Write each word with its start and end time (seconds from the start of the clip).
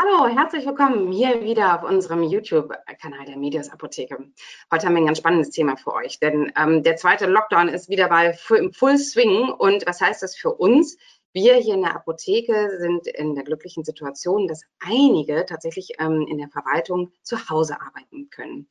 Hallo, 0.00 0.28
herzlich 0.28 0.64
willkommen 0.64 1.10
hier 1.10 1.42
wieder 1.42 1.74
auf 1.74 1.82
unserem 1.82 2.22
YouTube-Kanal 2.22 3.24
der 3.26 3.36
Medias 3.36 3.68
Apotheke. 3.68 4.16
Heute 4.72 4.86
haben 4.86 4.94
wir 4.94 5.02
ein 5.02 5.06
ganz 5.06 5.18
spannendes 5.18 5.50
Thema 5.50 5.76
für 5.76 5.92
euch, 5.92 6.20
denn 6.20 6.52
ähm, 6.56 6.84
der 6.84 6.94
zweite 6.94 7.26
Lockdown 7.26 7.68
ist 7.68 7.88
wieder 7.88 8.08
bei 8.08 8.38
im 8.56 8.72
Full 8.72 8.96
Swing. 8.96 9.48
Und 9.48 9.84
was 9.88 10.00
heißt 10.00 10.22
das 10.22 10.36
für 10.36 10.52
uns? 10.52 10.98
Wir 11.32 11.56
hier 11.56 11.74
in 11.74 11.82
der 11.82 11.94
Apotheke 11.94 12.78
sind 12.78 13.06
in 13.06 13.34
der 13.34 13.44
glücklichen 13.44 13.84
Situation, 13.84 14.48
dass 14.48 14.62
einige 14.80 15.44
tatsächlich 15.44 15.92
ähm, 15.98 16.26
in 16.28 16.38
der 16.38 16.48
Verwaltung 16.48 17.12
zu 17.22 17.50
Hause 17.50 17.80
arbeiten 17.80 18.30
können. 18.30 18.66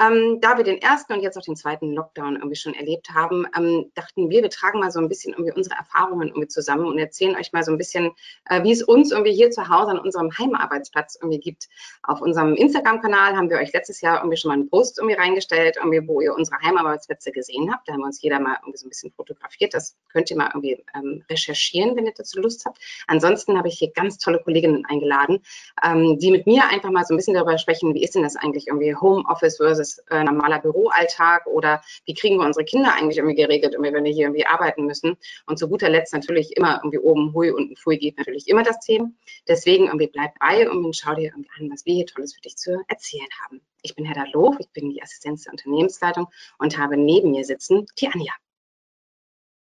Ähm, 0.00 0.40
da 0.40 0.56
wir 0.56 0.64
den 0.64 0.80
ersten 0.80 1.12
und 1.12 1.20
jetzt 1.20 1.36
auch 1.36 1.42
den 1.42 1.56
zweiten 1.56 1.92
Lockdown 1.92 2.36
irgendwie 2.36 2.56
schon 2.56 2.74
erlebt 2.74 3.10
haben, 3.10 3.46
ähm, 3.56 3.90
dachten 3.94 4.30
wir, 4.30 4.42
wir 4.42 4.50
tragen 4.50 4.80
mal 4.80 4.90
so 4.90 5.00
ein 5.00 5.08
bisschen 5.08 5.34
irgendwie 5.34 5.52
unsere 5.52 5.76
Erfahrungen 5.76 6.28
irgendwie 6.28 6.48
zusammen 6.48 6.86
und 6.86 6.98
erzählen 6.98 7.36
euch 7.36 7.52
mal 7.52 7.62
so 7.62 7.72
ein 7.72 7.78
bisschen, 7.78 8.12
äh, 8.48 8.62
wie 8.62 8.72
es 8.72 8.82
uns 8.82 9.12
irgendwie 9.12 9.34
hier 9.34 9.50
zu 9.50 9.68
Hause 9.68 9.90
an 9.90 9.98
unserem 9.98 10.30
Heimarbeitsplatz 10.36 11.18
irgendwie 11.20 11.40
gibt. 11.40 11.68
Auf 12.02 12.22
unserem 12.22 12.54
Instagram-Kanal 12.54 13.36
haben 13.36 13.50
wir 13.50 13.58
euch 13.58 13.72
letztes 13.74 14.00
Jahr 14.00 14.18
irgendwie 14.18 14.38
schon 14.38 14.48
mal 14.48 14.54
einen 14.54 14.70
Post 14.70 14.98
irgendwie 14.98 15.16
reingestellt, 15.16 15.76
irgendwie, 15.76 16.06
wo 16.08 16.22
ihr 16.22 16.34
unsere 16.34 16.58
Heimarbeitsplätze 16.62 17.32
gesehen 17.32 17.70
habt. 17.70 17.86
Da 17.86 17.92
haben 17.92 18.00
wir 18.00 18.06
uns 18.06 18.22
jeder 18.22 18.40
mal 18.40 18.56
irgendwie 18.62 18.78
so 18.78 18.86
ein 18.86 18.90
bisschen 18.90 19.12
fotografiert. 19.12 19.74
Das 19.74 19.96
könnt 20.10 20.30
ihr 20.30 20.36
mal 20.38 20.50
irgendwie 20.54 20.82
ähm, 20.94 21.22
recherchieren, 21.28 21.97
wenn 21.98 22.06
ihr 22.06 22.14
dazu 22.16 22.40
Lust 22.40 22.64
habt. 22.64 22.78
Ansonsten 23.06 23.58
habe 23.58 23.68
ich 23.68 23.78
hier 23.78 23.90
ganz 23.90 24.18
tolle 24.18 24.38
Kolleginnen 24.38 24.84
eingeladen, 24.86 25.40
ähm, 25.84 26.18
die 26.18 26.30
mit 26.30 26.46
mir 26.46 26.62
einfach 26.70 26.90
mal 26.90 27.04
so 27.04 27.14
ein 27.14 27.16
bisschen 27.18 27.34
darüber 27.34 27.58
sprechen, 27.58 27.94
wie 27.94 28.02
ist 28.02 28.14
denn 28.14 28.22
das 28.22 28.36
eigentlich 28.36 28.68
irgendwie 28.68 28.94
Homeoffice 28.94 29.58
versus 29.58 29.98
äh, 30.10 30.24
normaler 30.24 30.60
Büroalltag 30.60 31.46
oder 31.46 31.82
wie 32.06 32.14
kriegen 32.14 32.38
wir 32.38 32.46
unsere 32.46 32.64
Kinder 32.64 32.94
eigentlich 32.94 33.18
irgendwie 33.18 33.36
geregelt, 33.36 33.74
irgendwie, 33.74 33.92
wenn 33.92 34.04
wir 34.04 34.12
hier 34.12 34.26
irgendwie 34.26 34.46
arbeiten 34.46 34.86
müssen. 34.86 35.16
Und 35.46 35.58
zu 35.58 35.68
guter 35.68 35.88
Letzt 35.88 36.14
natürlich 36.14 36.56
immer 36.56 36.80
irgendwie 36.82 36.98
oben 36.98 37.34
Hui 37.34 37.50
und 37.50 37.78
Pfui 37.78 37.98
geht 37.98 38.16
natürlich 38.16 38.48
immer 38.48 38.62
das 38.62 38.80
Thema. 38.80 39.10
Deswegen 39.46 39.86
irgendwie 39.86 40.06
bleib 40.06 40.38
bei 40.38 40.68
und 40.70 40.96
schau 40.96 41.14
dir 41.14 41.30
irgendwie 41.30 41.50
an, 41.58 41.70
was 41.70 41.84
wir 41.84 41.94
hier 41.94 42.06
Tolles 42.06 42.34
für 42.34 42.40
dich 42.40 42.56
zu 42.56 42.80
erzählen 42.88 43.28
haben. 43.44 43.60
Ich 43.82 43.94
bin 43.94 44.04
Hedda 44.04 44.24
Loof, 44.32 44.56
ich 44.58 44.70
bin 44.70 44.90
die 44.90 45.02
Assistenz 45.02 45.44
der 45.44 45.52
Unternehmensleitung 45.52 46.28
und 46.58 46.78
habe 46.78 46.96
neben 46.96 47.30
mir 47.30 47.44
sitzen 47.44 47.86
die 47.98 48.08
Anja. 48.08 48.32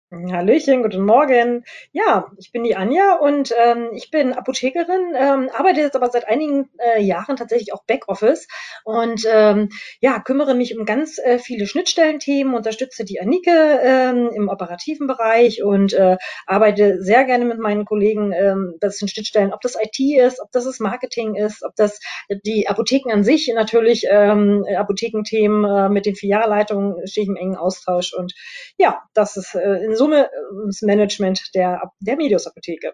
Hallöchen, 0.10 0.84
guten 0.84 1.04
Morgen. 1.04 1.66
Ja, 1.92 2.32
ich 2.38 2.54
bin 2.54 2.64
die 2.64 2.78
Anja 2.78 3.16
und 3.16 3.54
ähm, 3.62 3.90
ich 3.92 4.10
bin 4.10 4.32
Apothekerin, 4.32 5.14
ähm, 5.14 5.50
arbeite 5.54 5.82
jetzt 5.82 5.98
aber 5.98 6.10
seit 6.10 6.30
einigen 6.30 6.70
äh, 6.78 7.02
Jahren 7.02 7.36
tatsächlich 7.36 7.74
auch 7.74 7.84
Backoffice 7.84 8.48
und 8.86 9.26
ähm, 9.30 9.68
ja, 10.00 10.22
kümmere 10.22 10.56
mich 10.56 10.78
um 10.80 10.86
ganz 10.86 11.18
äh, 11.18 11.40
viele 11.40 11.68
Schnittstellenthemen, 11.68 12.56
unterstütze 12.56 13.04
die 13.04 13.20
Anike 13.20 13.52
ähm, 13.52 14.30
im 14.34 14.48
operativen 14.48 15.08
Bereich 15.08 15.62
und 15.62 15.92
äh, 15.92 16.16
arbeite 16.46 17.02
sehr 17.02 17.26
gerne 17.26 17.44
mit 17.44 17.60
meinen 17.60 17.84
Kollegen, 17.84 18.32
ähm, 18.32 18.76
das 18.80 19.00
sind 19.00 19.12
Schnittstellen, 19.12 19.54
ob 19.54 19.60
das 19.60 19.76
IT 19.76 20.00
ist, 20.00 20.40
ob 20.40 20.54
das 20.54 20.64
das 20.64 20.80
Marketing 20.80 21.36
ist, 21.36 21.64
ob 21.66 21.76
das 21.76 22.00
die 22.46 22.70
Apotheken 22.70 23.12
an 23.12 23.26
sich 23.26 23.52
natürlich, 23.54 24.06
ähm, 24.10 24.66
Apothekenthemen 24.74 25.66
äh, 25.66 25.90
mit 25.90 26.06
den 26.06 26.16
Filialleitungen 26.16 27.06
stehe 27.06 27.26
ich 27.26 27.30
im 27.30 27.36
engen 27.36 27.58
Austausch 27.58 28.14
und 28.14 28.34
ja, 28.78 29.02
das 29.14 29.36
ist 29.36 29.54
äh, 29.54 29.97
Summe 29.98 30.26
äh, 30.26 30.30
das 30.66 30.82
Management 30.82 31.52
der, 31.56 31.92
der 32.00 32.18
Medios-Apotheke. 32.18 32.94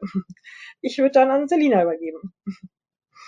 Ich 0.82 0.98
würde 0.98 1.12
dann 1.12 1.32
an 1.32 1.48
Selina 1.48 1.82
übergeben. 1.84 2.34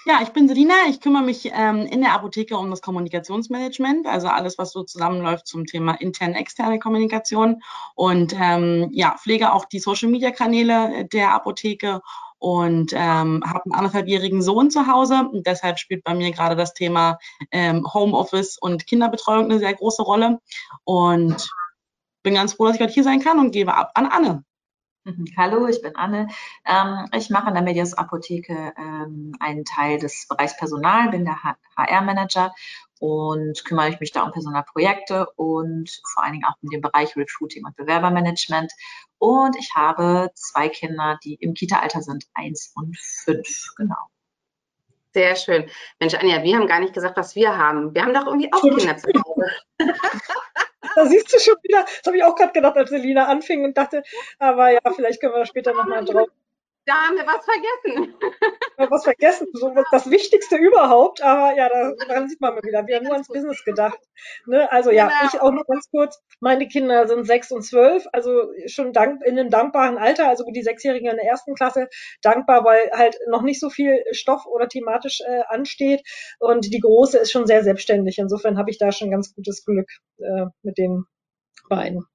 Ja, 0.07 0.19
ich 0.21 0.29
bin 0.29 0.47
Selina. 0.47 0.73
Ich 0.87 1.01
kümmere 1.01 1.23
mich 1.23 1.51
ähm, 1.51 1.87
in 1.87 2.01
der 2.01 2.13
Apotheke 2.13 2.57
um 2.57 2.69
das 2.69 2.81
Kommunikationsmanagement, 2.81 4.05
also 4.05 4.27
alles, 4.27 4.59
was 4.59 4.71
so 4.71 4.83
zusammenläuft 4.83 5.47
zum 5.47 5.65
Thema 5.65 5.93
interne, 5.93 6.37
externe 6.37 6.77
Kommunikation 6.77 7.63
und 7.95 8.35
ähm, 8.39 8.89
ja, 8.91 9.15
pflege 9.17 9.51
auch 9.51 9.65
die 9.65 9.79
Social-Media-Kanäle 9.79 11.05
der 11.11 11.33
Apotheke 11.33 12.01
und 12.37 12.93
ähm, 12.93 13.41
habe 13.43 13.65
einen 13.65 13.73
anderthalbjährigen 13.73 14.43
Sohn 14.43 14.69
zu 14.69 14.85
Hause 14.85 15.27
und 15.31 15.47
deshalb 15.47 15.79
spielt 15.79 16.03
bei 16.03 16.13
mir 16.13 16.31
gerade 16.31 16.55
das 16.55 16.75
Thema 16.75 17.17
ähm, 17.49 17.83
Homeoffice 17.91 18.59
und 18.59 18.85
Kinderbetreuung 18.85 19.45
eine 19.45 19.57
sehr 19.57 19.73
große 19.73 20.03
Rolle 20.03 20.39
und 20.83 21.49
bin 22.25 22.33
ganz 22.33 22.53
froh, 22.53 22.65
dass 22.65 22.75
ich 22.75 22.81
heute 22.81 22.91
hier 22.91 23.03
sein 23.03 23.21
kann 23.21 23.39
und 23.39 23.51
gebe 23.51 23.73
ab 23.73 23.91
an 23.93 24.07
Anne. 24.07 24.43
Mhm. 25.05 25.27
Hallo, 25.37 25.67
ich 25.67 25.81
bin 25.81 25.95
Anne. 25.95 26.27
Ähm, 26.65 27.07
ich 27.15 27.29
mache 27.29 27.47
in 27.49 27.53
der 27.53 27.63
Medias 27.63 27.93
Apotheke 27.93 28.73
ähm, 28.77 29.33
einen 29.39 29.63
Teil 29.63 29.99
des 29.99 30.27
Bereichs 30.27 30.57
Personal, 30.57 31.11
bin 31.11 31.23
der 31.23 31.37
HR-Manager 31.77 32.53
und 32.99 33.63
kümmere 33.63 33.95
mich 33.99 34.11
da 34.11 34.23
um 34.23 34.31
Personalprojekte 34.31 35.29
und 35.35 36.01
vor 36.13 36.23
allen 36.23 36.33
Dingen 36.33 36.45
auch 36.45 36.55
um 36.63 36.69
den 36.71 36.81
Bereich 36.81 37.15
Recruiting 37.15 37.63
und 37.63 37.75
Bewerbermanagement. 37.75 38.73
Und 39.19 39.55
ich 39.57 39.75
habe 39.75 40.31
zwei 40.33 40.67
Kinder, 40.69 41.19
die 41.23 41.35
im 41.35 41.53
Kita-Alter 41.53 42.01
sind, 42.01 42.25
eins 42.33 42.73
und 42.75 42.97
fünf, 42.97 43.73
genau. 43.77 44.09
Sehr 45.13 45.35
schön. 45.35 45.69
Mensch, 45.99 46.15
Anja, 46.15 46.41
wir 46.41 46.57
haben 46.57 46.67
gar 46.67 46.79
nicht 46.79 46.93
gesagt, 46.93 47.15
was 47.15 47.35
wir 47.35 47.55
haben. 47.55 47.93
Wir 47.93 48.01
haben 48.01 48.13
doch 48.13 48.25
irgendwie 48.25 48.51
auch 48.51 48.61
Kinder 48.61 48.97
zu 48.97 49.07
Hause. 49.07 49.51
da 50.95 51.05
siehst 51.05 51.33
du 51.33 51.39
schon 51.39 51.55
wieder, 51.63 51.83
das 51.83 52.05
habe 52.05 52.17
ich 52.17 52.23
auch 52.23 52.35
gerade 52.35 52.53
gedacht, 52.53 52.77
als 52.77 52.89
Selina 52.89 53.27
anfing 53.27 53.63
und 53.63 53.77
dachte, 53.77 54.03
aber 54.39 54.71
ja, 54.71 54.79
vielleicht 54.95 55.21
können 55.21 55.33
wir 55.33 55.39
da 55.39 55.45
später 55.45 55.73
nochmal 55.73 56.05
drauf 56.05 56.29
da 56.85 56.93
haben 56.93 57.15
wir 57.15 57.25
was 57.25 57.43
vergessen. 57.45 58.13
Haben 58.77 58.91
was 58.91 59.03
vergessen, 59.03 59.47
so 59.53 59.73
das 59.91 60.09
Wichtigste 60.09 60.57
überhaupt, 60.57 61.21
aber 61.21 61.55
ja, 61.57 61.69
daran 61.69 62.29
sieht 62.29 62.41
man 62.41 62.55
mal 62.55 62.63
wieder, 62.63 62.85
wir 62.85 62.97
haben 62.97 63.05
nur 63.05 63.13
ans 63.13 63.27
Business 63.27 63.63
gedacht. 63.63 63.99
Ne? 64.45 64.71
Also 64.71 64.91
ja, 64.91 65.07
genau. 65.07 65.29
ich 65.33 65.41
auch 65.41 65.51
noch 65.51 65.65
ganz 65.65 65.89
kurz, 65.89 66.21
meine 66.39 66.67
Kinder 66.67 67.07
sind 67.07 67.25
sechs 67.25 67.51
und 67.51 67.63
zwölf, 67.63 68.05
also 68.13 68.51
schon 68.67 68.93
dank, 68.93 69.23
in 69.23 69.39
einem 69.39 69.49
dankbaren 69.49 69.97
Alter, 69.97 70.27
also 70.27 70.45
die 70.51 70.63
Sechsjährigen 70.63 71.09
in 71.09 71.17
der 71.17 71.25
ersten 71.25 71.55
Klasse, 71.55 71.87
dankbar, 72.21 72.63
weil 72.63 72.91
halt 72.91 73.17
noch 73.27 73.41
nicht 73.41 73.59
so 73.59 73.69
viel 73.69 74.03
Stoff 74.11 74.45
oder 74.45 74.67
thematisch 74.67 75.21
äh, 75.21 75.41
ansteht 75.47 76.03
und 76.39 76.71
die 76.71 76.79
Große 76.79 77.17
ist 77.17 77.31
schon 77.31 77.47
sehr 77.47 77.63
selbstständig, 77.63 78.17
insofern 78.19 78.57
habe 78.57 78.69
ich 78.69 78.77
da 78.77 78.91
schon 78.91 79.11
ganz 79.11 79.33
gutes 79.33 79.65
Glück 79.65 79.89
äh, 80.19 80.45
mit 80.61 80.77
den 80.77 81.05
beiden. 81.69 82.05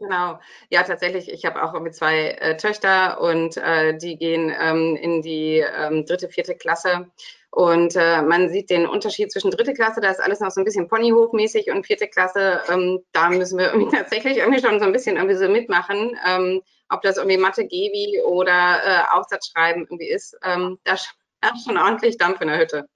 Genau, 0.00 0.38
ja 0.70 0.84
tatsächlich. 0.84 1.28
Ich 1.28 1.44
habe 1.44 1.62
auch 1.62 1.78
mit 1.80 1.94
zwei 1.94 2.30
äh, 2.30 2.56
Töchter 2.56 3.20
und 3.20 3.56
äh, 3.56 3.96
die 3.98 4.16
gehen 4.16 4.54
ähm, 4.56 4.94
in 4.94 5.22
die 5.22 5.58
ähm, 5.58 6.06
dritte, 6.06 6.28
vierte 6.28 6.54
Klasse. 6.54 7.10
Und 7.50 7.96
äh, 7.96 8.22
man 8.22 8.48
sieht 8.50 8.70
den 8.70 8.86
Unterschied 8.86 9.32
zwischen 9.32 9.50
dritte 9.50 9.72
Klasse, 9.74 10.00
da 10.00 10.10
ist 10.10 10.20
alles 10.20 10.38
noch 10.38 10.50
so 10.50 10.60
ein 10.60 10.64
bisschen 10.64 10.86
Ponyhofmäßig 10.86 11.70
und 11.70 11.86
vierte 11.86 12.06
Klasse, 12.06 12.62
ähm, 12.68 13.00
da 13.12 13.30
müssen 13.30 13.58
wir 13.58 13.72
irgendwie 13.72 13.90
tatsächlich 13.96 14.36
irgendwie 14.36 14.60
schon 14.60 14.78
so 14.78 14.84
ein 14.84 14.92
bisschen 14.92 15.16
irgendwie 15.16 15.36
so 15.36 15.48
mitmachen. 15.48 16.16
Ähm, 16.26 16.62
ob 16.90 17.02
das 17.02 17.16
irgendwie 17.16 17.36
Mathe, 17.36 17.66
Gewi 17.66 18.22
oder 18.24 18.80
äh, 18.84 19.02
Aufsatzschreiben 19.10 19.82
irgendwie 19.82 20.10
ist, 20.10 20.36
ähm, 20.44 20.78
da 20.84 20.94
ist 20.94 21.64
schon 21.64 21.78
ordentlich 21.78 22.18
Dampf 22.18 22.40
in 22.40 22.48
der 22.48 22.58
Hütte. 22.58 22.88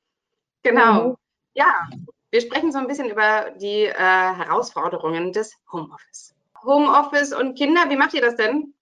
Genau. 0.63 1.09
Mhm. 1.09 1.17
Ja, 1.55 1.89
wir 2.31 2.41
sprechen 2.41 2.73
so 2.73 2.79
ein 2.79 2.87
bisschen 2.87 3.11
über 3.11 3.51
die 3.61 3.85
äh, 3.85 3.93
Herausforderungen 3.93 5.33
des 5.33 5.55
Homeoffice. 5.73 6.32
Homeoffice 6.65 7.33
und 7.33 7.57
Kinder. 7.57 7.89
Wie 7.89 7.97
macht 7.97 8.15
ihr 8.15 8.23
das 8.23 8.37
denn? 8.37 8.75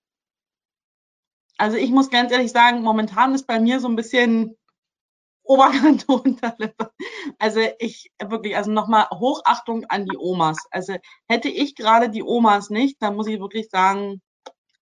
Also 1.58 1.76
ich 1.76 1.90
muss 1.90 2.10
ganz 2.10 2.32
ehrlich 2.32 2.52
sagen, 2.52 2.82
momentan 2.82 3.34
ist 3.34 3.46
bei 3.46 3.60
mir 3.60 3.80
so 3.80 3.88
ein 3.88 3.96
bisschen 3.96 4.56
Oberkante, 5.42 6.06
Unterlippe. 6.12 6.92
Also 7.38 7.60
ich 7.78 8.12
wirklich, 8.22 8.56
also 8.56 8.70
nochmal 8.70 9.08
Hochachtung 9.10 9.84
an 9.86 10.06
die 10.06 10.16
Omas. 10.16 10.58
Also 10.70 10.96
hätte 11.28 11.48
ich 11.48 11.74
gerade 11.74 12.08
die 12.08 12.22
Omas 12.22 12.70
nicht, 12.70 13.02
dann 13.02 13.16
muss 13.16 13.26
ich 13.26 13.40
wirklich 13.40 13.68
sagen, 13.68 14.22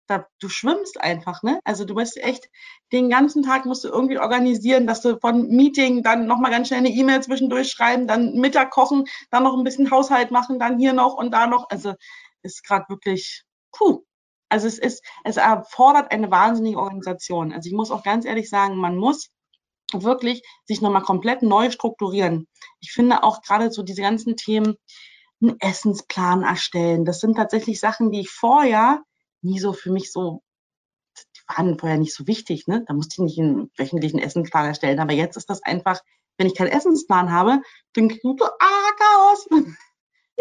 da, 0.09 0.27
du 0.41 0.49
schwimmst 0.49 1.01
einfach, 1.01 1.43
ne? 1.43 1.61
Also 1.65 1.84
du 1.84 1.95
bist 1.95 2.17
echt, 2.17 2.49
den 2.93 3.11
ganzen 3.11 3.43
Tag 3.43 3.65
musst 3.67 3.84
du 3.84 3.89
irgendwie 3.89 4.19
organisieren, 4.19 4.87
dass 4.87 5.03
du 5.03 5.19
von 5.19 5.49
Meeting 5.49 6.03
dann 6.03 6.27
nochmal 6.27 6.51
ganz 6.51 6.69
schnell 6.69 6.81
eine 6.81 6.91
E-Mail 6.91 7.23
zwischendurch 7.23 7.71
schreiben, 7.71 8.07
dann 8.07 8.34
Mittag 8.34 8.71
kochen, 8.71 9.05
dann 9.31 9.43
noch 9.43 9.57
ein 9.57 9.65
bisschen 9.65 9.91
Haushalt 9.91 10.31
machen, 10.31 10.59
dann 10.59 10.78
hier 10.78 10.93
noch 10.93 11.15
und 11.15 11.33
da 11.33 11.47
noch. 11.47 11.71
Also 11.71 11.95
ist 12.42 12.64
gerade 12.64 12.86
wirklich, 12.88 13.44
puh. 13.72 14.04
Also 14.48 14.69
es 14.69 14.78
ist, 14.78 15.04
es 15.24 15.38
erfordert 15.38 16.12
eine 16.12 16.30
wahnsinnige 16.30 16.78
Organisation. 16.78 17.52
Also 17.52 17.69
ich 17.69 17.74
muss 17.74 17.91
auch 17.91 18.04
ganz 18.04 18.24
ehrlich 18.24 18.48
sagen, 18.48 18.76
man 18.76 18.97
muss 18.97 19.30
wirklich 19.92 20.42
sich 20.66 20.80
nochmal 20.80 21.03
komplett 21.03 21.42
neu 21.42 21.71
strukturieren. 21.71 22.47
Ich 22.80 22.92
finde 22.92 23.24
auch 23.24 23.42
gerade 23.42 23.72
so 23.72 23.83
diese 23.83 24.03
ganzen 24.03 24.36
Themen, 24.36 24.77
einen 25.42 25.60
Essensplan 25.60 26.42
erstellen. 26.42 27.04
Das 27.04 27.21
sind 27.21 27.36
tatsächlich 27.36 27.80
Sachen, 27.80 28.10
die 28.10 28.21
ich 28.21 28.30
vorher 28.30 29.03
nie 29.42 29.59
so 29.59 29.72
für 29.72 29.91
mich 29.91 30.10
so, 30.10 30.42
die 31.18 31.56
waren 31.56 31.78
vorher 31.78 31.98
nicht 31.98 32.15
so 32.15 32.27
wichtig, 32.27 32.66
ne? 32.66 32.84
Da 32.86 32.94
musste 32.94 33.15
ich 33.15 33.18
nicht 33.18 33.39
einen 33.39 33.71
wöchentlichen 33.77 34.18
Essensplan 34.18 34.66
erstellen. 34.66 34.98
Aber 34.98 35.12
jetzt 35.12 35.36
ist 35.36 35.50
das 35.50 35.62
einfach, 35.62 36.00
wenn 36.39 36.47
ich 36.47 36.54
keinen 36.54 36.72
Essensplan 36.72 37.30
habe, 37.30 37.60
kriege 37.92 38.15
ich 38.15 38.22
so, 38.22 38.36
ah, 38.44 38.91
Chaos. 38.98 39.48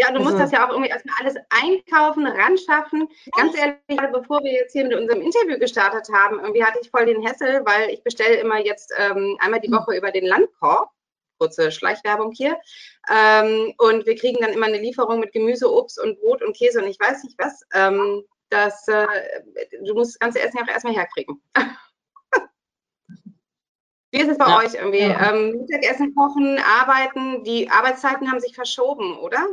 Ja, 0.05 0.11
du 0.11 0.19
also, 0.19 0.29
musst 0.29 0.43
das 0.43 0.51
ja 0.51 0.65
auch 0.65 0.71
irgendwie 0.71 0.89
erstmal 0.89 1.15
alles 1.19 1.35
einkaufen, 1.49 2.27
ranschaffen. 2.27 3.07
Ganz 3.35 3.57
ehrlich, 3.57 4.11
bevor 4.11 4.43
wir 4.43 4.51
jetzt 4.51 4.73
hier 4.73 4.85
mit 4.85 4.95
unserem 4.95 5.21
Interview 5.21 5.57
gestartet 5.57 6.07
haben, 6.13 6.39
irgendwie 6.39 6.63
hatte 6.63 6.79
ich 6.81 6.91
voll 6.91 7.05
den 7.05 7.25
Hessel, 7.25 7.65
weil 7.65 7.89
ich 7.89 8.03
bestelle 8.03 8.35
immer 8.35 8.63
jetzt 8.63 8.93
ähm, 8.97 9.37
einmal 9.39 9.59
die 9.61 9.67
hm. 9.67 9.77
Woche 9.77 9.95
über 9.95 10.11
den 10.11 10.25
Landkorb. 10.25 10.91
Kurze 11.37 11.71
Schleichwerbung 11.71 12.31
hier. 12.31 12.57
Ähm, 13.11 13.73
und 13.77 14.05
wir 14.05 14.15
kriegen 14.15 14.39
dann 14.39 14.53
immer 14.53 14.67
eine 14.67 14.77
Lieferung 14.77 15.19
mit 15.19 15.33
Gemüse, 15.33 15.69
Obst 15.71 15.99
und 16.01 16.19
Brot 16.21 16.41
und 16.41 16.55
Käse 16.55 16.81
und 16.81 16.87
ich 16.87 16.99
weiß 16.99 17.23
nicht 17.23 17.37
was. 17.37 17.61
Ähm, 17.73 18.23
das, 18.49 18.87
äh, 18.87 19.05
du 19.83 19.93
musst 19.95 20.13
das 20.13 20.19
ganze 20.19 20.39
Essen 20.39 20.57
ja 20.57 20.63
auch 20.63 20.69
erstmal 20.69 20.93
herkriegen. 20.93 21.41
Wie 24.11 24.21
ist 24.21 24.29
es 24.29 24.37
bei 24.37 24.47
ja. 24.47 24.59
euch 24.59 24.75
irgendwie? 24.75 25.01
Ja. 25.01 25.33
Ähm, 25.33 25.57
Mittagessen, 25.57 26.15
Kochen, 26.15 26.57
Arbeiten, 26.59 27.43
die 27.43 27.69
Arbeitszeiten 27.69 28.31
haben 28.31 28.39
sich 28.39 28.55
verschoben, 28.55 29.17
oder? 29.17 29.45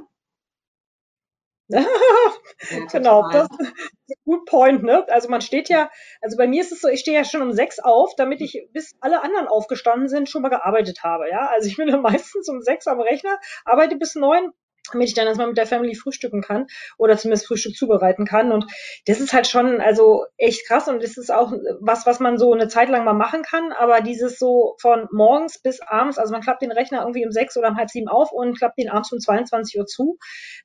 genau, 2.93 3.31
das 3.31 3.49
ist 3.59 3.61
ein 3.61 4.15
gut 4.25 4.45
Point, 4.47 4.83
ne? 4.83 5.07
Also 5.09 5.29
man 5.29 5.41
steht 5.41 5.69
ja, 5.69 5.91
also 6.21 6.37
bei 6.37 6.47
mir 6.47 6.61
ist 6.61 6.73
es 6.73 6.81
so, 6.81 6.89
ich 6.89 7.01
stehe 7.01 7.17
ja 7.17 7.25
schon 7.25 7.43
um 7.43 7.53
sechs 7.53 7.79
auf, 7.79 8.15
damit 8.17 8.41
ich 8.41 8.67
bis 8.73 8.93
alle 9.01 9.23
anderen 9.23 9.49
aufgestanden 9.49 10.09
sind, 10.09 10.29
schon 10.29 10.43
mal 10.43 10.49
gearbeitet 10.51 11.03
habe, 11.03 11.29
ja. 11.31 11.49
Also 11.49 11.69
ich 11.69 11.77
bin 11.77 11.89
dann 11.89 12.03
meistens 12.03 12.49
um 12.49 12.61
sechs 12.61 12.87
am 12.87 13.01
Rechner, 13.01 13.39
arbeite 13.65 13.97
bis 13.97 14.15
neun, 14.15 14.53
damit 14.91 15.09
ich 15.09 15.15
dann 15.15 15.27
erstmal 15.27 15.49
mit 15.49 15.59
der 15.59 15.67
Family 15.67 15.95
frühstücken 15.95 16.43
kann 16.43 16.67
oder 16.99 17.17
zumindest 17.17 17.47
Frühstück 17.47 17.75
zubereiten 17.77 18.25
kann. 18.25 18.53
Und 18.53 18.67
das 19.07 19.21
ist 19.21 19.33
halt 19.33 19.47
schon 19.47 19.81
also 19.81 20.25
echt 20.37 20.67
krass 20.67 20.89
und 20.89 21.03
das 21.03 21.17
ist 21.17 21.33
auch 21.33 21.53
was, 21.81 22.07
was 22.07 22.21
man 22.21 22.39
so 22.39 22.53
eine 22.53 22.69
Zeit 22.69 22.89
lang 22.89 23.05
mal 23.05 23.13
machen 23.13 23.43
kann. 23.43 23.73
Aber 23.73 24.01
dieses 24.01 24.39
so 24.39 24.77
von 24.81 25.09
morgens 25.13 25.61
bis 25.61 25.81
abends, 25.81 26.19
also 26.19 26.33
man 26.33 26.43
klappt 26.43 26.63
den 26.63 26.73
Rechner 26.73 27.01
irgendwie 27.01 27.25
um 27.25 27.33
sechs 27.33 27.57
oder 27.57 27.69
um 27.69 27.77
halb 27.77 27.91
sieben 27.91 28.09
auf 28.09 28.33
und 28.33 28.59
klappt 28.59 28.79
den 28.79 28.91
abends 28.91 29.13
um 29.13 29.19
22 29.19 29.79
Uhr 29.79 29.87
zu. 29.87 30.19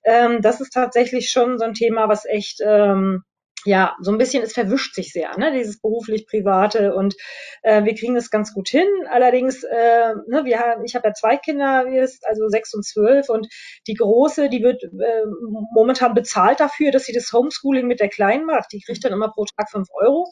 Ähm, 0.03 0.41
das 0.41 0.61
ist 0.61 0.71
tatsächlich 0.71 1.29
schon 1.29 1.57
so 1.57 1.65
ein 1.65 1.73
Thema, 1.73 2.09
was 2.09 2.25
echt 2.25 2.61
ähm, 2.65 3.23
ja, 3.67 3.97
so 3.99 4.11
ein 4.11 4.17
bisschen, 4.17 4.43
es 4.43 4.53
verwischt 4.53 4.95
sich 4.95 5.11
sehr, 5.11 5.37
ne, 5.37 5.51
dieses 5.51 5.81
beruflich-private 5.81 6.95
und 6.95 7.15
äh, 7.63 7.83
wir 7.83 7.95
kriegen 7.95 8.15
das 8.15 8.29
ganz 8.29 8.53
gut 8.53 8.69
hin. 8.69 8.87
Allerdings, 9.11 9.61
äh, 9.65 10.13
ne, 10.25 10.45
wir 10.45 10.59
haben, 10.59 10.85
ich 10.85 10.95
habe 10.95 11.09
ja 11.09 11.13
zwei 11.13 11.35
Kinder, 11.35 11.85
also 11.85 12.47
sechs 12.47 12.73
und 12.73 12.85
zwölf 12.85 13.27
und 13.27 13.49
die 13.85 13.95
große, 13.95 14.47
die 14.47 14.63
wird 14.63 14.83
äh, 14.83 15.25
momentan 15.73 16.13
bezahlt 16.13 16.61
dafür, 16.61 16.91
dass 16.91 17.03
sie 17.03 17.13
das 17.13 17.33
Homeschooling 17.33 17.87
mit 17.87 17.99
der 17.99 18.07
Kleinen 18.07 18.45
macht. 18.45 18.71
Die 18.71 18.79
kriegt 18.79 19.03
dann 19.03 19.11
immer 19.11 19.31
pro 19.33 19.43
Tag 19.43 19.69
fünf 19.69 19.89
Euro 19.93 20.31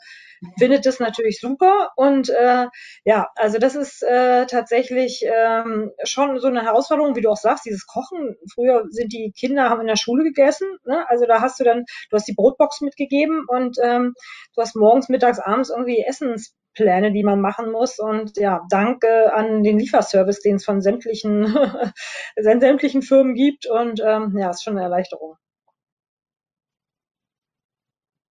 findet 0.58 0.86
das 0.86 1.00
natürlich 1.00 1.40
super 1.40 1.92
und 1.96 2.30
äh, 2.30 2.68
ja, 3.04 3.30
also 3.36 3.58
das 3.58 3.76
ist 3.76 4.04
äh, 4.04 4.46
tatsächlich 4.46 5.24
ähm, 5.26 5.92
schon 6.04 6.40
so 6.40 6.48
eine 6.48 6.64
Herausforderung, 6.64 7.16
wie 7.16 7.22
du 7.22 7.30
auch 7.30 7.38
sagst, 7.38 7.66
dieses 7.66 7.86
Kochen. 7.88 8.36
Früher 8.54 8.86
sind 8.90 9.14
die 9.14 9.32
Kinder 9.38 9.70
haben 9.70 9.82
in 9.82 9.88
der 9.88 9.96
Schule 9.96 10.24
gegessen, 10.24 10.68
ne? 10.86 11.06
also 11.10 11.26
da 11.26 11.42
hast 11.42 11.60
du 11.60 11.64
dann, 11.64 11.86
du 12.10 12.16
hast 12.16 12.28
die 12.28 12.34
Brotbox 12.34 12.82
mitgegeben 12.82 13.25
und 13.48 13.78
ähm, 13.84 14.14
du 14.56 14.62
hast 14.62 14.76
morgens, 14.76 15.10
mittags, 15.10 15.40
abends 15.40 15.70
irgendwie 15.70 16.04
Essenspläne, 16.04 17.12
die 17.12 17.24
man 17.24 17.42
machen 17.42 17.72
muss 17.72 18.00
und 18.00 18.38
ja, 18.38 18.66
danke 18.70 19.34
an 19.34 19.64
den 19.64 19.80
Lieferservice, 19.80 20.42
den 20.42 20.56
es 20.58 20.66
von 20.66 20.82
sämtlichen 20.82 21.46
sämtlichen 22.38 23.02
Firmen 23.02 23.36
gibt 23.36 23.68
und 23.68 24.02
ähm, 24.06 24.38
ja, 24.38 24.50
ist 24.50 24.64
schon 24.64 24.78
eine 24.78 24.84
Erleichterung. 24.84 25.38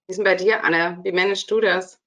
Wie 0.07 0.11
ist 0.11 0.17
denn 0.17 0.25
bei 0.25 0.35
dir, 0.35 0.63
Anne? 0.63 0.99
Wie 1.03 1.11
managst 1.13 1.49
du 1.49 1.61
das? 1.61 2.02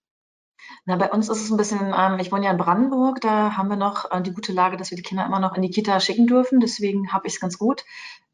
Na, 0.84 0.96
bei 0.96 1.10
uns 1.10 1.28
ist 1.28 1.42
es 1.42 1.50
ein 1.50 1.56
bisschen, 1.56 1.92
ähm, 1.96 2.18
ich 2.20 2.30
wohne 2.30 2.46
ja 2.46 2.52
in 2.52 2.56
Brandenburg, 2.56 3.20
da 3.20 3.56
haben 3.56 3.68
wir 3.68 3.76
noch 3.76 4.10
äh, 4.10 4.22
die 4.22 4.32
gute 4.32 4.52
Lage, 4.52 4.76
dass 4.76 4.90
wir 4.90 4.96
die 4.96 5.02
Kinder 5.02 5.26
immer 5.26 5.40
noch 5.40 5.54
in 5.54 5.62
die 5.62 5.70
Kita 5.70 5.98
schicken 5.98 6.26
dürfen. 6.26 6.60
Deswegen 6.60 7.12
habe 7.12 7.26
ich 7.26 7.34
es 7.34 7.40
ganz 7.40 7.58
gut. 7.58 7.84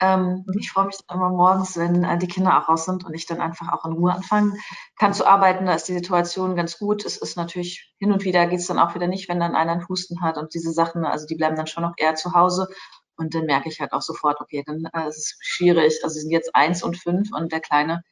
Ähm, 0.00 0.44
mhm. 0.46 0.58
Ich 0.58 0.70
freue 0.70 0.87
mich 0.87 0.99
dann 1.06 1.19
immer 1.19 1.31
morgens, 1.31 1.76
wenn 1.79 2.05
äh, 2.05 2.19
die 2.19 2.29
Kinder 2.29 2.58
auch 2.58 2.69
raus 2.69 2.84
sind 2.84 3.05
und 3.05 3.14
ich 3.14 3.26
dann 3.26 3.40
einfach 3.40 3.73
auch 3.73 3.84
in 3.84 3.93
Ruhe 3.93 4.12
anfangen 4.12 4.58
kann 4.99 5.14
zu 5.14 5.26
arbeiten. 5.26 5.67
Da 5.67 5.75
ist 5.75 5.88
die 5.88 5.94
Situation 5.94 6.56
ganz 6.56 6.79
gut. 6.79 7.05
Es 7.05 7.17
ist 7.17 7.37
natürlich 7.37 7.93
hin 7.99 8.12
und 8.12 8.25
wieder 8.25 8.46
geht 8.46 8.61
es 8.61 8.67
dann 8.67 8.78
auch 8.78 8.94
wieder 8.94 9.06
nicht, 9.06 9.28
wenn 9.28 9.40
dann 9.40 9.55
einer 9.55 9.73
einen 9.73 9.88
Husten 9.88 10.20
hat 10.20 10.37
und 10.37 10.55
diese 10.55 10.73
Sachen, 10.73 11.05
also 11.05 11.26
die 11.26 11.37
bleiben 11.37 11.56
dann 11.56 11.67
schon 11.67 11.85
noch 11.85 11.94
eher 11.96 12.14
zu 12.14 12.35
Hause. 12.35 12.69
Und 13.17 13.35
dann 13.35 13.46
merke 13.46 13.69
ich 13.69 13.81
halt 13.81 13.93
auch 13.93 14.02
sofort, 14.02 14.40
okay, 14.40 14.62
dann 14.67 14.88
äh, 14.93 15.08
ist 15.08 15.19
es 15.19 15.37
schwierig. 15.40 16.00
Also 16.02 16.14
sie 16.14 16.20
sind 16.20 16.31
jetzt 16.31 16.55
eins 16.55 16.82
und 16.82 16.96
fünf 16.96 17.31
und 17.32 17.52
der 17.52 17.61
Kleine 17.61 18.02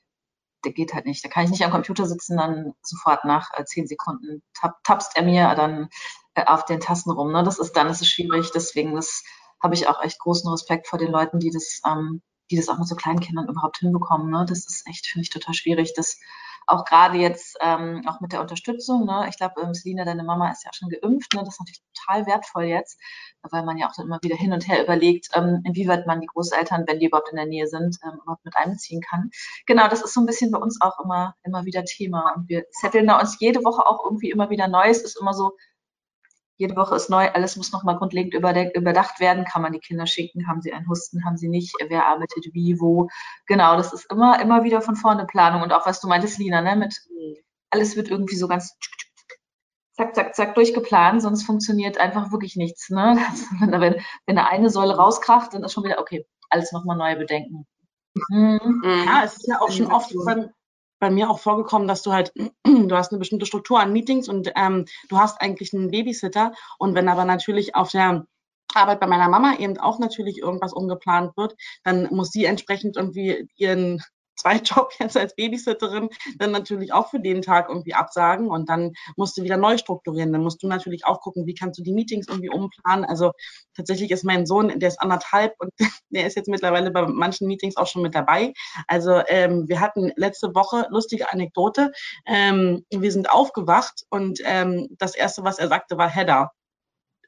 der 0.64 0.72
geht 0.72 0.94
halt 0.94 1.06
nicht. 1.06 1.24
Da 1.24 1.28
kann 1.28 1.44
ich 1.44 1.50
nicht 1.50 1.64
am 1.64 1.70
Computer 1.70 2.06
sitzen, 2.06 2.36
dann 2.36 2.74
sofort 2.82 3.24
nach 3.24 3.50
äh, 3.54 3.64
zehn 3.64 3.86
Sekunden 3.86 4.42
tap, 4.54 4.82
tapst 4.84 5.16
er 5.16 5.24
mir 5.24 5.54
dann 5.54 5.88
äh, 6.34 6.44
auf 6.44 6.64
den 6.64 6.80
Tasten 6.80 7.10
rum. 7.10 7.32
Ne? 7.32 7.42
Das 7.42 7.58
ist 7.58 7.72
dann 7.72 7.88
ist 7.88 8.00
es 8.00 8.08
schwierig. 8.08 8.50
Deswegen 8.52 8.94
das 8.94 9.24
habe 9.62 9.74
ich 9.74 9.88
auch 9.88 10.02
echt 10.02 10.18
großen 10.18 10.50
Respekt 10.50 10.86
vor 10.88 10.98
den 10.98 11.10
Leuten, 11.10 11.38
die 11.38 11.50
das, 11.50 11.80
ähm, 11.86 12.22
die 12.50 12.56
das 12.56 12.68
auch 12.68 12.78
mit 12.78 12.88
so 12.88 12.96
kleinen 12.96 13.20
Kindern 13.20 13.48
überhaupt 13.48 13.78
hinbekommen. 13.78 14.30
Ne? 14.30 14.46
Das 14.48 14.66
ist 14.66 14.86
echt, 14.86 15.06
finde 15.06 15.22
ich, 15.22 15.30
total 15.30 15.54
schwierig, 15.54 15.92
das 15.94 16.18
auch 16.70 16.84
gerade 16.84 17.18
jetzt 17.18 17.58
ähm, 17.60 18.02
auch 18.06 18.20
mit 18.20 18.32
der 18.32 18.40
Unterstützung. 18.40 19.04
Ne? 19.04 19.26
Ich 19.28 19.36
glaube, 19.36 19.60
ähm, 19.62 19.74
Selina, 19.74 20.04
deine 20.04 20.22
Mama 20.22 20.50
ist 20.50 20.64
ja 20.64 20.70
schon 20.72 20.88
geimpft. 20.88 21.34
Ne? 21.34 21.40
Das 21.40 21.54
ist 21.54 21.60
natürlich 21.60 21.82
total 21.94 22.26
wertvoll 22.26 22.64
jetzt, 22.64 22.98
weil 23.42 23.64
man 23.64 23.76
ja 23.76 23.88
auch 23.88 23.94
dann 23.96 24.06
immer 24.06 24.18
wieder 24.22 24.36
hin 24.36 24.52
und 24.52 24.68
her 24.68 24.82
überlegt, 24.82 25.28
ähm, 25.34 25.62
inwieweit 25.64 26.06
man 26.06 26.20
die 26.20 26.26
Großeltern, 26.26 26.84
wenn 26.86 26.98
die 26.98 27.06
überhaupt 27.06 27.30
in 27.30 27.36
der 27.36 27.46
Nähe 27.46 27.66
sind, 27.66 27.96
ähm, 28.04 28.20
überhaupt 28.22 28.44
mit 28.44 28.56
einbeziehen 28.56 29.00
kann. 29.00 29.30
Genau, 29.66 29.88
das 29.88 30.02
ist 30.02 30.14
so 30.14 30.20
ein 30.20 30.26
bisschen 30.26 30.50
bei 30.50 30.58
uns 30.58 30.80
auch 30.80 30.98
immer, 31.02 31.34
immer 31.42 31.64
wieder 31.64 31.84
Thema. 31.84 32.34
Und 32.36 32.48
wir 32.48 32.64
zetteln 32.70 33.06
da 33.06 33.18
uns 33.18 33.38
jede 33.40 33.64
Woche 33.64 33.86
auch 33.86 34.04
irgendwie 34.04 34.30
immer 34.30 34.50
wieder 34.50 34.68
neu. 34.68 34.88
Es 34.88 35.02
ist 35.02 35.20
immer 35.20 35.34
so, 35.34 35.52
jede 36.60 36.76
Woche 36.76 36.94
ist 36.94 37.08
neu, 37.08 37.26
alles 37.30 37.56
muss 37.56 37.72
nochmal 37.72 37.96
grundlegend 37.96 38.34
überdacht 38.34 39.18
werden. 39.18 39.46
Kann 39.46 39.62
man 39.62 39.72
die 39.72 39.80
Kinder 39.80 40.06
schicken? 40.06 40.46
Haben 40.46 40.60
sie 40.60 40.74
einen 40.74 40.86
Husten? 40.88 41.24
Haben 41.24 41.38
sie 41.38 41.48
nicht? 41.48 41.74
Wer 41.88 42.06
arbeitet 42.06 42.50
wie, 42.52 42.78
wo? 42.78 43.08
Genau, 43.46 43.76
das 43.76 43.94
ist 43.94 44.10
immer, 44.12 44.40
immer 44.42 44.62
wieder 44.62 44.82
von 44.82 44.94
vorne 44.94 45.24
Planung. 45.24 45.62
Und 45.62 45.72
auch 45.72 45.86
was 45.86 46.00
du 46.00 46.06
meintest, 46.06 46.38
Lina, 46.38 46.60
ne, 46.60 46.76
mit 46.76 46.94
alles 47.70 47.96
wird 47.96 48.10
irgendwie 48.10 48.36
so 48.36 48.46
ganz 48.46 48.76
zack, 49.96 50.14
zack, 50.14 50.34
zack 50.34 50.54
durchgeplant, 50.54 51.22
sonst 51.22 51.44
funktioniert 51.44 51.96
einfach 51.96 52.30
wirklich 52.30 52.56
nichts. 52.56 52.90
Ne? 52.90 53.16
wenn, 53.60 53.96
wenn 54.26 54.38
eine 54.38 54.48
eine 54.48 54.68
Säule 54.68 54.96
rauskracht, 54.96 55.54
dann 55.54 55.64
ist 55.64 55.72
schon 55.72 55.84
wieder, 55.84 55.98
okay, 55.98 56.26
alles 56.50 56.72
nochmal 56.72 56.98
neu 56.98 57.16
bedenken. 57.16 57.66
Mhm. 58.28 58.82
Ja, 59.06 59.22
es 59.24 59.38
ist 59.38 59.48
ja 59.48 59.62
auch 59.62 59.70
schon 59.70 59.90
oft 59.90 60.12
beim, 60.26 60.50
bei 61.00 61.10
mir 61.10 61.30
auch 61.30 61.40
vorgekommen, 61.40 61.88
dass 61.88 62.02
du 62.02 62.12
halt, 62.12 62.32
du 62.64 62.94
hast 62.94 63.10
eine 63.10 63.18
bestimmte 63.18 63.46
Struktur 63.46 63.80
an 63.80 63.92
Meetings 63.92 64.28
und 64.28 64.52
ähm, 64.54 64.84
du 65.08 65.18
hast 65.18 65.40
eigentlich 65.40 65.74
einen 65.74 65.90
Babysitter. 65.90 66.52
Und 66.78 66.94
wenn 66.94 67.08
aber 67.08 67.24
natürlich 67.24 67.74
auf 67.74 67.90
der 67.90 68.26
Arbeit 68.74 69.00
bei 69.00 69.08
meiner 69.08 69.28
Mama 69.28 69.56
eben 69.58 69.78
auch 69.78 69.98
natürlich 69.98 70.38
irgendwas 70.38 70.72
umgeplant 70.72 71.36
wird, 71.36 71.56
dann 71.82 72.08
muss 72.10 72.30
sie 72.30 72.44
entsprechend 72.44 72.96
irgendwie 72.96 73.48
ihren 73.56 74.00
Zweitjob 74.40 74.92
jetzt 74.98 75.16
als 75.16 75.34
Babysitterin 75.34 76.08
dann 76.38 76.50
natürlich 76.50 76.92
auch 76.92 77.10
für 77.10 77.20
den 77.20 77.42
Tag 77.42 77.68
irgendwie 77.68 77.94
absagen 77.94 78.48
und 78.48 78.68
dann 78.68 78.92
musst 79.16 79.36
du 79.36 79.42
wieder 79.42 79.56
neu 79.56 79.78
strukturieren. 79.78 80.32
Dann 80.32 80.42
musst 80.42 80.62
du 80.62 80.66
natürlich 80.66 81.04
auch 81.06 81.20
gucken, 81.20 81.46
wie 81.46 81.54
kannst 81.54 81.78
du 81.78 81.82
die 81.82 81.92
Meetings 81.92 82.28
irgendwie 82.28 82.50
umplanen. 82.50 83.04
Also 83.04 83.32
tatsächlich 83.74 84.10
ist 84.10 84.24
mein 84.24 84.46
Sohn, 84.46 84.78
der 84.78 84.88
ist 84.88 85.00
anderthalb 85.00 85.54
und 85.58 85.70
der 86.10 86.26
ist 86.26 86.36
jetzt 86.36 86.48
mittlerweile 86.48 86.90
bei 86.90 87.06
manchen 87.06 87.46
Meetings 87.46 87.76
auch 87.76 87.86
schon 87.86 88.02
mit 88.02 88.14
dabei. 88.14 88.52
Also 88.86 89.22
ähm, 89.28 89.68
wir 89.68 89.80
hatten 89.80 90.12
letzte 90.16 90.54
Woche 90.54 90.86
lustige 90.90 91.32
Anekdote. 91.32 91.92
Ähm, 92.26 92.84
wir 92.90 93.12
sind 93.12 93.30
aufgewacht 93.30 94.04
und 94.10 94.40
ähm, 94.44 94.88
das 94.98 95.14
erste, 95.14 95.44
was 95.44 95.58
er 95.58 95.68
sagte, 95.68 95.98
war 95.98 96.08
Header. 96.08 96.50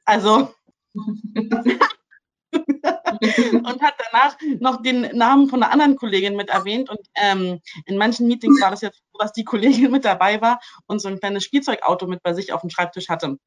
Also 0.05 0.49
und 3.65 3.81
hat 3.81 3.95
danach 4.11 4.37
noch 4.59 4.81
den 4.81 5.01
Namen 5.15 5.47
von 5.47 5.63
einer 5.63 5.71
anderen 5.71 5.95
Kollegin 5.95 6.35
mit 6.35 6.49
erwähnt. 6.49 6.89
Und 6.89 6.99
ähm, 7.15 7.59
in 7.85 7.97
manchen 7.97 8.27
Meetings 8.27 8.61
war 8.61 8.71
das 8.71 8.81
jetzt 8.81 9.01
so, 9.11 9.19
dass 9.19 9.33
die 9.33 9.43
Kollegin 9.43 9.91
mit 9.91 10.05
dabei 10.05 10.41
war 10.41 10.59
und 10.87 10.99
so 10.99 11.07
ein 11.07 11.19
kleines 11.19 11.43
Spielzeugauto 11.43 12.07
mit 12.07 12.21
bei 12.23 12.33
sich 12.33 12.53
auf 12.53 12.61
dem 12.61 12.69
Schreibtisch 12.69 13.09
hatte. 13.09 13.37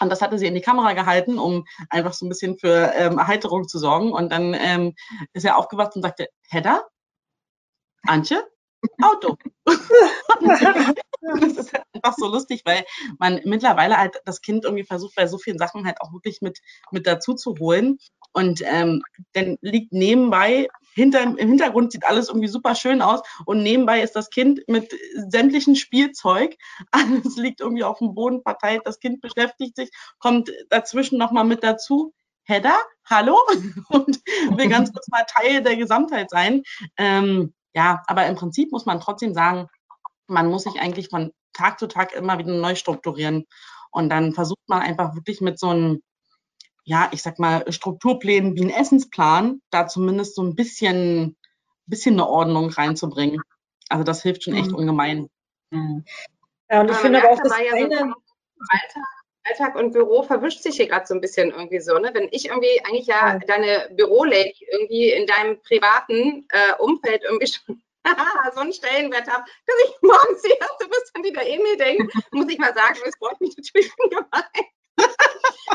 Und 0.00 0.08
das 0.08 0.22
hatte 0.22 0.38
sie 0.38 0.46
in 0.46 0.54
die 0.54 0.62
Kamera 0.62 0.94
gehalten, 0.94 1.38
um 1.38 1.66
einfach 1.90 2.14
so 2.14 2.24
ein 2.24 2.30
bisschen 2.30 2.58
für 2.58 2.92
ähm, 2.94 3.18
Erheiterung 3.18 3.68
zu 3.68 3.78
sorgen. 3.78 4.12
Und 4.12 4.32
dann 4.32 4.54
ähm, 4.54 4.94
ist 5.34 5.44
er 5.44 5.58
aufgewacht 5.58 5.94
und 5.94 6.02
sagte, 6.02 6.28
Hedda? 6.48 6.82
Antje? 8.06 8.42
Auto. 9.02 9.36
das 9.66 11.56
ist 11.56 11.74
einfach 11.92 12.16
so 12.16 12.28
lustig, 12.28 12.62
weil 12.64 12.84
man 13.18 13.40
mittlerweile 13.44 13.98
halt 13.98 14.16
das 14.24 14.40
Kind 14.40 14.64
irgendwie 14.64 14.84
versucht, 14.84 15.14
bei 15.16 15.26
so 15.26 15.36
vielen 15.36 15.58
Sachen 15.58 15.84
halt 15.84 16.00
auch 16.00 16.12
wirklich 16.12 16.40
mit, 16.40 16.60
mit 16.90 17.06
dazu 17.06 17.34
zu 17.34 17.56
holen. 17.58 17.98
Und 18.32 18.62
ähm, 18.64 19.02
dann 19.32 19.56
liegt 19.60 19.92
nebenbei, 19.92 20.68
hinter, 20.94 21.22
im 21.22 21.36
Hintergrund 21.36 21.92
sieht 21.92 22.04
alles 22.04 22.28
irgendwie 22.28 22.48
super 22.48 22.74
schön 22.74 23.02
aus 23.02 23.20
und 23.46 23.62
nebenbei 23.62 24.02
ist 24.02 24.16
das 24.16 24.30
Kind 24.30 24.60
mit 24.66 24.94
sämtlichen 25.28 25.76
Spielzeug. 25.76 26.56
Alles 26.90 27.36
liegt 27.36 27.60
irgendwie 27.60 27.84
auf 27.84 27.98
dem 27.98 28.14
Boden 28.14 28.42
verteilt. 28.42 28.82
Das 28.84 28.98
Kind 28.98 29.20
beschäftigt 29.20 29.76
sich, 29.76 29.90
kommt 30.18 30.50
dazwischen 30.68 31.18
nochmal 31.18 31.44
mit 31.44 31.62
dazu. 31.62 32.12
Hedda, 32.44 32.76
hallo? 33.08 33.36
Und 33.88 34.20
will 34.56 34.68
ganz 34.68 34.92
kurz 34.92 35.08
mal 35.08 35.24
Teil 35.28 35.62
der 35.62 35.76
Gesamtheit 35.76 36.30
sein. 36.30 36.62
Ähm, 36.96 37.54
ja, 37.74 38.02
aber 38.06 38.26
im 38.26 38.34
Prinzip 38.34 38.72
muss 38.72 38.86
man 38.86 39.00
trotzdem 39.00 39.34
sagen, 39.34 39.68
man 40.26 40.48
muss 40.48 40.64
sich 40.64 40.80
eigentlich 40.80 41.08
von 41.08 41.32
Tag 41.52 41.78
zu 41.78 41.86
Tag 41.86 42.12
immer 42.12 42.38
wieder 42.38 42.52
neu 42.52 42.74
strukturieren. 42.74 43.46
Und 43.92 44.08
dann 44.08 44.32
versucht 44.32 44.68
man 44.68 44.82
einfach 44.82 45.14
wirklich 45.14 45.40
mit 45.40 45.58
so 45.58 45.68
einem 45.68 46.02
ja, 46.84 47.08
ich 47.12 47.22
sag 47.22 47.38
mal, 47.38 47.70
Strukturplänen 47.70 48.56
wie 48.56 48.64
ein 48.64 48.70
Essensplan, 48.70 49.60
da 49.70 49.86
zumindest 49.86 50.34
so 50.34 50.42
ein 50.42 50.54
bisschen, 50.54 51.36
bisschen 51.86 52.14
eine 52.14 52.28
Ordnung 52.28 52.70
reinzubringen. 52.70 53.40
Also 53.88 54.04
das 54.04 54.22
hilft 54.22 54.44
schon 54.44 54.54
echt 54.54 54.70
mhm. 54.70 54.76
ungemein. 54.76 55.28
Mhm. 55.70 56.04
Ja, 56.70 56.80
und 56.80 56.90
ich 56.90 56.96
finde 56.96 57.20
aber 57.22 57.32
auch 57.32 57.40
das 57.42 57.52
ja 57.58 57.74
eine... 57.74 58.14
Alltag, 58.68 59.04
Alltag 59.44 59.74
und 59.76 59.92
Büro 59.92 60.22
verwischt 60.22 60.62
sich 60.62 60.76
hier 60.76 60.88
gerade 60.88 61.06
so 61.06 61.14
ein 61.14 61.20
bisschen 61.20 61.50
irgendwie 61.50 61.80
so, 61.80 61.98
ne? 61.98 62.10
Wenn 62.12 62.28
ich 62.30 62.48
irgendwie 62.48 62.80
eigentlich 62.84 63.06
ja, 63.06 63.34
ja. 63.34 63.38
deine 63.38 63.88
Bürolady 63.96 64.66
irgendwie 64.70 65.10
in 65.10 65.26
deinem 65.26 65.60
privaten 65.62 66.46
äh, 66.50 66.74
Umfeld 66.78 67.22
irgendwie 67.24 67.46
schon 67.46 67.82
so 68.54 68.60
einen 68.60 68.72
Stellenwert 68.72 69.28
habe, 69.28 69.44
dass 69.66 69.76
ich 69.84 69.96
morgens 70.02 70.42
sehe, 70.42 70.58
du 70.80 70.88
bist 70.88 71.10
an 71.14 71.22
die 71.22 71.32
der 71.32 71.48
Emil 71.48 71.76
denken, 71.76 72.08
muss 72.32 72.50
ich 72.50 72.58
mal 72.58 72.74
sagen, 72.74 72.98
das 73.04 73.16
freut 73.16 73.40
mich 73.40 73.56
natürlich 73.56 73.92
ungemein. 73.98 74.70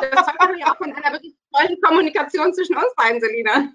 Das 0.01 0.25
zeugt 0.25 0.59
ja 0.59 0.71
auch 0.71 0.77
von 0.77 0.91
einer 0.93 1.13
wirklich 1.13 1.35
tollen 1.53 1.79
Kommunikation 1.81 2.53
zwischen 2.53 2.75
uns 2.75 2.93
beiden, 2.95 3.21
Selina. 3.21 3.69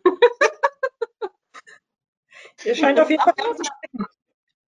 Ihr 2.64 2.74
scheint 2.74 3.00
auf 3.00 3.08
jeden 3.08 3.22
Fall 3.22 3.34
zu 3.34 3.64
stimmen. 3.64 4.06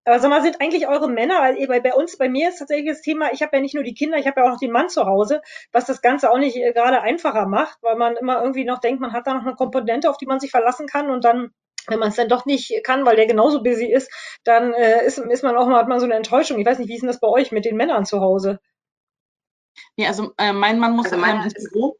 Aber 0.05 0.19
sag 0.19 0.31
mal, 0.31 0.43
sind 0.43 0.61
eigentlich 0.61 0.89
eure 0.89 1.09
Männer, 1.09 1.41
weil 1.41 1.67
bei, 1.67 1.81
bei 1.81 1.95
uns, 1.95 2.17
bei 2.17 2.29
mir 2.29 2.49
ist 2.49 2.59
tatsächlich 2.59 2.89
das 2.89 3.03
Thema, 3.03 3.33
ich 3.33 3.43
habe 3.43 3.57
ja 3.57 3.63
nicht 3.63 3.75
nur 3.75 3.85
die 3.85 3.95
Kinder, 3.95 4.17
ich 4.17 4.27
habe 4.27 4.41
ja 4.41 4.47
auch 4.47 4.53
noch 4.53 4.59
den 4.59 4.73
Mann 4.73 4.89
zu 4.89 5.05
Hause, 5.05 5.43
was 5.73 5.85
das 5.85 6.01
Ganze 6.01 6.31
auch 6.31 6.39
nicht 6.39 6.57
äh, 6.57 6.73
gerade 6.73 7.03
einfacher 7.03 7.47
macht, 7.47 7.79
weil 7.83 7.97
man 7.97 8.17
immer 8.17 8.41
irgendwie 8.41 8.65
noch 8.65 8.79
denkt, 8.79 9.01
man 9.01 9.13
hat 9.13 9.27
da 9.27 9.35
noch 9.35 9.43
eine 9.43 9.55
Komponente, 9.55 10.09
auf 10.09 10.17
die 10.17 10.27
man 10.27 10.41
sich 10.41 10.51
verlassen 10.51 10.87
kann 10.87 11.11
und 11.11 11.25
dann 11.25 11.53
wenn 11.87 11.99
man 11.99 12.11
es 12.11 12.17
dann 12.17 12.29
doch 12.29 12.45
nicht 12.45 12.83
kann, 12.85 13.07
weil 13.07 13.17
der 13.17 13.27
genauso 13.27 13.63
busy 13.63 13.87
ist, 13.91 14.13
dann 14.45 14.75
äh, 14.75 15.05
ist, 15.07 15.19
ist 15.19 15.43
man 15.43 15.57
auch 15.57 15.67
mal, 15.67 15.79
hat 15.79 15.89
man 15.89 15.99
so 15.99 16.05
eine 16.05 16.15
Enttäuschung. 16.15 16.59
Ich 16.59 16.67
weiß 16.67 16.79
nicht, 16.79 16.89
wie 16.89 16.95
ist 16.95 17.01
denn 17.01 17.09
das 17.09 17.21
bei 17.21 17.29
euch 17.29 17.53
mit 17.53 17.65
den 17.65 17.77
Männern 17.77 18.05
zu 18.05 18.21
Hause? 18.21 18.61
Nee, 19.97 20.07
also 20.07 20.33
äh, 20.39 20.53
mein 20.53 20.79
Mann 20.79 20.97
muss 20.97 21.07
Also 21.07 21.19
meiner 21.19 21.45
ins 21.45 21.55
Büro. 21.55 21.97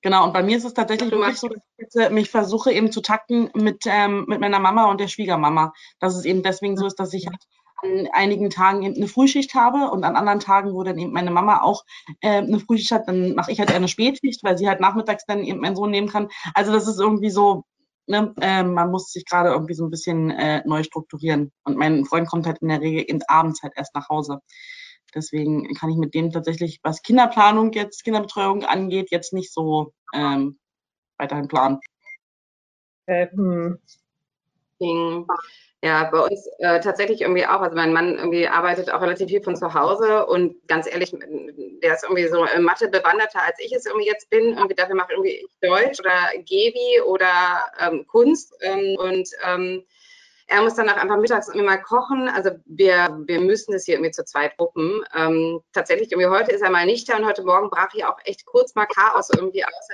Genau, 0.00 0.24
und 0.24 0.32
bei 0.32 0.42
mir 0.42 0.56
ist 0.56 0.64
es 0.64 0.74
tatsächlich 0.74 1.10
wirklich 1.10 1.38
so, 1.38 1.48
dass 1.48 1.62
ich 1.78 2.00
äh, 2.00 2.10
mich 2.10 2.30
versuche 2.30 2.72
eben 2.72 2.90
zu 2.90 3.00
takten 3.00 3.50
mit, 3.54 3.84
ähm, 3.86 4.24
mit 4.26 4.40
meiner 4.40 4.58
Mama 4.58 4.90
und 4.90 5.00
der 5.00 5.08
Schwiegermama. 5.08 5.72
Dass 6.00 6.16
es 6.16 6.24
eben 6.24 6.42
deswegen 6.42 6.76
so 6.76 6.86
ist, 6.86 6.98
dass 6.98 7.14
ich 7.14 7.26
halt 7.26 7.38
an 7.82 8.08
einigen 8.12 8.50
Tagen 8.50 8.82
eben 8.82 8.96
eine 8.96 9.08
Frühschicht 9.08 9.54
habe 9.54 9.90
und 9.90 10.04
an 10.04 10.16
anderen 10.16 10.40
Tagen, 10.40 10.72
wo 10.72 10.82
dann 10.82 10.98
eben 10.98 11.12
meine 11.12 11.30
Mama 11.30 11.62
auch 11.62 11.84
äh, 12.20 12.38
eine 12.38 12.60
Frühschicht 12.60 12.92
hat, 12.92 13.08
dann 13.08 13.34
mache 13.34 13.52
ich 13.52 13.58
halt 13.58 13.72
eine 13.72 13.88
Spätschicht, 13.88 14.42
weil 14.44 14.58
sie 14.58 14.68
halt 14.68 14.80
nachmittags 14.80 15.24
dann 15.26 15.44
eben 15.44 15.60
meinen 15.60 15.76
Sohn 15.76 15.90
nehmen 15.90 16.08
kann. 16.08 16.28
Also 16.54 16.72
das 16.72 16.88
ist 16.88 17.00
irgendwie 17.00 17.30
so, 17.30 17.64
ne, 18.06 18.34
äh, 18.40 18.62
man 18.62 18.90
muss 18.90 19.12
sich 19.12 19.24
gerade 19.24 19.50
irgendwie 19.50 19.74
so 19.74 19.84
ein 19.84 19.90
bisschen 19.90 20.30
äh, 20.30 20.62
neu 20.64 20.82
strukturieren. 20.82 21.52
Und 21.64 21.76
mein 21.76 22.04
Freund 22.04 22.28
kommt 22.28 22.46
halt 22.46 22.58
in 22.58 22.68
der 22.68 22.80
Regel 22.80 23.04
eben 23.06 23.20
abends 23.28 23.62
halt 23.62 23.74
erst 23.76 23.94
nach 23.94 24.08
Hause. 24.08 24.40
Deswegen 25.14 25.74
kann 25.74 25.90
ich 25.90 25.96
mit 25.96 26.14
dem 26.14 26.30
tatsächlich, 26.30 26.80
was 26.82 27.02
Kinderplanung 27.02 27.72
jetzt, 27.72 28.04
Kinderbetreuung 28.04 28.64
angeht, 28.64 29.10
jetzt 29.10 29.32
nicht 29.32 29.52
so 29.52 29.92
ähm, 30.14 30.58
weiterhin 31.18 31.48
planen. 31.48 31.80
Äh, 33.06 33.28
hm. 33.30 33.78
Ding. 34.80 35.26
Ja, 35.84 36.04
bei 36.10 36.20
uns 36.20 36.46
äh, 36.58 36.78
tatsächlich 36.80 37.22
irgendwie 37.22 37.46
auch. 37.46 37.60
Also 37.60 37.76
mein 37.76 37.92
Mann 37.92 38.16
irgendwie 38.16 38.46
arbeitet 38.46 38.92
auch 38.92 39.00
relativ 39.00 39.28
viel 39.28 39.42
von 39.42 39.56
zu 39.56 39.74
Hause 39.74 40.26
und 40.26 40.54
ganz 40.68 40.86
ehrlich, 40.86 41.10
der 41.10 41.94
ist 41.94 42.04
irgendwie 42.04 42.28
so 42.28 42.44
in 42.44 42.62
Mathe 42.62 42.88
bewanderter, 42.88 43.42
als 43.42 43.58
ich 43.58 43.72
es 43.72 43.86
irgendwie 43.86 44.06
jetzt 44.06 44.30
bin. 44.30 44.56
Irgendwie 44.56 44.76
dafür 44.76 44.94
mache 44.94 45.12
irgendwie 45.12 45.44
ich 45.44 45.50
Deutsch 45.60 45.98
oder 45.98 46.30
Gebi 46.44 47.00
oder 47.04 47.64
ähm, 47.80 48.06
Kunst 48.06 48.54
ähm, 48.60 48.96
und 48.98 49.28
ähm, 49.44 49.84
er 50.46 50.62
muss 50.62 50.74
dann 50.74 50.88
auch 50.88 50.96
einfach 50.96 51.18
mittags 51.18 51.48
irgendwie 51.48 51.66
mal 51.66 51.80
kochen. 51.80 52.28
Also 52.28 52.50
wir, 52.64 53.18
wir 53.26 53.40
müssen 53.40 53.72
das 53.72 53.84
hier 53.84 53.94
irgendwie 53.94 54.10
zu 54.10 54.24
zweit 54.24 54.58
wuppen. 54.58 55.04
Ähm, 55.14 55.60
tatsächlich 55.72 56.12
irgendwie 56.12 56.28
heute 56.28 56.52
ist 56.52 56.62
er 56.62 56.70
mal 56.70 56.86
nicht 56.86 57.08
da 57.08 57.16
und 57.16 57.26
heute 57.26 57.44
Morgen 57.44 57.70
brach 57.70 57.90
hier 57.92 58.08
auch 58.08 58.18
echt 58.24 58.44
kurz 58.46 58.74
mal 58.74 58.86
Chaos 58.86 59.30
irgendwie 59.30 59.64
aus. 59.64 59.88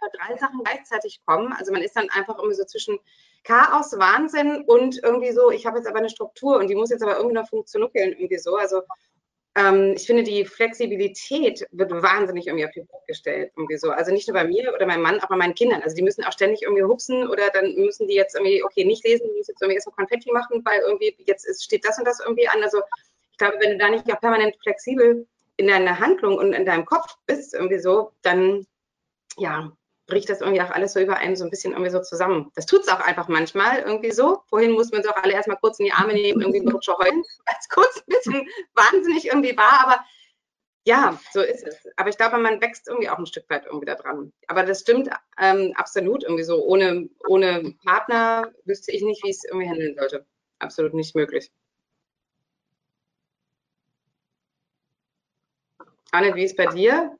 Aber 0.00 0.10
drei 0.12 0.36
Sachen 0.38 0.62
gleichzeitig 0.62 1.20
kommen. 1.26 1.52
Also 1.52 1.72
man 1.72 1.82
ist 1.82 1.96
dann 1.96 2.08
einfach 2.10 2.38
irgendwie 2.38 2.56
so 2.56 2.64
zwischen 2.64 2.98
Chaos, 3.44 3.92
Wahnsinn 3.98 4.64
und 4.66 5.02
irgendwie 5.02 5.32
so, 5.32 5.50
ich 5.50 5.66
habe 5.66 5.78
jetzt 5.78 5.86
aber 5.88 5.98
eine 5.98 6.10
Struktur 6.10 6.58
und 6.58 6.68
die 6.68 6.74
muss 6.74 6.90
jetzt 6.90 7.02
aber 7.02 7.16
irgendwie 7.16 7.34
noch 7.34 7.48
funktionieren, 7.48 8.12
irgendwie 8.12 8.38
so. 8.38 8.56
Also 8.56 8.82
ähm, 9.56 9.94
ich 9.96 10.06
finde, 10.06 10.22
die 10.22 10.44
Flexibilität 10.44 11.66
wird 11.72 11.90
wahnsinnig 11.90 12.46
irgendwie 12.46 12.66
auf 12.66 12.70
die 12.72 12.82
Probe 12.82 13.04
gestellt, 13.08 13.52
irgendwie 13.56 13.78
so. 13.78 13.90
Also 13.90 14.12
nicht 14.12 14.28
nur 14.28 14.34
bei 14.34 14.44
mir 14.44 14.72
oder 14.72 14.86
meinem 14.86 15.02
Mann, 15.02 15.20
auch 15.20 15.28
bei 15.28 15.36
meinen 15.36 15.54
Kindern. 15.54 15.82
Also 15.82 15.96
die 15.96 16.02
müssen 16.02 16.24
auch 16.24 16.32
ständig 16.32 16.62
irgendwie 16.62 16.84
hupsen 16.84 17.26
oder 17.28 17.50
dann 17.50 17.74
müssen 17.74 18.06
die 18.06 18.14
jetzt 18.14 18.34
irgendwie, 18.36 18.62
okay, 18.62 18.84
nicht 18.84 19.04
lesen, 19.04 19.26
die 19.28 19.38
müssen 19.38 19.50
jetzt 19.50 19.60
irgendwie 19.60 19.76
erstmal 19.76 19.96
Konfetti 19.96 20.30
machen, 20.32 20.62
weil 20.64 20.80
irgendwie 20.80 21.16
jetzt 21.26 21.46
ist, 21.46 21.64
steht 21.64 21.84
das 21.84 21.98
und 21.98 22.04
das 22.04 22.20
irgendwie 22.20 22.48
an. 22.48 22.62
Also 22.62 22.78
ich 23.32 23.38
glaube, 23.38 23.56
wenn 23.60 23.72
du 23.72 23.78
da 23.78 23.90
nicht 23.90 24.10
auch 24.12 24.20
permanent 24.20 24.56
flexibel 24.62 25.26
in 25.56 25.66
deiner 25.66 25.98
Handlung 25.98 26.36
und 26.38 26.52
in 26.52 26.64
deinem 26.64 26.84
Kopf 26.84 27.16
bist, 27.26 27.54
irgendwie 27.54 27.80
so, 27.80 28.12
dann 28.22 28.66
ja, 29.36 29.72
bricht 30.10 30.28
das 30.28 30.42
irgendwie 30.42 30.60
auch 30.60 30.70
alles 30.70 30.92
so 30.92 31.00
über 31.00 31.16
einen 31.16 31.36
so 31.36 31.44
ein 31.44 31.50
bisschen 31.50 31.72
irgendwie 31.72 31.90
so 31.90 32.02
zusammen. 32.02 32.50
Das 32.54 32.66
tut 32.66 32.82
es 32.82 32.88
auch 32.88 33.00
einfach 33.00 33.28
manchmal 33.28 33.78
irgendwie 33.78 34.12
so. 34.12 34.42
Vorhin 34.48 34.72
mussten 34.72 34.92
wir 34.92 34.98
uns 34.98 35.08
auch 35.08 35.16
alle 35.16 35.32
erstmal 35.32 35.56
kurz 35.56 35.78
in 35.78 35.86
die 35.86 35.92
Arme 35.92 36.12
nehmen, 36.12 36.42
irgendwie 36.42 36.60
ein 36.60 36.68
Rutscher 36.68 36.98
heulen, 36.98 37.22
weil 37.46 37.56
es 37.58 37.68
kurz 37.70 37.96
ein 37.96 38.04
bisschen 38.06 38.48
wahnsinnig 38.74 39.26
irgendwie 39.28 39.56
war, 39.56 39.86
aber 39.86 40.04
ja, 40.86 41.18
so 41.32 41.40
ist 41.42 41.66
es. 41.66 41.76
Aber 41.96 42.08
ich 42.08 42.16
glaube, 42.16 42.38
man 42.38 42.60
wächst 42.60 42.88
irgendwie 42.88 43.08
auch 43.08 43.18
ein 43.18 43.26
Stück 43.26 43.48
weit 43.50 43.66
irgendwie 43.66 43.86
da 43.86 43.94
dran. 43.94 44.32
Aber 44.48 44.64
das 44.64 44.80
stimmt 44.80 45.10
ähm, 45.38 45.72
absolut 45.76 46.24
irgendwie 46.24 46.44
so. 46.44 46.64
Ohne, 46.64 47.08
ohne 47.28 47.74
Partner 47.84 48.50
wüsste 48.64 48.92
ich 48.92 49.02
nicht, 49.02 49.22
wie 49.24 49.30
ich 49.30 49.36
es 49.36 49.44
irgendwie 49.44 49.68
handeln 49.68 49.96
sollte. 49.96 50.26
Absolut 50.58 50.94
nicht 50.94 51.14
möglich. 51.14 51.50
Anne, 56.12 56.34
wie 56.34 56.44
ist 56.44 56.56
bei 56.56 56.66
dir? 56.66 57.16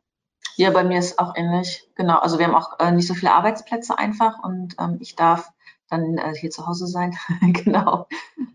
Ja, 0.61 0.69
bei 0.69 0.85
mir 0.85 0.99
ist 0.99 1.19
auch 1.19 1.37
ähnlich. 1.37 1.89
Genau. 1.95 2.19
Also 2.19 2.39
wir 2.39 2.47
haben 2.47 2.55
auch 2.55 2.79
äh, 2.81 2.93
nicht 2.93 3.07
so 3.09 3.15
viele 3.15 3.33
Arbeitsplätze 3.33 3.97
einfach 3.97 4.43
und 4.45 4.77
ähm, 4.79 4.99
ich 5.01 5.17
darf 5.17 5.51
dann 5.89 6.19
äh, 6.19 6.35
hier 6.35 6.51
zu 6.51 6.67
Hause 6.67 6.87
sein. 6.87 7.17
genau. 7.41 8.07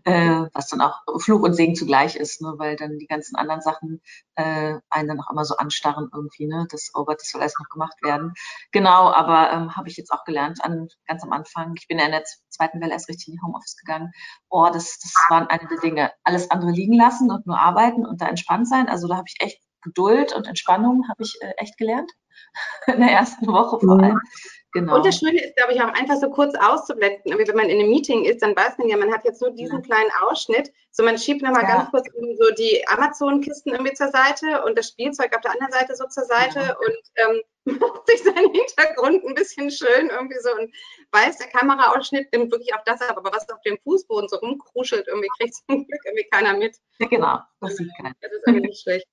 Äh, 0.04 0.44
was 0.52 0.68
dann 0.68 0.82
auch 0.82 1.00
Fluch 1.18 1.42
und 1.42 1.54
Segen 1.54 1.74
zugleich 1.74 2.14
ist, 2.14 2.42
ne? 2.42 2.54
weil 2.58 2.76
dann 2.76 2.98
die 2.98 3.08
ganzen 3.08 3.34
anderen 3.34 3.60
Sachen 3.60 4.00
äh, 4.36 4.78
einen 4.88 5.08
dann 5.08 5.20
auch 5.20 5.32
immer 5.32 5.44
so 5.44 5.56
anstarren 5.56 6.08
irgendwie, 6.14 6.46
ne? 6.46 6.68
Das, 6.70 6.92
oh 6.94 7.04
Gott, 7.04 7.20
das 7.20 7.30
soll 7.30 7.40
alles 7.40 7.56
noch 7.58 7.68
gemacht 7.70 8.00
werden. 8.04 8.34
Genau, 8.70 9.10
aber 9.10 9.50
ähm, 9.52 9.76
habe 9.76 9.88
ich 9.88 9.96
jetzt 9.96 10.12
auch 10.12 10.22
gelernt, 10.22 10.62
an, 10.62 10.86
ganz 11.08 11.24
am 11.24 11.32
Anfang. 11.32 11.74
Ich 11.76 11.88
bin 11.88 11.98
ja 11.98 12.04
in 12.04 12.12
der 12.12 12.22
zweiten 12.50 12.80
Welle 12.80 12.92
erst 12.92 13.08
richtig 13.08 13.26
in 13.26 13.34
die 13.34 13.42
Homeoffice 13.42 13.76
gegangen. 13.78 14.12
Oh, 14.48 14.68
das, 14.72 15.00
das 15.00 15.12
waren 15.28 15.48
eine 15.48 15.66
der 15.66 15.80
Dinge. 15.80 16.12
Alles 16.22 16.52
andere 16.52 16.70
liegen 16.70 16.94
lassen 16.94 17.32
und 17.32 17.48
nur 17.48 17.58
arbeiten 17.58 18.06
und 18.06 18.20
da 18.20 18.28
entspannt 18.28 18.68
sein. 18.68 18.88
Also 18.88 19.08
da 19.08 19.16
habe 19.16 19.26
ich 19.26 19.40
echt 19.40 19.65
Geduld 19.86 20.34
und 20.34 20.46
Entspannung 20.48 21.08
habe 21.08 21.22
ich 21.22 21.36
äh, 21.40 21.52
echt 21.58 21.78
gelernt. 21.78 22.10
In 22.86 23.00
der 23.00 23.10
ersten 23.10 23.46
Woche 23.46 23.78
vor 23.80 24.00
allem. 24.02 24.20
Genau. 24.72 24.96
Und 24.96 25.06
das 25.06 25.18
Schöne 25.18 25.42
ist, 25.42 25.56
glaube 25.56 25.72
ich, 25.72 25.80
auch 25.80 25.88
einfach 25.94 26.16
so 26.16 26.28
kurz 26.28 26.54
auszublenden. 26.54 27.22
Wenn 27.24 27.56
man 27.56 27.70
in 27.70 27.80
einem 27.80 27.88
Meeting 27.88 28.24
ist, 28.24 28.42
dann 28.42 28.54
weiß 28.54 28.76
man 28.76 28.88
ja, 28.88 28.98
man 28.98 29.10
hat 29.10 29.24
jetzt 29.24 29.40
nur 29.40 29.50
diesen 29.52 29.80
kleinen 29.80 30.10
Ausschnitt. 30.22 30.70
So, 30.90 31.02
man 31.02 31.16
schiebt 31.16 31.40
nochmal 31.40 31.62
Ja. 31.62 31.76
ganz 31.78 31.90
kurz 31.90 32.06
so 32.12 32.54
die 32.58 32.86
Amazon-Kisten 32.88 33.72
irgendwie 33.72 33.94
zur 33.94 34.08
Seite 34.08 34.62
und 34.64 34.76
das 34.76 34.88
Spielzeug 34.88 35.34
auf 35.34 35.40
der 35.40 35.52
anderen 35.52 35.72
Seite 35.72 35.96
so 35.96 36.06
zur 36.08 36.24
Seite 36.24 36.60
Ja. 36.60 36.76
und 36.76 37.02
ähm, 37.16 37.40
macht 37.80 38.06
sich 38.06 38.22
seinen 38.22 38.52
Hintergrund 38.52 39.24
ein 39.24 39.34
bisschen 39.34 39.70
schön 39.70 40.10
irgendwie 40.10 40.38
so 40.40 40.50
und 40.60 40.74
weiß, 41.12 41.38
der 41.38 41.48
Kameraausschnitt 41.48 42.30
nimmt 42.32 42.52
wirklich 42.52 42.74
auf 42.74 42.82
das 42.84 43.00
ab, 43.00 43.16
aber 43.16 43.32
was 43.32 43.48
auf 43.48 43.60
dem 43.62 43.78
Fußboden 43.82 44.28
so 44.28 44.36
rumkruschelt, 44.36 45.08
irgendwie 45.08 45.28
kriegt 45.38 45.54
zum 45.54 45.86
Glück 45.86 46.00
irgendwie 46.04 46.28
keiner 46.30 46.54
mit. 46.56 46.76
Ja, 46.98 47.06
genau, 47.08 47.38
das 47.60 47.76
sieht 47.76 47.90
keiner. 47.96 48.14
Das 48.20 48.30
ist 48.30 48.42
irgendwie 48.46 48.68
nicht 48.68 48.82
schlecht. 48.82 49.06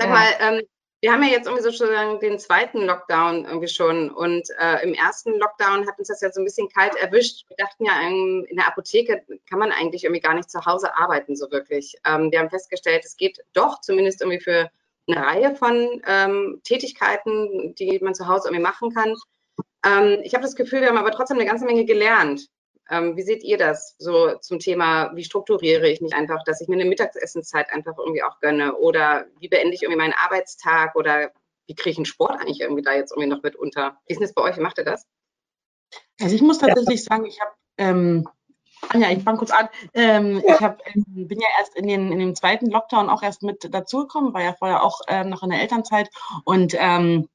Sag 0.00 0.08
Ja. 0.08 0.14
mal, 0.14 0.28
ähm, 0.40 0.62
wir 1.02 1.12
haben 1.12 1.22
ja 1.22 1.30
jetzt 1.30 1.46
irgendwie 1.46 1.62
so 1.62 1.72
schon 1.72 2.20
den 2.20 2.38
zweiten 2.38 2.86
Lockdown 2.86 3.44
irgendwie 3.44 3.68
schon 3.68 4.10
und 4.10 4.48
äh, 4.58 4.82
im 4.82 4.94
ersten 4.94 5.38
Lockdown 5.38 5.86
hat 5.86 5.98
uns 5.98 6.08
das 6.08 6.22
ja 6.22 6.32
so 6.32 6.40
ein 6.40 6.44
bisschen 6.44 6.68
kalt 6.70 6.94
erwischt. 6.96 7.46
Wir 7.48 7.56
dachten 7.58 7.84
ja, 7.84 8.00
ähm, 8.02 8.46
in 8.48 8.56
der 8.56 8.66
Apotheke 8.66 9.22
kann 9.48 9.58
man 9.58 9.72
eigentlich 9.72 10.04
irgendwie 10.04 10.20
gar 10.20 10.34
nicht 10.34 10.50
zu 10.50 10.64
Hause 10.64 10.96
arbeiten 10.96 11.36
so 11.36 11.50
wirklich. 11.50 11.96
Ähm, 12.06 12.30
wir 12.30 12.38
haben 12.38 12.48
festgestellt, 12.50 13.04
es 13.04 13.16
geht 13.16 13.38
doch 13.52 13.80
zumindest 13.82 14.22
irgendwie 14.22 14.40
für 14.40 14.70
eine 15.06 15.22
Reihe 15.22 15.54
von 15.56 16.02
ähm, 16.06 16.60
Tätigkeiten, 16.64 17.74
die 17.74 17.98
man 18.00 18.14
zu 18.14 18.26
Hause 18.26 18.48
irgendwie 18.48 18.62
machen 18.62 18.94
kann. 18.94 19.14
Ähm, 19.84 20.20
ich 20.22 20.32
habe 20.34 20.42
das 20.42 20.56
Gefühl, 20.56 20.80
wir 20.80 20.88
haben 20.88 20.98
aber 20.98 21.12
trotzdem 21.12 21.38
eine 21.38 21.46
ganze 21.46 21.66
Menge 21.66 21.84
gelernt. 21.84 22.46
Ähm, 22.90 23.16
wie 23.16 23.22
seht 23.22 23.44
ihr 23.44 23.56
das 23.56 23.94
so 23.98 24.36
zum 24.40 24.58
Thema, 24.58 25.14
wie 25.14 25.24
strukturiere 25.24 25.88
ich 25.88 26.00
mich 26.00 26.14
einfach, 26.14 26.42
dass 26.44 26.60
ich 26.60 26.68
mir 26.68 26.74
eine 26.74 26.84
Mittagsessenszeit 26.84 27.72
einfach 27.72 27.96
irgendwie 27.96 28.22
auch 28.22 28.40
gönne? 28.40 28.76
Oder 28.76 29.26
wie 29.38 29.48
beende 29.48 29.74
ich 29.74 29.82
irgendwie 29.82 30.00
meinen 30.00 30.14
Arbeitstag? 30.14 30.96
Oder 30.96 31.30
wie 31.66 31.74
kriege 31.74 31.90
ich 31.90 31.98
einen 31.98 32.06
Sport 32.06 32.40
eigentlich 32.40 32.60
irgendwie 32.60 32.82
da 32.82 32.92
jetzt 32.94 33.12
irgendwie 33.12 33.28
noch 33.28 33.42
mit 33.42 33.54
unter? 33.54 33.96
Wie 34.06 34.12
ist 34.12 34.18
denn 34.18 34.26
das 34.26 34.34
bei 34.34 34.42
euch? 34.42 34.56
Wie 34.56 34.62
macht 34.62 34.78
ihr 34.78 34.84
das? 34.84 35.06
Also 36.20 36.34
ich 36.34 36.42
muss 36.42 36.58
tatsächlich 36.58 37.04
sagen, 37.04 37.26
ich 37.26 37.40
habe, 37.40 37.52
ähm, 37.78 38.28
Anja, 38.88 39.10
ich 39.10 39.22
fange 39.22 39.38
kurz 39.38 39.50
an. 39.50 39.68
Ähm, 39.94 40.42
Ich 40.44 40.60
hab, 40.60 40.80
ähm, 40.86 41.28
bin 41.28 41.40
ja 41.40 41.48
erst 41.58 41.76
in 41.76 41.86
den, 41.86 42.12
in 42.12 42.18
dem 42.18 42.34
zweiten 42.34 42.70
Lockdown 42.70 43.08
auch 43.08 43.22
erst 43.22 43.42
mit 43.42 43.72
dazugekommen, 43.72 44.34
war 44.34 44.42
ja 44.42 44.54
vorher 44.54 44.82
auch 44.82 45.00
ähm, 45.06 45.28
noch 45.28 45.42
in 45.42 45.50
der 45.50 45.60
Elternzeit 45.60 46.10
und 46.44 46.74
ähm, 46.78 47.28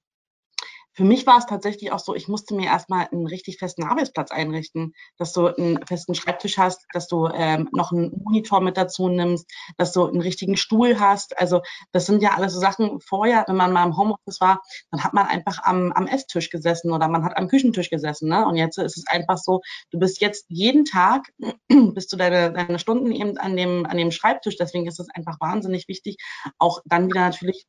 für 0.96 1.04
mich 1.04 1.28
war 1.28 1.38
es 1.38 1.46
tatsächlich 1.46 1.92
auch 1.92 2.00
so, 2.00 2.16
ich 2.16 2.30
musste 2.30 2.56
mir 2.56 2.68
erstmal 2.68 3.08
einen 3.12 3.28
richtig 3.28 3.58
festen 3.58 3.84
Arbeitsplatz 3.84 4.32
einrichten, 4.32 4.94
dass 5.18 5.34
du 5.34 5.48
einen 5.48 5.86
festen 5.86 6.16
Schreibtisch 6.16 6.58
hast, 6.58 6.86
dass 6.94 7.08
du 7.08 7.28
ähm, 7.28 7.68
noch 7.74 7.92
einen 7.92 8.12
Monitor 8.24 8.62
mit 8.62 8.78
dazu 8.78 9.10
nimmst, 9.10 9.46
dass 9.78 9.92
du 9.92 10.06
einen 10.06 10.22
richtigen 10.22 10.56
Stuhl 10.56 10.98
hast. 11.00 11.38
Also 11.38 11.62
das 11.92 12.06
sind 12.06 12.22
ja 12.22 12.32
alles 12.32 12.54
so 12.54 12.62
Sachen 12.62 13.02
vorher, 13.02 13.44
wenn 13.48 13.58
man 13.58 13.74
mal 13.74 13.86
im 13.86 13.98
Homeoffice 13.98 14.40
war, 14.40 14.62
dann 14.92 15.04
hat 15.04 15.14
man 15.14 15.28
einfach 15.28 15.60
am, 15.64 15.92
am 15.92 16.08
Esstisch 16.08 16.50
gesessen 16.50 16.92
oder 16.92 17.10
man 17.10 17.26
hat 17.26 17.38
am 17.38 17.50
Küchentisch 17.50 17.90
gesessen. 17.90 18.30
Ne? 18.30 18.46
Und 18.46 18.56
jetzt 18.56 18.78
ist 18.78 18.98
es 18.98 19.08
einfach 19.08 19.38
so, 19.38 19.62
du 19.92 20.00
bist 20.00 20.22
jetzt 20.22 20.46
jeden 20.48 20.86
Tag, 20.86 21.24
bist 21.94 22.14
du 22.14 22.18
deine, 22.18 22.54
deine 22.54 22.80
Stunden 22.80 23.12
eben 23.12 23.38
an 23.38 23.58
dem, 23.58 23.86
an 23.86 23.98
dem 23.98 24.12
Schreibtisch. 24.12 24.56
Deswegen 24.56 24.88
ist 24.88 25.02
es 25.02 25.08
einfach 25.14 25.42
wahnsinnig 25.42 25.90
wichtig, 25.90 26.18
auch 26.58 26.80
dann 26.86 27.10
wieder 27.10 27.22
natürlich 27.22 27.68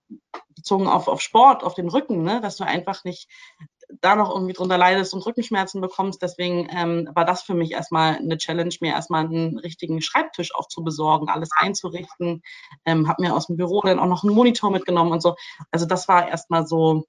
bezogen 0.55 0.87
auf, 0.87 1.09
auf 1.09 1.21
Sport, 1.21 1.65
auf 1.65 1.75
den 1.75 1.89
Rücken, 1.89 2.23
ne? 2.23 2.41
dass 2.41 2.57
du 2.57 2.65
einfach 2.65 3.05
nicht 3.05 3.16
da 4.01 4.17
noch 4.17 4.35
irgendwie 4.35 4.53
drunter 4.53 4.79
leidest 4.79 5.15
und 5.15 5.25
Rückenschmerzen 5.25 5.81
bekommst. 5.81 6.21
Deswegen 6.23 6.69
ähm, 6.71 7.09
war 7.15 7.25
das 7.25 7.43
für 7.43 7.55
mich 7.55 7.73
erstmal 7.73 8.17
eine 8.17 8.37
Challenge, 8.37 8.75
mir 8.81 8.93
erstmal 8.93 9.25
einen 9.25 9.59
richtigen 9.59 10.01
Schreibtisch 10.03 10.55
auch 10.55 10.69
zu 10.69 10.83
besorgen, 10.83 11.29
alles 11.29 11.51
einzurichten. 11.57 12.43
Ähm, 12.85 13.09
habe 13.09 13.23
mir 13.23 13.35
aus 13.35 13.47
dem 13.47 13.57
Büro 13.57 13.81
dann 13.83 13.99
auch 13.99 14.07
noch 14.07 14.25
einen 14.25 14.35
Monitor 14.35 14.71
mitgenommen 14.71 15.13
und 15.13 15.23
so. 15.23 15.37
Also 15.71 15.87
das 15.87 16.09
war 16.09 16.29
erstmal 16.29 16.67
so, 16.67 17.05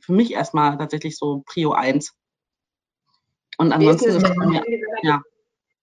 für 0.00 0.12
mich 0.12 0.32
erstmal 0.32 0.76
tatsächlich 0.76 1.16
so 1.16 1.42
Prio 1.46 1.72
1. 1.72 2.14
Und 3.56 3.72
ansonsten 3.72 4.10
ist, 4.10 4.22
ist 4.22 4.36
mir, 4.36 4.62
ja. 5.02 5.22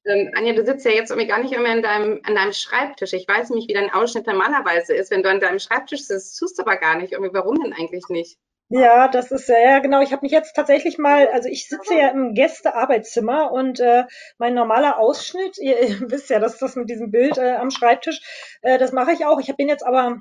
Ähm, 0.06 0.32
Anja, 0.36 0.54
du 0.54 0.64
sitzt 0.64 0.86
ja 0.86 0.92
jetzt 0.92 1.10
irgendwie 1.10 1.28
gar 1.28 1.40
nicht 1.42 1.52
immer 1.52 1.70
an 1.70 1.82
deinem, 1.82 2.22
an 2.24 2.36
deinem 2.36 2.54
Schreibtisch. 2.54 3.14
Ich 3.14 3.28
weiß 3.28 3.50
nicht, 3.50 3.68
wie 3.68 3.74
dein 3.74 3.92
Ausschnitt 3.92 4.28
normalerweise 4.28 4.94
ist. 4.94 5.10
Wenn 5.10 5.24
du 5.24 5.30
an 5.30 5.40
deinem 5.40 5.60
Schreibtisch 5.60 6.04
sitzt, 6.04 6.38
tust 6.38 6.60
du 6.60 6.62
aber 6.62 6.78
gar 6.78 6.96
nicht. 6.96 7.14
Irgendwie, 7.14 7.34
warum 7.34 7.60
denn 7.62 7.74
eigentlich 7.74 8.08
nicht? 8.10 8.38
Ja, 8.70 9.08
das 9.08 9.32
ist 9.32 9.48
ja, 9.48 9.60
ja 9.60 9.80
genau. 9.80 10.02
Ich 10.02 10.12
habe 10.12 10.24
mich 10.24 10.32
jetzt 10.32 10.56
tatsächlich 10.56 10.98
mal, 10.98 11.28
also 11.28 11.48
ich 11.50 11.70
sitze 11.70 11.94
ja 11.96 12.10
im 12.10 12.34
Gästearbeitszimmer 12.34 13.52
und 13.52 13.80
äh, 13.80 14.06
mein 14.40 14.56
normaler 14.56 14.98
Ausschnitt, 14.98 15.58
ihr, 15.60 15.80
ihr 15.88 16.02
wisst 16.10 16.30
ja, 16.30 16.40
dass 16.40 16.58
das 16.58 16.76
mit 16.76 16.90
diesem 16.90 17.12
Bild 17.12 17.38
äh, 17.38 17.54
am 17.56 17.70
Schreibtisch, 17.70 18.22
äh, 18.62 18.80
das 18.80 18.92
mache 18.92 19.12
ich 19.12 19.26
auch. 19.26 19.40
Ich 19.40 19.54
den 19.56 19.70
jetzt 19.70 19.86
aber 19.86 20.18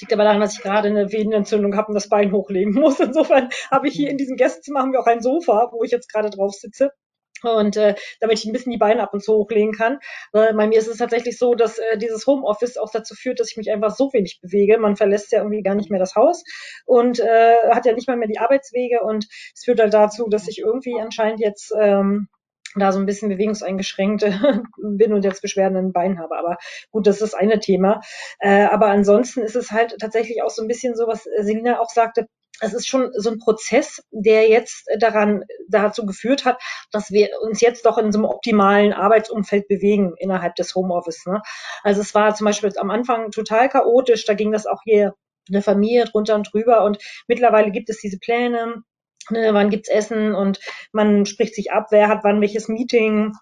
liegt 0.00 0.12
aber 0.12 0.24
daran, 0.24 0.40
dass 0.40 0.54
ich 0.54 0.62
gerade 0.62 0.88
eine 0.88 1.10
Venenentzündung 1.12 1.76
habe 1.76 1.88
und 1.88 1.94
das 1.94 2.08
Bein 2.08 2.32
hochlegen 2.32 2.72
muss. 2.80 3.00
Insofern 3.00 3.48
habe 3.70 3.88
ich 3.88 3.94
hier 3.94 4.10
in 4.10 4.16
diesem 4.16 4.36
Gästezimmer 4.36 4.80
haben 4.80 4.92
wir 4.92 5.00
auch 5.00 5.06
ein 5.06 5.22
Sofa, 5.22 5.70
wo 5.72 5.82
ich 5.82 5.90
jetzt 5.90 6.12
gerade 6.12 6.30
drauf 6.30 6.52
sitze. 6.54 6.92
Und 7.42 7.76
äh, 7.76 7.94
damit 8.20 8.38
ich 8.38 8.44
ein 8.44 8.52
bisschen 8.52 8.72
die 8.72 8.78
Beine 8.78 9.02
ab 9.02 9.14
und 9.14 9.22
zu 9.22 9.34
hochlegen 9.34 9.72
kann. 9.72 9.98
Weil 10.32 10.54
bei 10.54 10.66
mir 10.66 10.78
ist 10.78 10.88
es 10.88 10.98
tatsächlich 10.98 11.38
so, 11.38 11.54
dass 11.54 11.78
äh, 11.78 11.98
dieses 11.98 12.26
Homeoffice 12.26 12.76
auch 12.76 12.90
dazu 12.90 13.14
führt, 13.14 13.40
dass 13.40 13.50
ich 13.50 13.56
mich 13.56 13.70
einfach 13.70 13.94
so 13.94 14.12
wenig 14.12 14.40
bewege. 14.42 14.78
Man 14.78 14.96
verlässt 14.96 15.32
ja 15.32 15.38
irgendwie 15.38 15.62
gar 15.62 15.74
nicht 15.74 15.90
mehr 15.90 16.00
das 16.00 16.14
Haus 16.14 16.44
und 16.86 17.20
äh, 17.20 17.70
hat 17.70 17.86
ja 17.86 17.92
nicht 17.92 18.08
mal 18.08 18.16
mehr 18.16 18.28
die 18.28 18.38
Arbeitswege. 18.38 19.02
Und 19.02 19.26
es 19.54 19.64
führt 19.64 19.80
halt 19.80 19.94
dazu, 19.94 20.28
dass 20.28 20.48
ich 20.48 20.58
irgendwie 20.58 21.00
anscheinend 21.00 21.40
jetzt 21.40 21.72
ähm, 21.78 22.28
da 22.74 22.92
so 22.92 22.98
ein 22.98 23.06
bisschen 23.06 23.28
bewegungseingeschränkt 23.28 24.24
bin 24.76 25.12
und 25.12 25.24
jetzt 25.24 25.42
Beschwerden 25.42 25.76
in 25.76 25.86
den 25.86 25.92
Beinen 25.92 26.18
habe. 26.18 26.36
Aber 26.36 26.58
gut, 26.90 27.06
das 27.06 27.16
ist 27.16 27.32
das 27.32 27.34
eine 27.34 27.60
Thema. 27.60 28.00
Äh, 28.40 28.64
aber 28.64 28.86
ansonsten 28.86 29.42
ist 29.42 29.56
es 29.56 29.70
halt 29.70 29.96
tatsächlich 29.98 30.42
auch 30.42 30.50
so 30.50 30.62
ein 30.62 30.68
bisschen 30.68 30.94
so, 30.94 31.06
was 31.06 31.24
Selina 31.24 31.80
auch 31.80 31.90
sagte, 31.90 32.26
es 32.60 32.74
ist 32.74 32.88
schon 32.88 33.10
so 33.14 33.30
ein 33.30 33.38
Prozess, 33.38 34.02
der 34.10 34.48
jetzt 34.48 34.88
daran 34.98 35.44
dazu 35.68 36.04
geführt 36.06 36.44
hat, 36.44 36.60
dass 36.92 37.10
wir 37.10 37.28
uns 37.42 37.60
jetzt 37.60 37.86
doch 37.86 37.98
in 37.98 38.12
so 38.12 38.18
einem 38.18 38.26
optimalen 38.26 38.92
Arbeitsumfeld 38.92 39.68
bewegen 39.68 40.14
innerhalb 40.18 40.54
des 40.56 40.74
Homeoffice. 40.74 41.26
Ne? 41.26 41.40
Also 41.82 42.00
es 42.00 42.14
war 42.14 42.34
zum 42.34 42.46
Beispiel 42.46 42.72
am 42.78 42.90
Anfang 42.90 43.30
total 43.30 43.68
chaotisch, 43.68 44.24
da 44.24 44.34
ging 44.34 44.52
das 44.52 44.66
auch 44.66 44.82
hier 44.84 45.14
in 45.48 45.54
der 45.54 45.62
Familie 45.62 46.04
drunter 46.04 46.34
und 46.34 46.52
drüber 46.52 46.84
und 46.84 46.98
mittlerweile 47.26 47.70
gibt 47.70 47.88
es 47.90 48.00
diese 48.00 48.18
Pläne, 48.18 48.82
ne, 49.30 49.54
wann 49.54 49.70
gibt's 49.70 49.88
Essen 49.88 50.34
und 50.34 50.60
man 50.92 51.26
spricht 51.26 51.54
sich 51.54 51.72
ab, 51.72 51.86
wer 51.90 52.08
hat 52.08 52.22
wann 52.22 52.40
welches 52.40 52.68
Meeting 52.68 53.32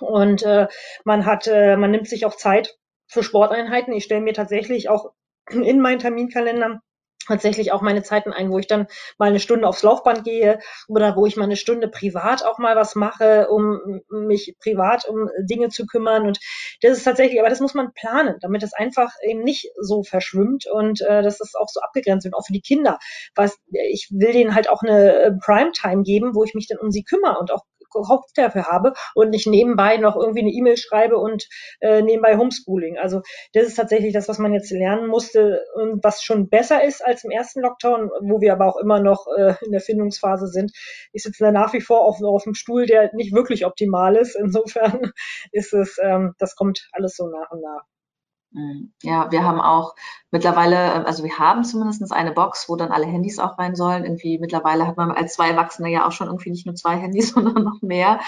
und 0.00 0.42
äh, 0.42 0.68
man 1.04 1.26
hat, 1.26 1.46
äh, 1.46 1.76
man 1.76 1.90
nimmt 1.90 2.08
sich 2.08 2.24
auch 2.24 2.34
Zeit 2.34 2.78
für 3.08 3.22
Sporteinheiten. 3.22 3.92
Ich 3.92 4.04
stelle 4.04 4.22
mir 4.22 4.32
tatsächlich 4.32 4.88
auch 4.88 5.12
in 5.50 5.80
meinen 5.80 5.98
Terminkalender 5.98 6.80
tatsächlich 7.30 7.72
auch 7.72 7.80
meine 7.80 8.02
Zeiten 8.02 8.32
ein, 8.32 8.50
wo 8.50 8.58
ich 8.58 8.66
dann 8.66 8.86
mal 9.18 9.28
eine 9.28 9.40
Stunde 9.40 9.66
aufs 9.66 9.82
Laufband 9.82 10.24
gehe 10.24 10.58
oder 10.88 11.16
wo 11.16 11.26
ich 11.26 11.36
mal 11.36 11.44
eine 11.44 11.56
Stunde 11.56 11.88
privat 11.88 12.44
auch 12.44 12.58
mal 12.58 12.76
was 12.76 12.94
mache, 12.94 13.48
um 13.48 14.00
mich 14.10 14.56
privat 14.60 15.08
um 15.08 15.30
Dinge 15.40 15.68
zu 15.68 15.86
kümmern. 15.86 16.26
Und 16.26 16.38
das 16.82 16.98
ist 16.98 17.04
tatsächlich, 17.04 17.40
aber 17.40 17.48
das 17.48 17.60
muss 17.60 17.74
man 17.74 17.92
planen, 17.94 18.36
damit 18.40 18.62
es 18.62 18.72
einfach 18.72 19.12
eben 19.26 19.42
nicht 19.42 19.70
so 19.80 20.02
verschwimmt 20.02 20.66
und 20.70 21.00
äh, 21.00 21.22
dass 21.22 21.40
es 21.40 21.54
auch 21.54 21.68
so 21.68 21.80
abgegrenzt 21.80 22.24
wird, 22.24 22.34
auch 22.34 22.46
für 22.46 22.52
die 22.52 22.60
Kinder. 22.60 22.98
Was 23.34 23.56
ich 23.70 24.08
will 24.10 24.32
denen 24.32 24.54
halt 24.54 24.68
auch 24.68 24.82
eine 24.82 25.14
äh, 25.14 25.32
Primetime 25.32 26.02
geben, 26.02 26.34
wo 26.34 26.44
ich 26.44 26.54
mich 26.54 26.68
dann 26.68 26.78
um 26.78 26.90
sie 26.90 27.04
kümmere 27.04 27.38
und 27.38 27.52
auch 27.52 27.64
Kopf 27.90 28.26
dafür 28.34 28.66
habe 28.66 28.92
und 29.14 29.30
nicht 29.30 29.46
nebenbei 29.46 29.96
noch 29.96 30.16
irgendwie 30.16 30.40
eine 30.40 30.50
E-Mail 30.50 30.76
schreibe 30.76 31.18
und 31.18 31.48
äh, 31.80 32.02
nebenbei 32.02 32.36
Homeschooling. 32.36 32.98
Also 32.98 33.22
das 33.52 33.66
ist 33.66 33.74
tatsächlich 33.74 34.12
das, 34.12 34.28
was 34.28 34.38
man 34.38 34.52
jetzt 34.52 34.70
lernen 34.70 35.06
musste 35.08 35.64
und 35.74 36.02
was 36.02 36.22
schon 36.22 36.48
besser 36.48 36.82
ist 36.84 37.04
als 37.04 37.24
im 37.24 37.30
ersten 37.30 37.60
Lockdown, 37.60 38.10
wo 38.22 38.40
wir 38.40 38.52
aber 38.52 38.66
auch 38.66 38.76
immer 38.76 39.00
noch 39.00 39.26
äh, 39.36 39.54
in 39.64 39.72
der 39.72 39.80
Findungsphase 39.80 40.46
sind. 40.46 40.72
Ich 41.12 41.22
sitze 41.22 41.44
da 41.44 41.52
nach 41.52 41.72
wie 41.72 41.80
vor 41.80 42.02
auf, 42.02 42.22
auf 42.22 42.46
einem 42.46 42.54
Stuhl, 42.54 42.86
der 42.86 43.14
nicht 43.14 43.34
wirklich 43.34 43.66
optimal 43.66 44.16
ist. 44.16 44.36
Insofern 44.36 45.12
ist 45.52 45.72
es, 45.72 45.98
ähm, 46.02 46.34
das 46.38 46.56
kommt 46.56 46.88
alles 46.92 47.16
so 47.16 47.26
nach 47.26 47.50
und 47.50 47.62
nach. 47.62 47.84
Mhm. 48.52 48.92
Ja, 49.02 49.30
wir 49.30 49.44
haben 49.44 49.60
auch 49.60 49.94
mittlerweile, 50.30 51.06
also 51.06 51.22
wir 51.22 51.38
haben 51.38 51.64
zumindest 51.64 52.12
eine 52.12 52.32
Box, 52.32 52.68
wo 52.68 52.76
dann 52.76 52.90
alle 52.90 53.06
Handys 53.06 53.38
auch 53.38 53.58
rein 53.58 53.76
sollen. 53.76 54.04
Irgendwie 54.04 54.38
mittlerweile 54.38 54.86
hat 54.86 54.96
man 54.96 55.12
als 55.12 55.34
zwei 55.34 55.50
Erwachsene 55.50 55.90
ja 55.90 56.06
auch 56.06 56.12
schon 56.12 56.26
irgendwie 56.26 56.50
nicht 56.50 56.66
nur 56.66 56.74
zwei 56.74 56.96
Handys, 56.96 57.30
sondern 57.34 57.62
noch 57.62 57.80
mehr. 57.82 58.20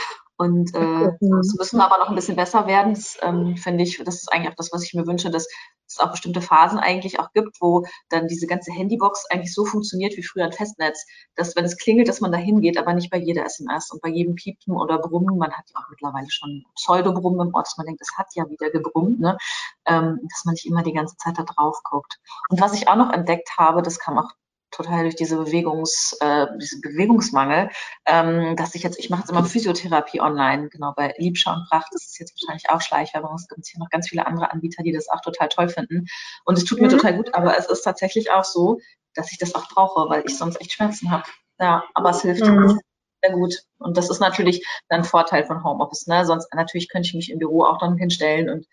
Und 0.43 0.75
äh, 0.75 1.13
das 1.21 1.55
müssen 1.57 1.79
wir 1.79 1.85
aber 1.85 1.99
noch 1.99 2.09
ein 2.09 2.17
bisschen 2.17 2.35
besser 2.35 2.67
werden. 2.67 2.95
Das 2.95 3.17
ähm, 3.23 3.57
finde 3.57 3.85
ich, 3.85 4.03
das 4.05 4.17
ist 4.17 4.33
eigentlich 4.33 4.51
auch 4.51 4.57
das, 4.57 4.73
was 4.73 4.83
ich 4.83 4.93
mir 4.93 5.07
wünsche, 5.07 5.31
dass 5.31 5.47
es 5.87 6.01
auch 6.01 6.11
bestimmte 6.11 6.41
Phasen 6.41 6.81
eigentlich 6.81 7.21
auch 7.21 7.31
gibt, 7.33 7.61
wo 7.61 7.85
dann 8.09 8.27
diese 8.27 8.49
ganze 8.49 8.73
Handybox 8.73 9.27
eigentlich 9.31 9.55
so 9.55 9.65
funktioniert 9.65 10.17
wie 10.17 10.25
früher 10.25 10.45
ein 10.45 10.53
Festnetz, 10.53 11.07
dass 11.37 11.55
wenn 11.55 11.65
es 11.65 11.77
klingelt, 11.77 12.09
dass 12.09 12.21
man 12.21 12.33
da 12.33 12.39
hingeht, 12.39 12.77
aber 12.77 12.93
nicht 12.93 13.09
bei 13.09 13.19
jeder 13.19 13.45
SMS 13.45 13.93
und 13.93 14.03
bei 14.03 14.09
jedem 14.09 14.35
Piepen 14.35 14.75
oder 14.75 14.99
Brummen. 14.99 15.39
Man 15.39 15.53
hat 15.53 15.67
ja 15.73 15.81
auch 15.81 15.89
mittlerweile 15.91 16.29
schon 16.29 16.65
Pseudo-Brummen 16.75 17.47
im 17.47 17.55
Ort, 17.55 17.69
dass 17.69 17.77
man 17.77 17.87
denkt, 17.87 18.01
das 18.01 18.19
hat 18.19 18.27
ja 18.35 18.51
wieder 18.51 18.71
gebrummt, 18.71 19.21
ne? 19.21 19.39
ähm, 19.87 20.19
dass 20.29 20.45
man 20.45 20.55
nicht 20.55 20.67
immer 20.67 20.83
die 20.83 20.93
ganze 20.93 21.17
Zeit 21.19 21.39
da 21.39 21.45
drauf 21.45 21.79
guckt. 21.85 22.19
Und 22.49 22.61
was 22.61 22.73
ich 22.73 22.89
auch 22.89 22.97
noch 22.97 23.13
entdeckt 23.13 23.51
habe, 23.59 23.83
das 23.83 24.01
kam 24.01 24.19
auch 24.19 24.33
total 24.73 25.03
durch 25.03 25.17
diese 25.17 25.37
Bewegungs, 25.37 26.17
äh, 26.21 26.47
diese 26.61 26.81
Bewegungsmangel, 26.81 27.71
ähm, 28.07 28.57
dass 28.57 28.75
ich 28.75 28.83
jetzt, 28.83 28.99
ich 28.99 29.11
mache 29.11 29.21
jetzt 29.21 29.31
immer 29.31 29.45
Physiotherapie 29.45 30.21
online, 30.21 30.69
genau, 30.69 30.93
bei 30.97 31.15
Liebscher 31.19 31.55
und 31.55 31.69
Pracht 31.69 31.95
ist 31.95 32.11
es 32.11 32.19
jetzt 32.19 32.35
wahrscheinlich 32.35 32.71
auch 32.71 32.81
Schleichwerbung. 32.81 33.35
Es 33.35 33.49
gibt 33.49 33.67
hier 33.67 33.79
noch 33.79 33.91
ganz 33.91 34.09
viele 34.09 34.27
andere 34.27 34.51
Anbieter, 34.51 34.83
die 34.83 34.93
das 34.93 35.09
auch 35.09 35.21
total 35.21 35.49
toll 35.49 35.69
finden. 35.69 36.07
Und 36.45 36.59
es 36.59 36.65
tut 36.65 36.81
mir 36.81 36.89
mhm. 36.89 36.99
total 36.99 37.17
gut, 37.17 37.35
aber 37.35 37.57
es 37.57 37.67
ist 37.67 37.83
tatsächlich 37.83 38.31
auch 38.31 38.45
so, 38.45 38.81
dass 39.15 39.31
ich 39.31 39.39
das 39.39 39.55
auch 39.55 39.69
brauche, 39.69 40.09
weil 40.09 40.25
ich 40.27 40.37
sonst 40.37 40.61
echt 40.61 40.73
Schmerzen 40.73 41.11
habe. 41.11 41.25
Ja, 41.61 41.85
aber 41.95 42.11
es 42.11 42.23
hilft 42.23 42.45
mhm. 42.45 42.81
sehr 43.23 43.35
gut. 43.35 43.63
Und 43.79 43.97
das 43.97 44.11
ist 44.11 44.21
natürlich 44.21 44.67
ein 44.89 45.05
Vorteil 45.05 45.45
von 45.45 45.63
Homeoffice. 45.63 46.07
Ne? 46.07 46.25
Sonst 46.25 46.53
natürlich 46.55 46.89
könnte 46.89 47.09
ich 47.09 47.15
mich 47.15 47.31
im 47.31 47.39
Büro 47.39 47.65
auch 47.65 47.79
dann 47.79 47.97
hinstellen 47.97 48.49
und 48.49 48.67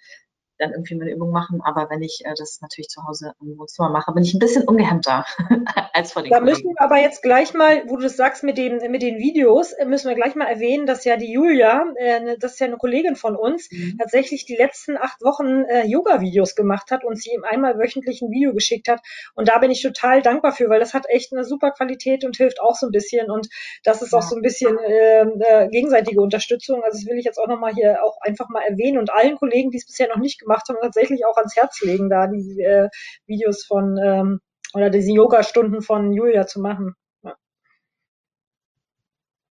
dann 0.59 0.71
irgendwie 0.71 0.95
meine 0.95 1.11
Übung 1.11 1.31
machen. 1.31 1.61
Aber 1.63 1.89
wenn 1.89 2.01
ich 2.01 2.21
äh, 2.25 2.33
das 2.37 2.59
natürlich 2.61 2.89
zu 2.89 3.05
Hause 3.07 3.33
im 3.41 3.57
Wohnzimmer 3.57 3.89
mache, 3.89 4.11
bin 4.11 4.23
ich 4.23 4.33
ein 4.33 4.39
bisschen 4.39 4.63
ungehemmter 4.67 5.25
als 5.93 6.11
vor 6.11 6.21
den 6.21 6.31
Da 6.31 6.41
müssen 6.41 6.65
wir 6.65 6.75
aber 6.77 6.97
jetzt 6.97 7.23
gleich 7.23 7.53
mal, 7.53 7.83
wo 7.87 7.95
du 7.95 8.03
das 8.03 8.17
sagst 8.17 8.43
mit, 8.43 8.57
dem, 8.57 8.79
mit 8.91 9.01
den 9.01 9.17
Videos, 9.17 9.71
äh, 9.73 9.85
müssen 9.85 10.09
wir 10.09 10.15
gleich 10.15 10.35
mal 10.35 10.45
erwähnen, 10.45 10.85
dass 10.85 11.05
ja 11.05 11.17
die 11.17 11.31
Julia, 11.31 11.85
äh, 11.97 12.19
ne, 12.19 12.37
das 12.37 12.53
ist 12.53 12.59
ja 12.59 12.67
eine 12.67 12.77
Kollegin 12.77 13.15
von 13.15 13.35
uns, 13.35 13.69
mhm. 13.71 13.97
tatsächlich 13.97 14.45
die 14.45 14.55
letzten 14.55 14.97
acht 14.97 15.21
Wochen 15.23 15.63
äh, 15.63 15.85
Yoga-Videos 15.85 16.55
gemacht 16.55 16.91
hat 16.91 17.03
und 17.03 17.21
sie 17.21 17.31
ihm 17.31 17.43
einmal 17.43 17.79
wöchentlich 17.79 18.21
ein 18.21 18.31
Video 18.31 18.53
geschickt 18.53 18.89
hat. 18.89 18.99
Und 19.35 19.47
da 19.47 19.59
bin 19.59 19.71
ich 19.71 19.81
total 19.81 20.21
dankbar 20.21 20.51
für, 20.51 20.69
weil 20.69 20.79
das 20.79 20.93
hat 20.93 21.05
echt 21.07 21.33
eine 21.33 21.45
super 21.45 21.71
Qualität 21.71 22.25
und 22.25 22.35
hilft 22.35 22.61
auch 22.61 22.75
so 22.75 22.87
ein 22.87 22.91
bisschen. 22.91 23.31
Und 23.31 23.47
das 23.83 24.01
ist 24.01 24.11
ja. 24.11 24.19
auch 24.19 24.23
so 24.23 24.35
ein 24.35 24.41
bisschen 24.41 24.77
äh, 24.77 25.21
äh, 25.21 25.69
gegenseitige 25.69 26.21
Unterstützung. 26.21 26.83
Also 26.83 26.97
das 26.97 27.07
will 27.07 27.17
ich 27.17 27.25
jetzt 27.25 27.39
auch 27.39 27.47
nochmal 27.47 27.73
hier 27.73 28.03
auch 28.03 28.17
einfach 28.21 28.49
mal 28.49 28.61
erwähnen 28.61 28.97
und 28.97 29.11
allen 29.11 29.37
Kollegen, 29.37 29.71
die 29.71 29.77
es 29.77 29.85
bisher 29.85 30.09
noch 30.09 30.17
nicht 30.17 30.39
gemacht 30.39 30.48
gemacht 30.49 30.67
haben, 30.67 30.77
tatsächlich 30.81 31.25
auch 31.25 31.38
ans 31.38 31.55
Herz 31.55 31.81
legen, 31.81 32.09
da 32.09 32.27
die 32.27 32.62
äh, 32.62 32.89
Videos 33.27 33.65
von 33.65 33.97
ähm, 34.03 34.39
oder 34.73 34.89
diese 34.89 35.12
Yoga-Stunden 35.12 35.81
von 35.81 36.12
Julia 36.13 36.45
zu 36.45 36.59
machen. 36.59 36.95
Ja. 37.23 37.35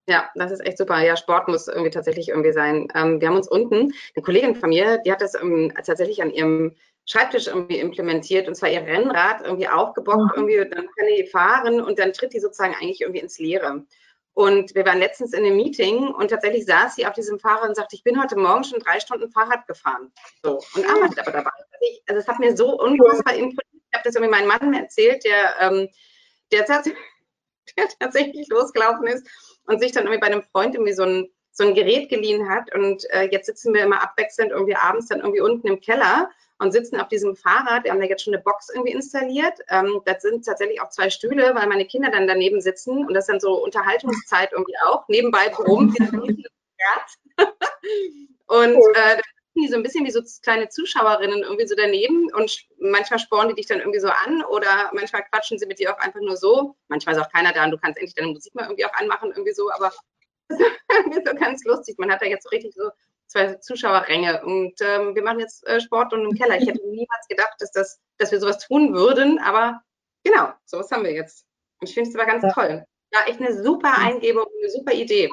Ja, 0.08 0.30
das 0.34 0.52
ist 0.52 0.60
echt 0.60 0.78
super. 0.78 1.00
Ja, 1.02 1.16
Sport 1.16 1.48
muss 1.48 1.68
irgendwie 1.68 1.90
tatsächlich 1.90 2.28
irgendwie 2.28 2.52
sein. 2.52 2.88
Ähm, 2.94 3.20
wir 3.20 3.28
haben 3.28 3.36
uns 3.36 3.48
unten, 3.48 3.92
eine 4.14 4.22
Kollegin 4.22 4.56
von 4.56 4.70
mir, 4.70 4.98
die 4.98 5.12
hat 5.12 5.20
das 5.20 5.34
ähm, 5.34 5.72
tatsächlich 5.84 6.22
an 6.22 6.30
ihrem 6.30 6.76
Schreibtisch 7.08 7.46
irgendwie 7.46 7.78
implementiert 7.78 8.48
und 8.48 8.56
zwar 8.56 8.68
ihr 8.68 8.80
Rennrad 8.80 9.40
irgendwie 9.42 9.68
aufgebockt, 9.68 10.36
mhm. 10.36 10.48
irgendwie, 10.48 10.70
dann 10.70 10.86
kann 10.86 11.06
die 11.16 11.26
fahren 11.26 11.80
und 11.80 11.98
dann 12.00 12.12
tritt 12.12 12.32
die 12.32 12.40
sozusagen 12.40 12.74
eigentlich 12.74 13.00
irgendwie 13.00 13.20
ins 13.20 13.38
Leere. 13.38 13.84
Und 14.36 14.74
wir 14.74 14.84
waren 14.84 14.98
letztens 14.98 15.32
in 15.32 15.46
einem 15.46 15.56
Meeting 15.56 16.08
und 16.08 16.28
tatsächlich 16.28 16.66
saß 16.66 16.94
sie 16.94 17.06
auf 17.06 17.14
diesem 17.14 17.38
Fahrrad 17.38 17.70
und 17.70 17.74
sagte, 17.74 17.96
ich 17.96 18.04
bin 18.04 18.22
heute 18.22 18.36
Morgen 18.36 18.64
schon 18.64 18.80
drei 18.80 19.00
Stunden 19.00 19.30
Fahrrad 19.30 19.66
gefahren. 19.66 20.12
So, 20.42 20.60
und 20.74 20.86
arbeitet 20.86 21.20
aber 21.20 21.30
dabei. 21.30 21.50
Also 22.06 22.20
es 22.20 22.28
hat 22.28 22.38
mir 22.38 22.54
so 22.54 22.78
unfassbar 22.78 23.32
imponiert. 23.32 23.64
Ich 23.72 23.94
habe 23.94 24.04
das 24.04 24.14
irgendwie 24.14 24.30
meinem 24.30 24.48
Mann 24.48 24.74
erzählt, 24.74 25.24
der, 25.24 25.54
ähm, 25.60 25.88
der, 26.52 26.66
tatsächlich, 26.66 27.02
der 27.78 27.88
tatsächlich 27.98 28.46
losgelaufen 28.48 29.06
ist 29.06 29.26
und 29.64 29.80
sich 29.80 29.92
dann 29.92 30.04
irgendwie 30.04 30.20
bei 30.20 30.26
einem 30.26 30.42
Freund 30.42 30.74
irgendwie 30.74 30.92
so 30.92 31.04
ein, 31.04 31.30
so 31.52 31.64
ein 31.64 31.74
Gerät 31.74 32.10
geliehen 32.10 32.46
hat. 32.46 32.74
Und 32.74 33.08
äh, 33.14 33.30
jetzt 33.32 33.46
sitzen 33.46 33.72
wir 33.72 33.84
immer 33.84 34.02
abwechselnd 34.02 34.50
irgendwie 34.50 34.76
abends 34.76 35.08
dann 35.08 35.20
irgendwie 35.20 35.40
unten 35.40 35.66
im 35.66 35.80
Keller 35.80 36.28
und 36.58 36.72
sitzen 36.72 37.00
auf 37.00 37.08
diesem 37.08 37.36
Fahrrad. 37.36 37.84
Wir 37.84 37.92
haben 37.92 38.00
da 38.00 38.06
jetzt 38.06 38.24
schon 38.24 38.34
eine 38.34 38.42
Box 38.42 38.70
irgendwie 38.72 38.92
installiert. 38.92 39.58
Ähm, 39.68 40.00
das 40.04 40.22
sind 40.22 40.44
tatsächlich 40.44 40.80
auch 40.80 40.88
zwei 40.88 41.10
Stühle, 41.10 41.54
weil 41.54 41.66
meine 41.66 41.86
Kinder 41.86 42.10
dann 42.10 42.26
daneben 42.26 42.60
sitzen 42.60 43.06
und 43.06 43.14
das 43.14 43.24
ist 43.24 43.28
dann 43.28 43.40
so 43.40 43.62
Unterhaltungszeit 43.62 44.52
irgendwie 44.52 44.76
auch. 44.86 45.06
Nebenbei 45.08 45.48
brummt 45.50 45.98
und 48.46 48.82
äh, 48.94 49.20
die 49.56 49.68
so 49.68 49.76
ein 49.76 49.82
bisschen 49.82 50.04
wie 50.04 50.10
so 50.10 50.20
kleine 50.42 50.68
Zuschauerinnen 50.68 51.42
irgendwie 51.42 51.66
so 51.66 51.74
daneben 51.74 52.30
und 52.34 52.66
manchmal 52.78 53.18
spornen 53.18 53.48
die 53.48 53.54
dich 53.54 53.66
dann 53.66 53.80
irgendwie 53.80 54.00
so 54.00 54.08
an 54.08 54.44
oder 54.44 54.90
manchmal 54.92 55.24
quatschen 55.24 55.58
sie 55.58 55.66
mit 55.66 55.78
dir 55.78 55.94
auch 55.94 55.98
einfach 55.98 56.20
nur 56.20 56.36
so. 56.36 56.76
Manchmal 56.88 57.14
ist 57.14 57.22
auch 57.22 57.32
keiner 57.32 57.52
da 57.52 57.64
und 57.64 57.70
du 57.70 57.78
kannst 57.78 57.98
endlich 57.98 58.14
deine 58.14 58.28
Musik 58.28 58.54
mal 58.54 58.64
irgendwie 58.64 58.84
auch 58.84 58.92
anmachen, 58.94 59.30
irgendwie 59.30 59.54
so, 59.54 59.70
aber 59.72 59.92
das 60.48 61.16
ist 61.16 61.26
so 61.26 61.34
ganz 61.34 61.64
lustig. 61.64 61.98
Man 61.98 62.10
hat 62.10 62.20
da 62.20 62.26
jetzt 62.26 62.44
so 62.44 62.50
richtig 62.50 62.74
so 62.74 62.90
zwei 63.26 63.54
Zuschauerränge 63.54 64.44
und 64.44 64.74
ähm, 64.80 65.14
wir 65.14 65.22
machen 65.22 65.40
jetzt 65.40 65.66
äh, 65.66 65.80
Sport 65.80 66.12
und 66.12 66.24
im 66.24 66.34
Keller. 66.34 66.56
Ich 66.58 66.66
hätte 66.66 66.80
niemals 66.86 67.28
gedacht, 67.28 67.54
dass, 67.58 67.72
das, 67.72 68.00
dass 68.18 68.32
wir 68.32 68.40
sowas 68.40 68.58
tun 68.58 68.94
würden, 68.94 69.38
aber 69.38 69.80
genau, 70.24 70.50
sowas 70.64 70.90
haben 70.90 71.04
wir 71.04 71.12
jetzt. 71.12 71.44
Und 71.80 71.88
ich 71.88 71.94
finde 71.94 72.10
es 72.10 72.16
aber 72.16 72.26
ganz 72.26 72.42
ja. 72.42 72.52
toll. 72.52 72.84
Ja, 73.12 73.20
echt 73.26 73.40
eine 73.40 73.62
super 73.62 73.96
Eingebung, 73.98 74.46
eine 74.62 74.70
super 74.70 74.92
Idee. 74.92 75.30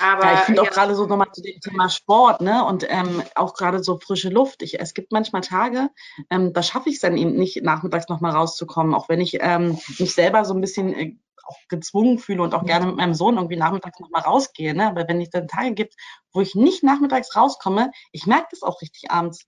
Aber, 0.00 0.24
ja, 0.24 0.34
ich 0.34 0.40
finde 0.40 0.62
ja. 0.62 0.68
auch 0.68 0.72
gerade 0.72 0.94
so 0.94 1.06
nochmal 1.06 1.32
zu 1.32 1.42
dem 1.42 1.60
Thema 1.60 1.88
Sport, 1.88 2.40
ne? 2.40 2.64
Und 2.64 2.86
ähm, 2.88 3.22
auch 3.34 3.54
gerade 3.54 3.82
so 3.82 3.98
frische 3.98 4.28
Luft. 4.28 4.62
Ich, 4.62 4.78
es 4.78 4.94
gibt 4.94 5.12
manchmal 5.12 5.42
Tage, 5.42 5.90
ähm, 6.30 6.52
da 6.52 6.62
schaffe 6.62 6.88
ich 6.88 6.96
es 6.96 7.00
dann 7.00 7.16
eben 7.16 7.34
nicht, 7.34 7.62
nachmittags 7.62 8.08
nochmal 8.08 8.32
rauszukommen, 8.32 8.94
auch 8.94 9.08
wenn 9.08 9.20
ich 9.20 9.38
ähm, 9.40 9.78
mich 9.98 10.14
selber 10.14 10.44
so 10.44 10.54
ein 10.54 10.60
bisschen 10.60 10.94
äh, 10.94 11.16
auch 11.48 11.58
gezwungen 11.68 12.18
fühle 12.18 12.42
und 12.42 12.54
auch 12.54 12.64
gerne 12.64 12.86
mit 12.86 12.96
meinem 12.96 13.14
Sohn 13.14 13.36
irgendwie 13.36 13.56
nachmittags 13.56 13.98
nochmal 14.00 14.22
rausgehe. 14.22 14.74
Ne? 14.74 14.88
Aber 14.88 15.08
wenn 15.08 15.20
es 15.20 15.30
dann 15.30 15.48
Tage 15.48 15.74
gibt, 15.74 15.94
wo 16.32 16.40
ich 16.40 16.54
nicht 16.54 16.82
nachmittags 16.82 17.34
rauskomme, 17.34 17.90
ich 18.12 18.26
merke 18.26 18.48
das 18.50 18.62
auch 18.62 18.80
richtig 18.82 19.10
abends. 19.10 19.46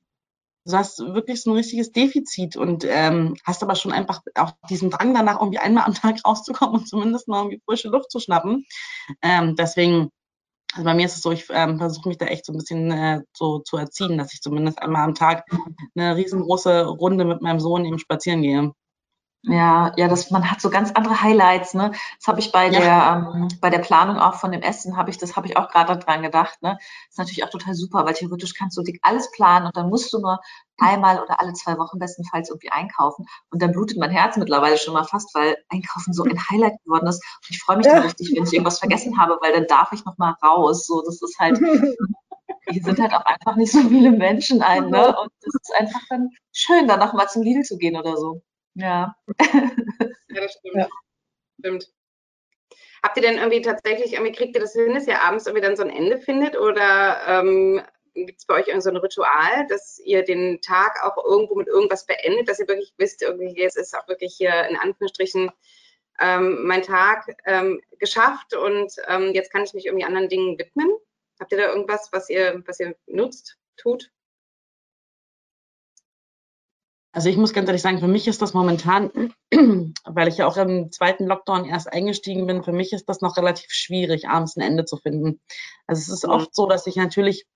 Du 0.67 0.77
hast 0.77 0.99
wirklich 0.99 1.43
so 1.43 1.51
ein 1.51 1.57
richtiges 1.57 1.91
Defizit 1.93 2.57
und 2.57 2.85
ähm, 2.87 3.37
hast 3.45 3.63
aber 3.63 3.75
schon 3.75 3.93
einfach 3.93 4.21
auch 4.35 4.53
diesen 4.69 4.91
Drang 4.91 5.15
danach, 5.15 5.41
irgendwie 5.41 5.59
einmal 5.59 5.85
am 5.85 5.95
Tag 5.95 6.21
rauszukommen 6.27 6.81
und 6.81 6.89
zumindest 6.89 7.29
mal 7.29 7.39
irgendwie 7.39 7.63
frische 7.65 7.89
Luft 7.89 8.11
zu 8.11 8.21
schnappen. 8.21 8.67
Ähm, 9.23 9.57
deswegen 9.57 10.11
also 10.73 10.85
bei 10.85 10.95
mir 10.95 11.07
ist 11.07 11.17
es 11.17 11.23
so, 11.23 11.33
ich 11.33 11.47
ähm, 11.51 11.79
versuche 11.79 12.09
mich 12.09 12.19
da 12.19 12.27
echt 12.27 12.47
so 12.47 12.53
ein 12.53 12.59
bisschen 12.59 12.93
äh, 12.93 13.23
so 13.37 13.59
zu 13.59 13.77
erziehen, 13.77 14.19
dass 14.19 14.33
ich 14.33 14.41
zumindest 14.41 14.81
einmal 14.81 15.03
am 15.03 15.15
Tag 15.15 15.45
eine 15.97 16.15
riesengroße 16.17 16.87
Runde 16.87 17.25
mit 17.25 17.43
meinem 17.43 17.59
Sohn 17.59 17.85
eben 17.85 17.99
spazieren 17.99 18.43
gehe. 18.43 18.73
Ja, 19.43 19.93
ja, 19.97 20.07
das, 20.07 20.31
man 20.31 20.51
hat 20.51 20.61
so 20.61 20.69
ganz 20.69 20.93
andere 20.93 21.23
Highlights, 21.23 21.73
ne? 21.73 21.93
Das 22.19 22.29
habe 22.29 22.41
ich 22.41 22.53
bei 22.53 22.69
ja. 22.69 22.79
der 22.79 23.33
ähm, 23.35 23.49
bei 23.63 23.71
der 23.71 23.79
Planung 23.79 24.19
auch 24.19 24.35
von 24.35 24.53
dem 24.53 24.61
Essen 24.61 24.99
habe 24.99 25.09
ich 25.09 25.17
das 25.17 25.35
habe 25.35 25.47
ich 25.47 25.57
auch 25.57 25.71
gerade 25.71 25.97
dran 25.97 26.21
gedacht, 26.21 26.61
ne? 26.61 26.77
Das 26.79 27.09
ist 27.11 27.19
natürlich 27.19 27.45
auch 27.45 27.51
total 27.51 27.75
super, 27.75 28.05
weil 28.05 28.13
theoretisch 28.13 28.53
kannst 28.53 28.77
du 28.77 28.83
alles 29.01 29.31
planen 29.33 29.67
und 29.67 29.77
dann 29.77 29.89
musst 29.89 30.13
du 30.13 30.21
nur 30.21 30.41
einmal 30.77 31.23
oder 31.23 31.41
alle 31.41 31.55
zwei 31.55 31.79
Wochen 31.79 31.99
bestenfalls 31.99 32.51
irgendwie 32.51 32.71
einkaufen 32.71 33.27
und 33.51 33.63
dann 33.63 33.73
blutet 33.73 33.97
mein 33.97 34.11
Herz 34.11 34.37
mittlerweile 34.37 34.77
schon 34.77 34.93
mal 34.93 35.05
fast, 35.05 35.35
weil 35.35 35.57
Einkaufen 35.71 36.13
so 36.13 36.23
ein 36.25 36.39
Highlight 36.51 36.75
geworden 36.85 37.07
ist. 37.07 37.25
Und 37.37 37.51
ich 37.51 37.63
freue 37.63 37.79
mich 37.79 37.87
dann 37.87 38.03
richtig, 38.03 38.33
wenn 38.35 38.45
ich 38.45 38.53
irgendwas 38.53 38.79
vergessen 38.79 39.19
habe, 39.19 39.39
weil 39.41 39.55
dann 39.55 39.67
darf 39.67 39.93
ich 39.93 40.05
noch 40.05 40.19
mal 40.19 40.37
raus. 40.43 40.87
So, 40.87 41.03
das 41.03 41.23
ist 41.23 41.39
halt 41.39 41.59
hier 42.69 42.83
sind 42.83 43.01
halt 43.01 43.15
auch 43.15 43.25
einfach 43.25 43.57
nicht 43.57 43.73
so 43.73 43.81
viele 43.89 44.11
Menschen 44.11 44.63
ein, 44.63 44.91
ne? 44.91 45.17
Und 45.19 45.33
das 45.41 45.55
ist 45.55 45.75
einfach 45.79 46.01
dann 46.11 46.31
schön, 46.53 46.87
dann 46.89 47.01
noch 47.01 47.15
mal 47.15 47.29
zum 47.29 47.43
Lidl 47.43 47.63
zu 47.63 47.79
gehen 47.79 47.97
oder 47.97 48.17
so. 48.17 48.43
Ja. 48.75 49.17
ja, 49.41 49.71
das 50.29 50.53
stimmt. 50.53 50.77
Ja. 50.77 50.89
Stimmt. 51.59 51.93
Habt 53.03 53.17
ihr 53.17 53.23
denn 53.23 53.39
irgendwie 53.39 53.63
tatsächlich, 53.63 54.13
irgendwie 54.13 54.33
kriegt 54.33 54.55
ihr 54.55 54.61
das 54.61 54.75
hin, 54.75 54.95
dass 54.95 55.07
ihr 55.07 55.23
abends 55.23 55.47
irgendwie 55.47 55.65
dann 55.65 55.77
so 55.77 55.83
ein 55.83 55.91
Ende 55.91 56.19
findet 56.19 56.57
oder 56.57 57.21
ähm, 57.27 57.83
gibt 58.15 58.41
es 58.41 58.47
bei 58.47 58.55
euch 58.55 58.69
irgendwie 58.69 58.83
so 58.83 58.91
ein 58.91 58.97
Ritual, 58.97 59.67
dass 59.69 59.99
ihr 60.05 60.23
den 60.23 60.61
Tag 60.61 61.03
auch 61.03 61.17
irgendwo 61.25 61.55
mit 61.55 61.69
irgendwas 61.69 62.07
beendet, 62.07 62.49
dass 62.49 62.59
ihr 62.59 62.69
wirklich 62.69 62.93
wisst, 62.99 63.23
irgendwie 63.23 63.59
jetzt 63.59 63.77
ist 63.77 63.97
auch 63.97 64.07
wirklich 64.09 64.35
hier 64.37 64.69
in 64.69 64.77
Anführungsstrichen 64.77 65.51
ähm, 66.21 66.67
mein 66.67 66.83
Tag 66.83 67.35
ähm, 67.47 67.81
geschafft 67.99 68.55
und 68.55 68.93
ähm, 69.09 69.33
jetzt 69.33 69.51
kann 69.51 69.65
ich 69.65 69.73
mich 69.73 69.87
irgendwie 69.87 70.05
anderen 70.05 70.29
Dingen 70.29 70.59
widmen? 70.59 70.91
Habt 71.39 71.53
ihr 71.53 71.59
da 71.59 71.69
irgendwas, 71.69 72.11
was 72.13 72.29
ihr, 72.29 72.63
was 72.67 72.81
ihr 72.81 72.95
nutzt, 73.07 73.57
tut? 73.79 74.11
Also 77.13 77.29
ich 77.29 77.37
muss 77.37 77.53
ganz 77.53 77.69
ehrlich 77.69 77.83
sagen, 77.83 77.99
für 77.99 78.09
mich 78.09 78.29
ist 78.29 78.41
das 78.41 78.55
momentan, 78.55 79.11
weil 80.05 80.29
ich 80.29 80.39
ja 80.39 80.47
auch 80.47 80.57
im 80.57 80.93
zweiten 80.93 81.27
Lockdown 81.27 81.65
erst 81.65 81.93
eingestiegen 81.93 82.47
bin, 82.47 82.63
für 82.63 82.73
mich 82.73 82.93
ist 82.93 83.09
das 83.09 83.21
noch 83.21 83.37
relativ 83.37 83.71
schwierig, 83.71 84.29
abends 84.29 84.57
ein 84.57 84.61
Ende 84.63 84.85
zu 84.85 84.97
finden. 84.97 85.41
Also 85.87 86.01
es 86.03 86.09
ist 86.09 86.25
oft 86.25 86.55
so, 86.55 86.67
dass 86.67 86.87
ich 86.87 86.97
natürlich 86.97 87.47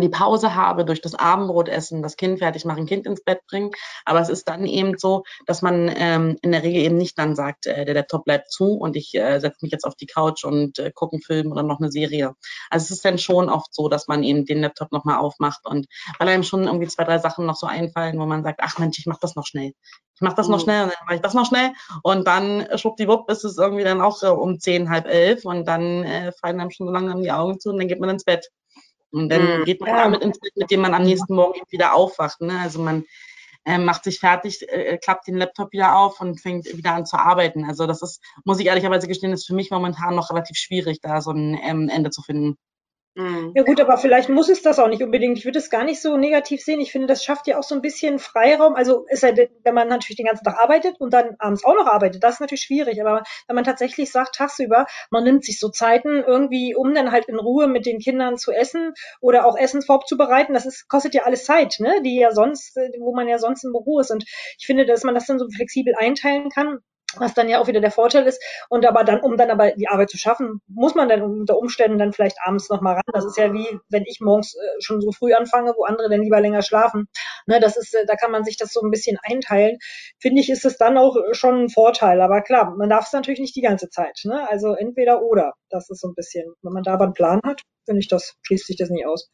die 0.00 0.08
Pause 0.08 0.54
habe 0.54 0.84
durch 0.84 1.00
das 1.00 1.14
Abendbrot 1.14 1.68
essen, 1.68 2.02
das 2.02 2.16
Kind 2.16 2.38
fertig 2.38 2.64
machen, 2.64 2.86
Kind 2.86 3.06
ins 3.06 3.22
Bett 3.22 3.40
bringen. 3.48 3.70
Aber 4.04 4.20
es 4.20 4.28
ist 4.28 4.48
dann 4.48 4.66
eben 4.66 4.98
so, 4.98 5.24
dass 5.46 5.62
man 5.62 5.90
ähm, 5.94 6.36
in 6.42 6.52
der 6.52 6.62
Regel 6.62 6.82
eben 6.82 6.96
nicht 6.96 7.18
dann 7.18 7.34
sagt, 7.34 7.66
äh, 7.66 7.84
der 7.84 7.94
Laptop 7.94 8.24
bleibt 8.24 8.50
zu 8.50 8.74
und 8.74 8.96
ich 8.96 9.14
äh, 9.14 9.38
setze 9.40 9.58
mich 9.62 9.72
jetzt 9.72 9.84
auf 9.84 9.94
die 9.94 10.06
Couch 10.06 10.44
und 10.44 10.78
äh, 10.78 10.90
gucke 10.94 11.14
einen 11.14 11.22
Film 11.22 11.52
oder 11.52 11.62
noch 11.62 11.80
eine 11.80 11.90
Serie. 11.90 12.34
Also 12.70 12.84
es 12.84 12.90
ist 12.90 13.04
dann 13.04 13.18
schon 13.18 13.48
oft 13.48 13.74
so, 13.74 13.88
dass 13.88 14.08
man 14.08 14.22
eben 14.22 14.44
den 14.46 14.60
Laptop 14.60 14.92
nochmal 14.92 15.18
aufmacht 15.18 15.66
und 15.66 15.86
weil 16.18 16.28
einem 16.28 16.42
schon 16.42 16.64
irgendwie 16.64 16.88
zwei, 16.88 17.04
drei 17.04 17.18
Sachen 17.18 17.46
noch 17.46 17.56
so 17.56 17.66
einfallen, 17.66 18.18
wo 18.18 18.26
man 18.26 18.42
sagt, 18.42 18.60
ach 18.62 18.78
Mensch, 18.78 18.98
ich 18.98 19.06
mach 19.06 19.18
das 19.18 19.36
noch 19.36 19.46
schnell. 19.46 19.72
Ich 20.14 20.20
mach 20.20 20.34
das 20.34 20.46
mhm. 20.46 20.52
noch 20.52 20.60
schnell 20.60 20.84
und 20.84 20.90
dann 20.90 21.04
mache 21.06 21.14
ich 21.16 21.22
das 21.22 21.34
noch 21.34 21.46
schnell 21.46 21.72
und 22.02 22.26
dann 22.26 22.66
schwuppdiwupp 22.76 23.30
ist 23.30 23.44
es 23.44 23.58
irgendwie 23.58 23.84
dann 23.84 24.00
auch 24.00 24.22
äh, 24.22 24.28
um 24.28 24.60
zehn, 24.60 24.90
halb 24.90 25.06
elf 25.06 25.44
und 25.44 25.66
dann 25.66 26.04
äh, 26.04 26.32
fallen 26.32 26.60
einem 26.60 26.70
schon 26.70 26.86
so 26.86 26.92
langsam 26.92 27.22
die 27.22 27.32
Augen 27.32 27.58
zu 27.58 27.70
und 27.70 27.78
dann 27.78 27.88
geht 27.88 28.00
man 28.00 28.10
ins 28.10 28.24
Bett. 28.24 28.48
Und 29.12 29.28
dann 29.28 29.60
mhm. 29.60 29.64
geht 29.64 29.80
man 29.80 29.90
damit 29.90 30.22
ins 30.22 30.38
Bett, 30.40 30.56
mit 30.56 30.70
dem 30.70 30.80
man 30.80 30.94
am 30.94 31.02
nächsten 31.02 31.34
Morgen 31.34 31.60
wieder 31.70 31.94
aufwacht. 31.94 32.40
Ne? 32.40 32.58
Also 32.60 32.80
man 32.80 33.04
äh, 33.64 33.78
macht 33.78 34.04
sich 34.04 34.18
fertig, 34.18 34.66
äh, 34.68 34.98
klappt 34.98 35.28
den 35.28 35.36
Laptop 35.36 35.72
wieder 35.72 35.96
auf 35.96 36.20
und 36.20 36.40
fängt 36.40 36.66
wieder 36.76 36.94
an 36.94 37.06
zu 37.06 37.18
arbeiten. 37.18 37.64
Also 37.64 37.86
das 37.86 38.02
ist, 38.02 38.20
muss 38.44 38.58
ich 38.58 38.66
ehrlicherweise 38.66 39.06
gestehen, 39.06 39.32
ist 39.32 39.46
für 39.46 39.54
mich 39.54 39.70
momentan 39.70 40.14
noch 40.14 40.30
relativ 40.30 40.56
schwierig, 40.56 41.00
da 41.00 41.20
so 41.20 41.30
ein 41.30 41.58
ähm, 41.62 41.88
Ende 41.88 42.10
zu 42.10 42.22
finden. 42.22 42.56
Mhm. 43.14 43.52
Ja 43.54 43.62
gut, 43.62 43.78
aber 43.78 43.98
vielleicht 43.98 44.30
muss 44.30 44.48
es 44.48 44.62
das 44.62 44.78
auch 44.78 44.88
nicht 44.88 45.02
unbedingt. 45.02 45.36
Ich 45.36 45.44
würde 45.44 45.58
es 45.58 45.68
gar 45.68 45.84
nicht 45.84 46.00
so 46.00 46.16
negativ 46.16 46.62
sehen. 46.62 46.80
Ich 46.80 46.92
finde, 46.92 47.06
das 47.08 47.22
schafft 47.22 47.46
ja 47.46 47.58
auch 47.58 47.62
so 47.62 47.74
ein 47.74 47.82
bisschen 47.82 48.18
Freiraum. 48.18 48.74
Also 48.74 49.04
ist 49.10 49.22
ja, 49.22 49.32
wenn 49.64 49.74
man 49.74 49.88
natürlich 49.88 50.16
den 50.16 50.24
ganzen 50.26 50.44
Tag 50.44 50.56
arbeitet 50.58 50.98
und 50.98 51.12
dann 51.12 51.36
abends 51.38 51.62
auch 51.64 51.74
noch 51.74 51.86
arbeitet, 51.86 52.22
das 52.24 52.34
ist 52.34 52.40
natürlich 52.40 52.62
schwierig. 52.62 53.02
Aber 53.02 53.22
wenn 53.48 53.54
man 53.56 53.64
tatsächlich 53.64 54.10
sagt, 54.10 54.36
tagsüber, 54.36 54.86
man 55.10 55.24
nimmt 55.24 55.44
sich 55.44 55.58
so 55.60 55.68
Zeiten 55.68 56.22
irgendwie, 56.26 56.74
um 56.74 56.94
dann 56.94 57.12
halt 57.12 57.26
in 57.26 57.38
Ruhe 57.38 57.66
mit 57.68 57.84
den 57.84 57.98
Kindern 57.98 58.38
zu 58.38 58.50
essen 58.50 58.94
oder 59.20 59.44
auch 59.44 59.58
Essen 59.58 59.82
vorzubereiten, 59.82 60.54
das 60.54 60.64
ist, 60.64 60.88
kostet 60.88 61.12
ja 61.14 61.24
alles 61.24 61.44
Zeit, 61.44 61.76
ne? 61.80 62.00
Die 62.02 62.16
ja 62.18 62.32
sonst, 62.32 62.74
wo 62.98 63.14
man 63.14 63.28
ja 63.28 63.38
sonst 63.38 63.62
im 63.64 63.72
Büro 63.72 64.00
ist. 64.00 64.10
Und 64.10 64.24
ich 64.58 64.64
finde, 64.64 64.86
dass 64.86 65.04
man 65.04 65.14
das 65.14 65.26
dann 65.26 65.38
so 65.38 65.46
flexibel 65.54 65.92
einteilen 65.98 66.48
kann 66.48 66.78
was 67.18 67.34
dann 67.34 67.48
ja 67.48 67.60
auch 67.60 67.66
wieder 67.66 67.80
der 67.80 67.90
Vorteil 67.90 68.26
ist. 68.26 68.42
Und 68.68 68.86
aber 68.86 69.04
dann, 69.04 69.20
um 69.20 69.36
dann 69.36 69.50
aber 69.50 69.72
die 69.72 69.88
Arbeit 69.88 70.10
zu 70.10 70.18
schaffen, 70.18 70.60
muss 70.68 70.94
man 70.94 71.08
dann 71.08 71.22
unter 71.22 71.58
Umständen 71.58 71.98
dann 71.98 72.12
vielleicht 72.12 72.36
abends 72.44 72.68
nochmal 72.68 72.94
ran. 72.94 73.02
Das 73.12 73.24
ist 73.24 73.36
ja 73.36 73.52
wie, 73.52 73.66
wenn 73.90 74.04
ich 74.06 74.20
morgens 74.20 74.54
äh, 74.54 74.80
schon 74.80 75.00
so 75.00 75.12
früh 75.12 75.34
anfange, 75.34 75.74
wo 75.76 75.84
andere 75.84 76.08
dann 76.08 76.22
lieber 76.22 76.40
länger 76.40 76.62
schlafen. 76.62 77.08
Ne, 77.46 77.60
das 77.60 77.76
ist, 77.76 77.94
äh, 77.94 78.06
da 78.06 78.16
kann 78.16 78.30
man 78.30 78.44
sich 78.44 78.56
das 78.56 78.72
so 78.72 78.80
ein 78.80 78.90
bisschen 78.90 79.18
einteilen. 79.22 79.78
Finde 80.20 80.40
ich, 80.40 80.50
ist 80.50 80.64
es 80.64 80.76
dann 80.76 80.98
auch 80.98 81.16
schon 81.32 81.64
ein 81.64 81.68
Vorteil. 81.68 82.20
Aber 82.20 82.42
klar, 82.42 82.74
man 82.76 82.88
darf 82.88 83.06
es 83.06 83.12
natürlich 83.12 83.40
nicht 83.40 83.56
die 83.56 83.62
ganze 83.62 83.88
Zeit. 83.88 84.20
Ne? 84.24 84.48
Also 84.48 84.74
entweder 84.74 85.22
oder. 85.22 85.52
Das 85.70 85.88
ist 85.90 86.00
so 86.00 86.08
ein 86.08 86.14
bisschen, 86.14 86.54
wenn 86.62 86.72
man 86.72 86.82
da 86.82 86.94
aber 86.94 87.04
einen 87.04 87.14
Plan 87.14 87.40
hat, 87.44 87.62
finde 87.86 88.00
ich, 88.00 88.08
das 88.08 88.34
schließt 88.42 88.66
sich 88.66 88.76
das 88.76 88.90
nie 88.90 89.06
aus. 89.06 89.30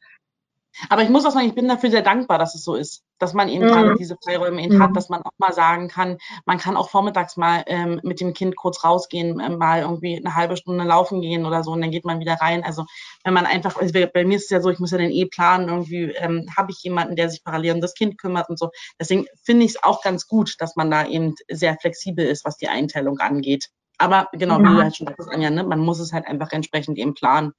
Aber 0.88 1.02
ich 1.02 1.08
muss 1.08 1.24
auch 1.26 1.30
sagen, 1.30 1.46
ich 1.46 1.54
bin 1.54 1.68
dafür 1.68 1.90
sehr 1.90 2.02
dankbar, 2.02 2.38
dass 2.38 2.54
es 2.54 2.62
so 2.62 2.74
ist, 2.74 3.02
dass 3.18 3.34
man 3.34 3.48
eben 3.48 3.64
mhm. 3.64 3.68
gerade 3.68 3.94
diese 3.96 4.16
Freiräume 4.22 4.62
eben 4.62 4.76
mhm. 4.76 4.82
hat, 4.82 4.96
dass 4.96 5.08
man 5.08 5.22
auch 5.22 5.32
mal 5.38 5.52
sagen 5.52 5.88
kann, 5.88 6.18
man 6.46 6.58
kann 6.58 6.76
auch 6.76 6.90
vormittags 6.90 7.36
mal 7.36 7.64
ähm, 7.66 8.00
mit 8.02 8.20
dem 8.20 8.32
Kind 8.32 8.56
kurz 8.56 8.84
rausgehen, 8.84 9.40
äh, 9.40 9.50
mal 9.50 9.80
irgendwie 9.80 10.16
eine 10.16 10.34
halbe 10.34 10.56
Stunde 10.56 10.84
laufen 10.84 11.20
gehen 11.20 11.46
oder 11.46 11.62
so 11.64 11.72
und 11.72 11.80
dann 11.80 11.90
geht 11.90 12.04
man 12.04 12.20
wieder 12.20 12.34
rein. 12.34 12.64
Also 12.64 12.84
wenn 13.24 13.34
man 13.34 13.46
einfach, 13.46 13.76
also 13.76 13.92
bei 13.92 14.24
mir 14.24 14.36
ist 14.36 14.44
es 14.44 14.50
ja 14.50 14.60
so, 14.60 14.70
ich 14.70 14.78
muss 14.78 14.90
ja 14.90 14.98
den 14.98 15.10
eh 15.10 15.26
planen, 15.26 15.68
irgendwie 15.68 16.12
ähm, 16.12 16.46
habe 16.56 16.70
ich 16.70 16.82
jemanden, 16.82 17.16
der 17.16 17.28
sich 17.28 17.42
parallel 17.42 17.74
um 17.74 17.80
das 17.80 17.94
Kind 17.94 18.18
kümmert 18.18 18.48
und 18.48 18.58
so. 18.58 18.70
Deswegen 19.00 19.26
finde 19.44 19.64
ich 19.64 19.72
es 19.72 19.82
auch 19.82 20.02
ganz 20.02 20.26
gut, 20.26 20.54
dass 20.58 20.76
man 20.76 20.90
da 20.90 21.06
eben 21.06 21.34
sehr 21.50 21.76
flexibel 21.80 22.24
ist, 22.26 22.44
was 22.44 22.56
die 22.56 22.68
Einteilung 22.68 23.18
angeht. 23.18 23.68
Aber 23.98 24.28
genau, 24.32 24.58
mhm. 24.58 24.64
wie 24.64 24.76
du 24.76 24.82
halt 24.82 24.96
schon 24.96 25.06
sagst, 25.08 25.28
Anja, 25.28 25.50
ne, 25.50 25.64
man 25.64 25.80
muss 25.80 25.98
es 25.98 26.12
halt 26.12 26.26
einfach 26.26 26.52
entsprechend 26.52 26.98
eben 26.98 27.14
planen. 27.14 27.52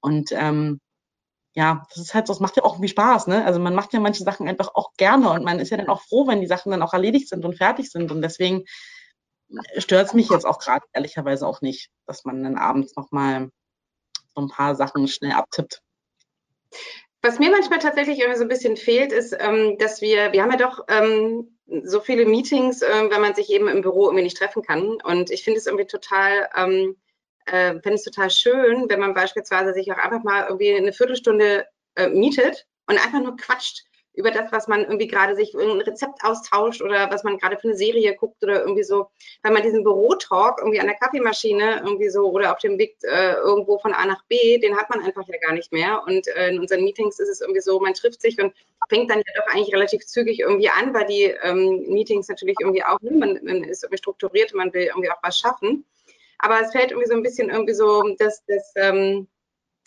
Und 0.00 0.30
ähm, 0.32 0.80
ja, 1.54 1.82
das 1.88 1.98
ist 1.98 2.14
halt 2.14 2.26
so, 2.26 2.32
es 2.32 2.40
macht 2.40 2.56
ja 2.56 2.64
auch 2.64 2.74
irgendwie 2.74 2.88
Spaß, 2.88 3.26
ne? 3.26 3.44
Also 3.44 3.58
man 3.58 3.74
macht 3.74 3.92
ja 3.92 4.00
manche 4.00 4.22
Sachen 4.22 4.48
einfach 4.48 4.74
auch 4.74 4.92
gerne 4.96 5.30
und 5.30 5.44
man 5.44 5.58
ist 5.58 5.70
ja 5.70 5.76
dann 5.76 5.88
auch 5.88 6.02
froh, 6.02 6.26
wenn 6.26 6.40
die 6.40 6.46
Sachen 6.46 6.70
dann 6.70 6.82
auch 6.82 6.92
erledigt 6.92 7.28
sind 7.28 7.44
und 7.44 7.56
fertig 7.56 7.90
sind. 7.90 8.12
Und 8.12 8.22
deswegen 8.22 8.64
stört 9.76 10.08
es 10.08 10.14
mich 10.14 10.30
jetzt 10.30 10.46
auch 10.46 10.60
gerade 10.60 10.84
ehrlicherweise 10.92 11.46
auch 11.46 11.60
nicht, 11.60 11.90
dass 12.06 12.24
man 12.24 12.42
dann 12.44 12.56
abends 12.56 12.94
nochmal 12.94 13.50
so 14.34 14.40
ein 14.42 14.48
paar 14.48 14.76
Sachen 14.76 15.08
schnell 15.08 15.32
abtippt. 15.32 15.82
Was 17.22 17.38
mir 17.38 17.50
manchmal 17.50 17.80
tatsächlich 17.80 18.20
irgendwie 18.20 18.38
so 18.38 18.44
ein 18.44 18.48
bisschen 18.48 18.76
fehlt, 18.76 19.12
ist, 19.12 19.36
ähm, 19.38 19.76
dass 19.78 20.00
wir, 20.00 20.32
wir 20.32 20.42
haben 20.42 20.52
ja 20.52 20.56
doch 20.56 20.84
ähm, 20.88 21.58
so 21.82 22.00
viele 22.00 22.24
Meetings, 22.26 22.80
äh, 22.80 23.10
wenn 23.10 23.20
man 23.20 23.34
sich 23.34 23.50
eben 23.50 23.68
im 23.68 23.82
Büro 23.82 24.06
irgendwie 24.06 24.22
nicht 24.22 24.38
treffen 24.38 24.62
kann. 24.62 24.98
Und 25.02 25.30
ich 25.30 25.42
finde 25.42 25.58
es 25.58 25.66
irgendwie 25.66 25.86
total 25.86 26.48
ähm, 26.56 26.96
äh, 27.46 27.72
finde 27.72 27.94
es 27.94 28.04
total 28.04 28.30
schön, 28.30 28.88
wenn 28.88 29.00
man 29.00 29.14
beispielsweise 29.14 29.72
sich 29.72 29.90
auch 29.92 29.98
einfach 29.98 30.22
mal 30.22 30.46
irgendwie 30.48 30.74
eine 30.74 30.92
Viertelstunde 30.92 31.66
äh, 31.96 32.08
mietet 32.08 32.66
und 32.86 32.98
einfach 32.98 33.20
nur 33.20 33.36
quatscht 33.36 33.84
über 34.14 34.30
das, 34.30 34.50
was 34.50 34.68
man 34.68 34.80
irgendwie 34.80 35.06
gerade 35.06 35.36
sich 35.36 35.54
irgendein 35.54 35.82
Rezept 35.82 36.22
austauscht 36.24 36.82
oder 36.82 37.10
was 37.10 37.22
man 37.24 37.38
gerade 37.38 37.56
für 37.56 37.68
eine 37.68 37.76
Serie 37.76 38.14
guckt 38.16 38.42
oder 38.42 38.60
irgendwie 38.60 38.82
so, 38.82 39.08
weil 39.42 39.52
man 39.52 39.62
diesen 39.62 39.84
Bürotalk 39.84 40.58
irgendwie 40.58 40.80
an 40.80 40.86
der 40.86 40.96
Kaffeemaschine 40.96 41.82
irgendwie 41.84 42.10
so 42.10 42.30
oder 42.30 42.52
auf 42.52 42.58
dem 42.58 42.78
Weg 42.78 42.96
äh, 43.02 43.34
irgendwo 43.34 43.78
von 43.78 43.92
A 43.92 44.04
nach 44.06 44.24
B, 44.26 44.58
den 44.58 44.76
hat 44.76 44.90
man 44.90 45.00
einfach 45.02 45.26
ja 45.28 45.38
gar 45.38 45.54
nicht 45.54 45.72
mehr. 45.72 46.02
Und 46.06 46.26
äh, 46.28 46.50
in 46.50 46.58
unseren 46.58 46.82
Meetings 46.82 47.18
ist 47.18 47.28
es 47.28 47.40
irgendwie 47.40 47.60
so, 47.60 47.78
man 47.78 47.94
trifft 47.94 48.20
sich 48.20 48.40
und 48.40 48.52
fängt 48.88 49.10
dann 49.10 49.18
ja 49.18 49.32
doch 49.36 49.54
eigentlich 49.54 49.72
relativ 49.72 50.04
zügig 50.04 50.40
irgendwie 50.40 50.70
an, 50.70 50.92
weil 50.92 51.06
die 51.06 51.34
ähm, 51.42 51.84
Meetings 51.88 52.28
natürlich 52.28 52.56
irgendwie 52.60 52.84
auch, 52.84 53.00
ne, 53.00 53.12
man, 53.12 53.38
man 53.44 53.64
ist 53.64 53.84
irgendwie 53.84 53.98
strukturiert, 53.98 54.54
man 54.54 54.72
will 54.74 54.86
irgendwie 54.86 55.10
auch 55.10 55.22
was 55.22 55.38
schaffen. 55.38 55.84
Aber 56.42 56.60
es 56.60 56.72
fällt 56.72 56.90
irgendwie 56.90 57.08
so 57.08 57.14
ein 57.14 57.22
bisschen 57.22 57.50
irgendwie 57.50 57.74
so, 57.74 58.02
dass 58.18 58.44
das, 58.46 58.72
ähm, 58.76 59.28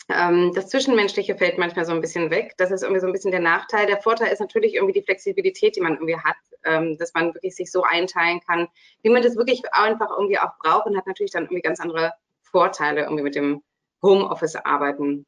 ähm, 0.08 0.52
das 0.54 0.68
Zwischenmenschliche 0.68 1.36
fällt 1.36 1.58
manchmal 1.58 1.84
so 1.84 1.92
ein 1.92 2.00
bisschen 2.00 2.30
weg. 2.30 2.54
Das 2.58 2.70
ist 2.70 2.82
irgendwie 2.82 3.00
so 3.00 3.06
ein 3.06 3.12
bisschen 3.12 3.32
der 3.32 3.40
Nachteil. 3.40 3.86
Der 3.86 4.00
Vorteil 4.00 4.32
ist 4.32 4.40
natürlich 4.40 4.74
irgendwie 4.74 4.92
die 4.92 5.02
Flexibilität, 5.02 5.76
die 5.76 5.80
man 5.80 5.94
irgendwie 5.94 6.16
hat, 6.16 6.36
ähm, 6.64 6.96
dass 6.98 7.12
man 7.14 7.34
wirklich 7.34 7.56
sich 7.56 7.72
so 7.72 7.82
einteilen 7.82 8.40
kann, 8.40 8.68
wie 9.02 9.10
man 9.10 9.22
das 9.22 9.36
wirklich 9.36 9.62
einfach 9.72 10.10
irgendwie 10.10 10.38
auch 10.38 10.56
braucht 10.58 10.86
und 10.86 10.96
hat 10.96 11.06
natürlich 11.06 11.32
dann 11.32 11.44
irgendwie 11.44 11.62
ganz 11.62 11.80
andere 11.80 12.12
Vorteile 12.42 13.02
irgendwie 13.02 13.24
mit 13.24 13.34
dem 13.34 13.62
Homeoffice-Arbeiten. 14.02 15.26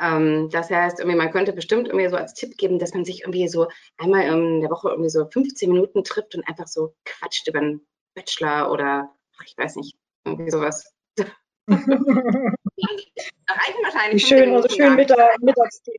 Ähm, 0.00 0.48
das 0.50 0.70
heißt, 0.70 1.00
irgendwie, 1.00 1.18
man 1.18 1.32
könnte 1.32 1.52
bestimmt 1.52 1.88
irgendwie 1.88 2.08
so 2.08 2.16
als 2.16 2.34
Tipp 2.34 2.56
geben, 2.56 2.78
dass 2.78 2.94
man 2.94 3.04
sich 3.04 3.22
irgendwie 3.22 3.48
so 3.48 3.68
einmal 3.98 4.22
in 4.22 4.60
der 4.60 4.70
Woche 4.70 4.90
irgendwie 4.90 5.10
so 5.10 5.26
15 5.28 5.70
Minuten 5.70 6.04
trifft 6.04 6.34
und 6.34 6.46
einfach 6.48 6.68
so 6.68 6.94
quatscht 7.04 7.48
über 7.48 7.58
einen 7.58 7.86
Bachelor 8.14 8.70
oder 8.70 9.10
ich 9.44 9.56
weiß 9.56 9.76
nicht, 9.76 9.96
irgendwie 10.24 10.50
sowas. 10.50 10.92
da 11.16 11.24
reichen 11.68 12.54
wahrscheinlich. 13.82 14.22
Wie 14.22 14.26
schön, 14.26 14.54
also 14.54 14.68
schön 14.68 14.94
Mittag, 14.96 15.40
Mittagsteam. 15.40 15.96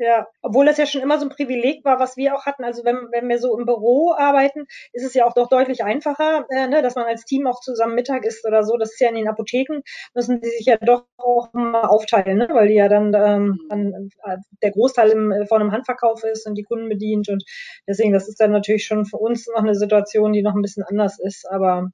Ja, 0.00 0.28
obwohl 0.42 0.64
das 0.64 0.78
ja 0.78 0.86
schon 0.86 1.02
immer 1.02 1.18
so 1.18 1.26
ein 1.26 1.30
Privileg 1.30 1.84
war, 1.84 1.98
was 1.98 2.16
wir 2.16 2.36
auch 2.36 2.46
hatten. 2.46 2.62
Also 2.62 2.84
wenn, 2.84 3.08
wenn 3.10 3.28
wir 3.28 3.38
so 3.40 3.58
im 3.58 3.66
Büro 3.66 4.14
arbeiten, 4.16 4.66
ist 4.92 5.04
es 5.04 5.12
ja 5.14 5.26
auch 5.26 5.34
doch 5.34 5.48
deutlich 5.48 5.82
einfacher, 5.82 6.46
äh, 6.50 6.68
ne, 6.68 6.82
dass 6.82 6.94
man 6.94 7.06
als 7.06 7.24
Team 7.24 7.48
auch 7.48 7.58
zusammen 7.60 7.96
Mittag 7.96 8.24
isst 8.24 8.46
oder 8.46 8.62
so. 8.62 8.76
Das 8.76 8.92
ist 8.92 9.00
ja 9.00 9.08
in 9.08 9.16
den 9.16 9.26
Apotheken, 9.28 9.80
müssen 10.14 10.40
die 10.40 10.50
sich 10.50 10.66
ja 10.66 10.76
doch 10.76 11.06
auch 11.16 11.52
mal 11.52 11.82
aufteilen, 11.82 12.38
ne, 12.38 12.48
weil 12.52 12.68
die 12.68 12.74
ja 12.74 12.88
dann, 12.88 13.12
ähm, 13.12 13.58
dann 13.68 14.10
äh, 14.22 14.36
der 14.62 14.70
Großteil 14.70 15.10
im, 15.10 15.32
äh, 15.32 15.46
von 15.46 15.60
einem 15.60 15.72
Handverkauf 15.72 16.22
ist 16.22 16.46
und 16.46 16.54
die 16.54 16.62
Kunden 16.62 16.88
bedient. 16.88 17.28
Und 17.28 17.42
deswegen, 17.88 18.12
das 18.12 18.28
ist 18.28 18.40
dann 18.40 18.52
natürlich 18.52 18.84
schon 18.84 19.04
für 19.04 19.16
uns 19.16 19.48
noch 19.48 19.62
eine 19.62 19.74
Situation, 19.74 20.32
die 20.32 20.42
noch 20.42 20.54
ein 20.54 20.62
bisschen 20.62 20.84
anders 20.84 21.18
ist. 21.18 21.44
Aber 21.50 21.90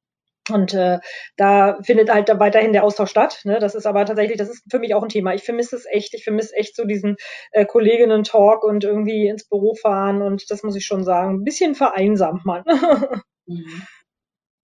und 0.51 0.75
äh, 0.75 0.99
da 1.37 1.79
findet 1.83 2.11
halt 2.11 2.29
weiterhin 2.39 2.73
der 2.73 2.85
Austausch 2.85 3.11
statt. 3.11 3.41
Ne? 3.45 3.59
Das 3.59 3.75
ist 3.75 3.87
aber 3.87 4.05
tatsächlich, 4.05 4.39
das 4.39 4.51
ist 4.51 4.65
für 4.71 4.79
mich 4.79 4.95
auch 4.95 5.03
ein 5.03 5.09
Thema. 5.09 5.35
Ich 5.35 5.45
vermisse 5.45 5.77
es 5.77 5.87
echt. 5.87 6.15
Ich 6.15 6.25
vermisse 6.25 6.55
echt 6.55 6.77
so 6.77 6.85
diesen 6.85 7.17
äh, 7.53 7.65
Kolleginnen-Talk 7.65 8.63
und 8.65 8.85
irgendwie 8.85 9.29
ins 9.29 9.49
Büro 9.49 9.75
fahren. 9.75 10.23
Und 10.23 10.51
das 10.51 10.63
muss 10.63 10.77
ich 10.77 10.85
schon 10.85 11.05
sagen, 11.05 11.37
ein 11.37 11.45
bisschen 11.45 11.75
vereinsamt 11.75 12.45
man. 12.45 12.65
Mhm. 13.47 13.83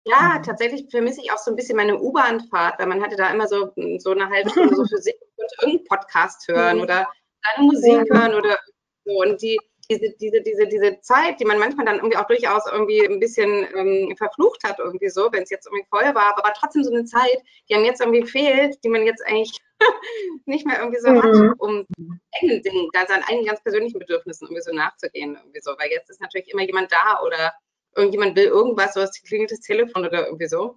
Ja, 0.07 0.41
tatsächlich 0.43 0.87
vermisse 0.91 1.21
ich 1.21 1.31
auch 1.33 1.39
so 1.39 1.51
ein 1.51 1.57
bisschen 1.57 1.77
meine 1.77 2.01
U-Bahn-Fahrt, 2.01 2.79
weil 2.79 2.87
man 2.87 3.03
hatte 3.03 3.17
da 3.17 3.31
immer 3.31 3.47
so, 3.47 3.73
so 3.99 4.13
eine 4.13 4.31
halbe 4.31 4.49
Stunde 4.49 4.75
so 4.75 4.87
für 4.87 4.97
sich 4.97 5.15
und 5.37 5.53
irgendeinen 5.61 5.85
Podcast 5.85 6.49
hören 6.49 6.77
mhm. 6.79 6.83
oder 6.83 7.07
eine 7.43 7.67
Musik 7.67 8.07
hören 8.11 8.35
oder 8.35 8.59
so. 9.05 9.13
Und 9.21 9.43
die, 9.43 9.59
diese, 9.91 10.15
diese, 10.21 10.41
diese, 10.43 10.67
diese 10.67 11.01
Zeit, 11.01 11.41
die 11.41 11.45
man 11.45 11.59
manchmal 11.59 11.85
dann 11.85 11.97
irgendwie 11.97 12.17
auch 12.17 12.27
durchaus 12.27 12.63
irgendwie 12.71 13.05
ein 13.07 13.19
bisschen 13.19 13.67
ähm, 13.75 14.15
verflucht 14.17 14.63
hat, 14.65 14.79
irgendwie 14.79 15.09
so, 15.09 15.29
wenn 15.33 15.43
es 15.43 15.51
jetzt 15.51 15.67
irgendwie 15.67 15.87
voll 15.91 16.15
war, 16.15 16.33
aber 16.33 16.45
war 16.45 16.55
trotzdem 16.55 16.85
so 16.85 16.93
eine 16.93 17.05
Zeit, 17.05 17.39
die 17.69 17.75
einem 17.75 17.85
jetzt 17.85 18.01
irgendwie 18.01 18.25
fehlt, 18.25 18.83
die 18.85 18.89
man 18.89 19.05
jetzt 19.05 19.27
eigentlich 19.27 19.57
nicht 20.47 20.67
mehr 20.67 20.79
irgendwie 20.79 21.01
so 21.01 21.11
mhm. 21.11 21.23
hat, 21.23 21.59
um 21.59 21.87
engen 22.41 22.63
Dingen, 22.63 22.89
da 22.93 23.07
seinen 23.07 23.25
eigenen 23.25 23.47
ganz 23.47 23.63
persönlichen 23.63 23.99
Bedürfnissen 23.99 24.47
irgendwie 24.47 24.63
so 24.63 24.73
nachzugehen, 24.73 25.37
irgendwie 25.37 25.61
so, 25.61 25.73
weil 25.79 25.91
jetzt 25.91 26.11
ist 26.11 26.21
natürlich 26.21 26.53
immer 26.53 26.63
jemand 26.63 26.93
da 26.93 27.21
oder 27.25 27.53
irgendjemand 27.97 28.37
will 28.37 28.45
irgendwas, 28.45 28.95
so 28.95 29.01
es 29.01 29.23
klingelt 29.23 29.51
das 29.51 29.61
Telefon 29.61 30.07
oder 30.07 30.27
irgendwie 30.27 30.47
so. 30.47 30.77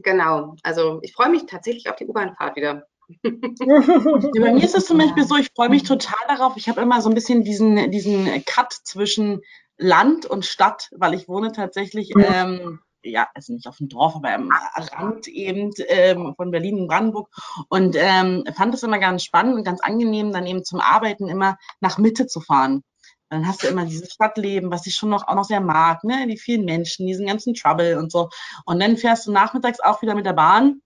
Genau, 0.00 0.54
also 0.62 0.98
ich 1.02 1.14
freue 1.14 1.30
mich 1.30 1.46
tatsächlich 1.46 1.88
auf 1.88 1.96
die 1.96 2.06
U-Bahn-Fahrt 2.06 2.56
wieder. 2.56 2.86
Bei 3.08 4.52
mir 4.52 4.64
ist 4.64 4.76
es 4.76 4.86
zum 4.86 4.98
Beispiel 4.98 5.24
so, 5.24 5.36
ich 5.36 5.50
freue 5.54 5.68
mich 5.68 5.84
total 5.84 6.18
darauf. 6.28 6.56
Ich 6.56 6.68
habe 6.68 6.80
immer 6.80 7.00
so 7.00 7.08
ein 7.08 7.14
bisschen 7.14 7.44
diesen, 7.44 7.90
diesen 7.90 8.44
Cut 8.44 8.72
zwischen 8.72 9.42
Land 9.78 10.26
und 10.26 10.44
Stadt, 10.44 10.88
weil 10.96 11.14
ich 11.14 11.28
wohne 11.28 11.52
tatsächlich, 11.52 12.10
ähm, 12.16 12.80
ja, 13.02 13.28
also 13.34 13.52
nicht 13.52 13.68
auf 13.68 13.76
dem 13.76 13.88
Dorf, 13.88 14.16
aber 14.16 14.32
am 14.34 14.50
Rand 14.74 15.28
eben 15.28 15.70
ähm, 15.88 16.34
von 16.36 16.50
Berlin 16.50 16.80
und 16.80 16.88
Brandenburg 16.88 17.28
und 17.68 17.94
ähm, 17.98 18.44
fand 18.54 18.74
es 18.74 18.82
immer 18.82 18.98
ganz 18.98 19.22
spannend 19.22 19.54
und 19.54 19.64
ganz 19.64 19.80
angenehm, 19.80 20.32
dann 20.32 20.46
eben 20.46 20.64
zum 20.64 20.80
Arbeiten 20.80 21.28
immer 21.28 21.56
nach 21.80 21.98
Mitte 21.98 22.26
zu 22.26 22.40
fahren. 22.40 22.82
Dann 23.28 23.46
hast 23.46 23.62
du 23.62 23.66
immer 23.66 23.84
dieses 23.84 24.12
Stadtleben, 24.12 24.70
was 24.70 24.86
ich 24.86 24.94
schon 24.94 25.10
noch 25.10 25.26
auch 25.26 25.34
noch 25.34 25.44
sehr 25.44 25.60
mag, 25.60 26.04
ne? 26.04 26.26
Die 26.28 26.38
vielen 26.38 26.64
Menschen, 26.64 27.06
diesen 27.06 27.26
ganzen 27.26 27.54
Trouble 27.54 27.98
und 27.98 28.12
so. 28.12 28.28
Und 28.64 28.80
dann 28.80 28.96
fährst 28.96 29.26
du 29.26 29.32
nachmittags 29.32 29.80
auch 29.80 30.00
wieder 30.00 30.14
mit 30.14 30.26
der 30.26 30.32
Bahn 30.32 30.80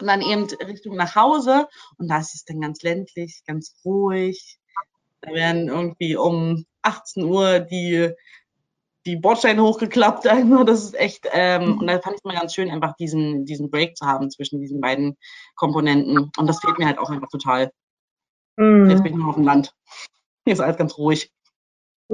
und 0.00 0.06
dann 0.06 0.20
eben 0.20 0.44
Richtung 0.66 0.96
nach 0.96 1.14
Hause 1.14 1.68
und 1.98 2.08
da 2.08 2.18
ist 2.18 2.34
es 2.34 2.44
dann 2.44 2.60
ganz 2.60 2.82
ländlich, 2.82 3.42
ganz 3.46 3.74
ruhig. 3.84 4.58
Da 5.22 5.32
werden 5.32 5.68
irgendwie 5.68 6.16
um 6.16 6.66
18 6.82 7.24
Uhr 7.24 7.60
die, 7.60 8.10
die 9.06 9.16
Bordsteine 9.16 9.62
hochgeklappt. 9.62 10.26
Also 10.30 10.64
das 10.64 10.84
ist 10.84 10.94
echt, 10.94 11.26
ähm, 11.32 11.78
und 11.78 11.86
da 11.86 12.00
fand 12.00 12.16
ich 12.16 12.20
es 12.20 12.24
mal 12.24 12.36
ganz 12.36 12.54
schön, 12.54 12.70
einfach 12.70 12.94
diesen, 12.96 13.44
diesen 13.44 13.70
Break 13.70 13.96
zu 13.96 14.06
haben 14.06 14.30
zwischen 14.30 14.60
diesen 14.60 14.80
beiden 14.80 15.16
Komponenten. 15.54 16.30
Und 16.36 16.46
das 16.46 16.60
fehlt 16.60 16.78
mir 16.78 16.86
halt 16.86 16.98
auch 16.98 17.10
einfach 17.10 17.28
total. 17.28 17.72
Mhm. 18.56 18.90
Jetzt 18.90 19.02
bin 19.02 19.12
ich 19.12 19.18
nur 19.18 19.28
auf 19.28 19.36
dem 19.36 19.44
Land. 19.44 19.74
Hier 20.44 20.52
ist 20.52 20.60
alles 20.60 20.76
ganz 20.76 20.98
ruhig. 20.98 21.32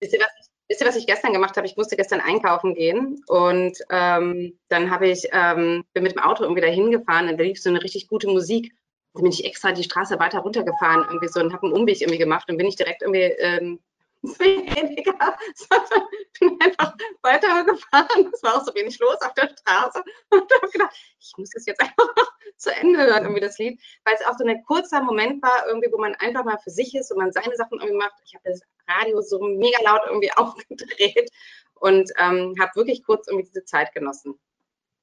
Wisst 0.00 0.14
ihr, 0.14 0.20
was 0.20 0.51
Wisst 0.72 0.80
ihr, 0.80 0.88
was 0.88 0.96
ich 0.96 1.06
gestern 1.06 1.34
gemacht 1.34 1.54
habe? 1.58 1.66
Ich 1.66 1.76
musste 1.76 1.96
gestern 1.96 2.20
einkaufen 2.20 2.74
gehen 2.74 3.22
und 3.26 3.76
ähm, 3.90 4.58
dann 4.70 4.90
habe 4.90 5.06
ich, 5.06 5.28
ähm, 5.30 5.84
bin 5.92 6.02
mit 6.02 6.12
dem 6.12 6.22
Auto 6.22 6.44
irgendwie 6.44 6.62
da 6.62 6.68
hingefahren 6.68 7.28
und 7.28 7.38
da 7.38 7.44
lief 7.44 7.60
so 7.60 7.68
eine 7.68 7.82
richtig 7.82 8.08
gute 8.08 8.26
Musik. 8.26 8.72
Dann 9.12 9.24
bin 9.24 9.32
ich 9.32 9.44
extra 9.44 9.72
die 9.72 9.82
Straße 9.82 10.18
weiter 10.18 10.38
runtergefahren 10.38 11.04
irgendwie 11.06 11.28
so 11.28 11.40
und 11.40 11.52
habe 11.52 11.66
einen 11.66 11.74
Umweg 11.74 12.00
irgendwie 12.00 12.16
gemacht 12.16 12.48
und 12.48 12.56
bin 12.56 12.66
ich 12.66 12.76
direkt 12.76 13.02
irgendwie 13.02 13.20
ähm, 13.20 13.80
weniger, 14.38 15.36
sondern 15.54 16.08
bin 16.38 16.60
einfach 16.60 16.94
weitergefahren. 17.22 18.30
Es 18.32 18.42
war 18.42 18.56
auch 18.56 18.64
so 18.64 18.74
wenig 18.74 18.98
los 19.00 19.20
auf 19.20 19.34
der 19.34 19.48
Straße. 19.48 20.02
Und 20.30 20.52
habe 20.54 20.70
gedacht, 20.70 20.96
ich 21.18 21.32
muss 21.36 21.50
das 21.50 21.66
jetzt 21.66 21.80
einfach 21.80 22.08
zu 22.56 22.74
Ende 22.74 23.00
hören, 23.00 23.24
irgendwie 23.24 23.40
das 23.40 23.58
Lied, 23.58 23.80
weil 24.04 24.14
es 24.14 24.24
auch 24.26 24.38
so 24.38 24.44
ein 24.44 24.62
kurzer 24.64 25.02
Moment 25.02 25.42
war, 25.42 25.66
irgendwie, 25.66 25.90
wo 25.92 25.98
man 25.98 26.14
einfach 26.16 26.44
mal 26.44 26.58
für 26.58 26.70
sich 26.70 26.94
ist 26.94 27.10
und 27.10 27.18
man 27.18 27.32
seine 27.32 27.56
Sachen 27.56 27.80
irgendwie 27.80 27.98
macht. 27.98 28.14
Ich 28.24 28.34
habe 28.34 28.44
das 28.44 28.60
Radio 28.86 29.20
so 29.20 29.40
mega 29.40 29.78
laut 29.82 30.02
irgendwie 30.06 30.32
aufgedreht 30.36 31.30
und 31.74 32.10
ähm, 32.18 32.54
habe 32.60 32.70
wirklich 32.76 33.02
kurz 33.02 33.26
irgendwie 33.26 33.48
diese 33.48 33.64
Zeit 33.64 33.92
genossen. 33.92 34.38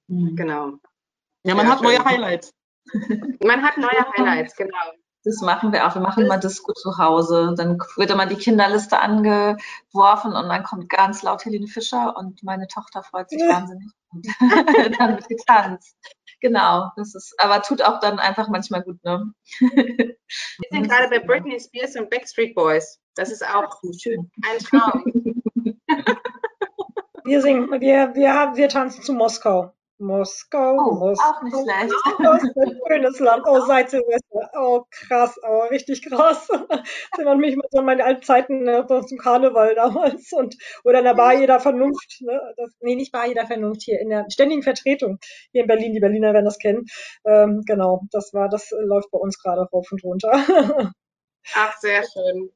Mhm. 0.08 0.36
Genau. 0.38 0.74
Ja, 1.44 1.56
man 1.56 1.66
ja, 1.66 1.74
hat 1.74 1.82
neue 1.82 2.04
Highlights. 2.04 2.54
Man 3.44 3.62
hat 3.62 3.78
neue 3.78 4.06
Highlights, 4.18 4.56
genau. 4.56 4.94
Das 5.24 5.42
machen 5.42 5.74
wir 5.74 5.86
auch. 5.86 5.96
Wir 5.96 6.02
machen 6.02 6.28
mal 6.28 6.38
Disco 6.38 6.72
zu 6.74 6.98
Hause. 6.98 7.54
Dann 7.58 7.78
wird 7.98 8.12
immer 8.12 8.26
die 8.26 8.36
Kinderliste 8.36 9.00
angeworfen 9.00 10.34
und 10.34 10.48
dann 10.48 10.64
kommt 10.64 10.90
ganz 10.90 11.24
laut 11.24 11.44
Helene 11.44 11.68
Fischer 11.68 12.16
und 12.18 12.42
meine 12.44 12.68
Tochter 12.68 13.04
freut 13.04 13.30
sich 13.30 13.42
wahnsinnig. 13.42 13.92
Und 14.12 14.26
dann 15.00 15.18
wird 15.18 15.28
getanzt. 15.28 15.98
Genau, 16.42 16.90
das 16.96 17.16
ist, 17.16 17.36
aber 17.38 17.62
tut 17.62 17.82
auch 17.82 18.00
dann 18.00 18.18
einfach 18.18 18.48
manchmal 18.48 18.82
gut, 18.82 19.04
ne? 19.04 19.34
Wir 19.60 20.16
sind 20.72 20.88
gerade 20.88 21.10
bei 21.10 21.20
Britney 21.20 21.60
Spears 21.60 21.98
und 21.98 22.10
Backstreet 22.10 22.56
Boys. 22.56 23.00
Das 23.16 23.30
ist 23.30 23.46
auch 23.46 23.82
schön. 24.00 24.32
ein 24.50 24.60
Traum. 24.60 25.04
Wir 27.26 27.44
singen, 27.44 27.70
wir, 27.70 28.16
wir, 28.16 28.54
wir 28.56 28.70
tanzen 28.70 29.04
zu 29.04 29.14
Moskau. 29.14 29.72
Moskau, 30.00 30.76
oh, 30.76 30.94
Moskau. 30.96 31.30
Auch 31.30 31.42
nicht 31.44 31.56
schlecht. 31.56 31.94
Ein 32.20 32.80
schönes 32.88 33.20
Land. 33.20 33.44
Oh, 33.46 33.60
seit 33.66 33.90
Silvester. 33.90 34.50
Oh, 34.58 34.86
krass, 34.90 35.38
aber 35.44 35.66
oh, 35.66 35.68
richtig 35.68 36.08
krass. 36.08 36.48
Das 37.12 37.26
erinnert 37.26 37.40
mich 37.40 37.58
so 37.70 37.80
an 37.80 37.86
meine 37.86 38.06
alten 38.06 38.24
Zeiten 38.24 38.64
ne, 38.64 38.86
zum 38.88 39.18
Karneval 39.18 39.76
damals. 39.76 40.32
Und, 40.32 40.56
oder 40.84 41.00
in 41.00 41.06
der 41.06 41.16
Bar 41.16 41.34
jeder 41.34 41.60
Vernunft. 41.60 42.22
Ne? 42.22 42.40
Das, 42.56 42.72
nee, 42.80 42.96
nicht 42.96 43.12
Bar 43.12 43.28
jeder 43.28 43.46
Vernunft 43.46 43.82
hier, 43.84 44.00
in 44.00 44.10
der 44.10 44.26
ständigen 44.30 44.64
Vertretung 44.64 45.20
hier 45.52 45.64
in 45.64 45.68
Berlin. 45.68 45.94
Die 45.94 46.00
Berliner 46.00 46.34
werden 46.34 46.46
das 46.46 46.60
kennen. 46.60 46.86
Ähm, 47.26 47.64
genau, 47.66 48.02
das 48.12 48.34
war, 48.34 48.48
das 48.48 48.70
läuft 48.72 49.12
bei 49.12 49.20
uns 49.20 49.38
gerade 49.42 49.68
rauf 49.72 49.92
und 49.92 50.04
runter. 50.04 50.32
Ach, 51.56 51.78
sehr 51.80 52.04
schön. 52.04 52.52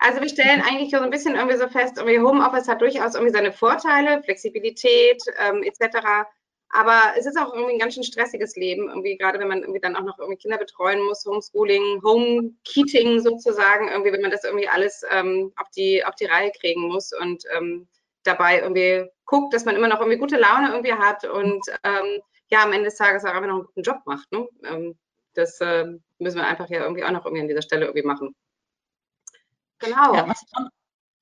Also 0.00 0.20
wir 0.20 0.28
stellen 0.28 0.62
eigentlich 0.62 0.90
so 0.90 0.98
ein 0.98 1.10
bisschen 1.10 1.34
irgendwie 1.34 1.58
so 1.58 1.68
fest, 1.68 1.98
irgendwie 1.98 2.20
Homeoffice 2.20 2.68
hat 2.68 2.80
durchaus 2.80 3.14
irgendwie 3.14 3.34
seine 3.34 3.52
Vorteile, 3.52 4.22
Flexibilität 4.22 5.22
ähm, 5.38 5.62
etc. 5.62 6.26
Aber 6.70 7.14
es 7.16 7.26
ist 7.26 7.38
auch 7.38 7.54
irgendwie 7.54 7.74
ein 7.74 7.78
ganz 7.78 7.94
schön 7.94 8.04
stressiges 8.04 8.56
Leben, 8.56 8.88
irgendwie 8.88 9.16
gerade 9.16 9.38
wenn 9.38 9.48
man 9.48 9.60
irgendwie 9.60 9.80
dann 9.80 9.96
auch 9.96 10.02
noch 10.02 10.18
irgendwie 10.18 10.36
Kinder 10.38 10.58
betreuen 10.58 11.02
muss, 11.04 11.24
Homeschooling, 11.24 12.02
Homekeating 12.02 13.20
sozusagen, 13.20 13.88
irgendwie, 13.88 14.12
wenn 14.12 14.20
man 14.20 14.30
das 14.30 14.44
irgendwie 14.44 14.68
alles 14.68 15.02
ähm, 15.10 15.52
auf, 15.56 15.68
die, 15.76 16.04
auf 16.04 16.14
die 16.16 16.26
Reihe 16.26 16.52
kriegen 16.52 16.88
muss 16.88 17.12
und 17.12 17.44
ähm, 17.56 17.88
dabei 18.24 18.60
irgendwie 18.60 19.08
guckt, 19.24 19.54
dass 19.54 19.64
man 19.64 19.76
immer 19.76 19.88
noch 19.88 20.00
irgendwie 20.00 20.18
gute 20.18 20.36
Laune 20.36 20.68
irgendwie 20.68 20.92
hat 20.92 21.24
und 21.24 21.66
ähm, 21.84 22.20
ja, 22.50 22.64
am 22.64 22.72
Ende 22.72 22.86
des 22.86 22.96
Tages 22.96 23.24
auch 23.24 23.30
einfach 23.30 23.46
noch 23.46 23.54
einen 23.54 23.66
guten 23.66 23.82
Job 23.82 23.98
macht. 24.04 24.30
Ne? 24.32 24.46
Ähm, 24.64 24.98
Das 25.34 25.60
äh, 25.60 25.86
müssen 26.18 26.38
wir 26.38 26.46
einfach 26.46 26.68
ja 26.68 26.82
irgendwie 26.82 27.04
auch 27.04 27.12
noch 27.12 27.24
irgendwie 27.24 27.42
an 27.42 27.48
dieser 27.48 27.62
Stelle 27.62 27.86
irgendwie 27.86 28.06
machen. 28.06 28.34
Genau. 29.78 30.14
Ja, 30.14 30.28
was, 30.28 30.44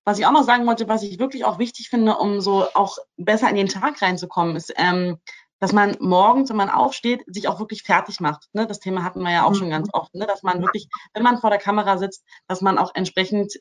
was, 0.07 0.21
ich 0.21 0.27
auch 0.27 0.33
noch 0.33 0.45
sagen 0.45 0.67
wollte, 0.67 0.89
was 0.89 1.03
ich 1.03 1.19
wirklich 1.19 1.45
auch 1.45 1.59
wichtig 1.59 1.91
finde, 1.91 2.17
um 2.17 2.41
so 2.41 2.65
auch 2.75 2.97
besser 3.17 3.51
in 3.51 3.57
den 3.57 3.69
Tag 3.69 4.01
reinzukommen, 4.01 4.55
ist, 4.55 4.73
ähm, 4.77 5.19
dass 5.59 5.73
man 5.73 5.97
morgens, 6.01 6.49
wenn 6.49 6.57
man 6.57 6.71
aufsteht, 6.71 7.25
sich 7.27 7.49
auch 7.49 7.59
wirklich 7.59 7.83
fertig 7.83 8.21
macht. 8.21 8.49
Ne? 8.53 8.67
Das 8.67 8.79
Thema 8.79 9.03
hatten 9.03 9.21
wir 9.23 9.33
ja 9.33 9.45
auch 9.45 9.51
mhm. 9.51 9.55
schon 9.57 9.71
ganz 9.71 9.89
oft, 9.93 10.15
ne? 10.15 10.27
dass 10.27 10.45
man 10.45 10.63
wirklich, 10.63 10.89
wenn 11.13 11.25
man 11.25 11.39
vor 11.39 11.51
der 11.51 11.59
Kamera 11.59 11.99
sitzt, 11.99 12.25
dass 12.47 12.61
man 12.61 12.79
auch 12.79 12.95
entsprechend 12.95 13.55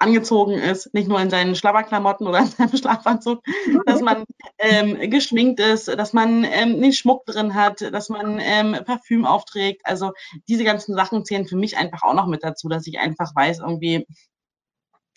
angezogen 0.00 0.54
ist, 0.54 0.92
nicht 0.94 1.08
nur 1.08 1.20
in 1.20 1.30
seinen 1.30 1.54
Schlabberklamotten 1.54 2.26
oder 2.26 2.38
in 2.40 2.46
seinem 2.46 2.70
Schlafanzug, 2.76 3.42
dass 3.86 4.00
man 4.00 4.24
ähm, 4.58 5.10
geschminkt 5.10 5.60
ist, 5.60 5.88
dass 5.88 6.12
man 6.12 6.44
ähm, 6.44 6.78
nicht 6.78 6.98
Schmuck 6.98 7.26
drin 7.26 7.54
hat, 7.54 7.80
dass 7.80 8.08
man 8.08 8.38
ähm, 8.40 8.76
Parfüm 8.84 9.24
aufträgt. 9.24 9.82
Also 9.84 10.12
diese 10.48 10.64
ganzen 10.64 10.94
Sachen 10.94 11.24
zählen 11.24 11.46
für 11.46 11.56
mich 11.56 11.76
einfach 11.76 12.02
auch 12.02 12.14
noch 12.14 12.26
mit 12.26 12.44
dazu, 12.44 12.68
dass 12.68 12.86
ich 12.86 12.98
einfach 12.98 13.34
weiß, 13.34 13.58
irgendwie, 13.58 14.06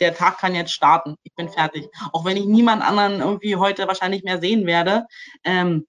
der 0.02 0.16
Tag 0.16 0.40
kann 0.40 0.56
jetzt 0.56 0.74
starten. 0.74 1.16
Ich 1.24 1.34
bin 1.36 1.48
fertig. 1.48 1.88
Auch 2.12 2.26
wenn 2.26 2.36
ich 2.36 2.46
niemand 2.46 2.84
anderen 2.84 3.22
irgendwie 3.22 3.56
heute 3.56 3.88
wahrscheinlich 3.88 4.24
mehr 4.24 4.40
sehen 4.42 4.66
werde. 4.66 5.06
Ähm, 5.44 5.88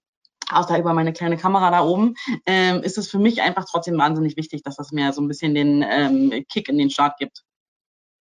außer 0.50 0.78
über 0.78 0.92
meine 0.92 1.12
kleine 1.12 1.36
Kamera 1.36 1.70
da 1.70 1.82
oben, 1.82 2.14
ähm, 2.46 2.82
ist 2.82 2.98
es 2.98 3.10
für 3.10 3.18
mich 3.18 3.42
einfach 3.42 3.64
trotzdem 3.68 3.98
wahnsinnig 3.98 4.36
wichtig, 4.36 4.62
dass 4.62 4.76
das 4.76 4.92
mir 4.92 5.12
so 5.12 5.22
ein 5.22 5.28
bisschen 5.28 5.54
den 5.54 5.84
ähm, 5.88 6.44
Kick 6.48 6.68
in 6.68 6.78
den 6.78 6.90
Start 6.90 7.18
gibt. 7.18 7.42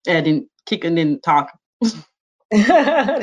Äh, 0.05 0.23
den 0.23 0.49
Kick 0.65 0.83
in 0.83 0.95
den 0.95 1.21
Tag. 1.21 1.53
ja, 2.53 3.19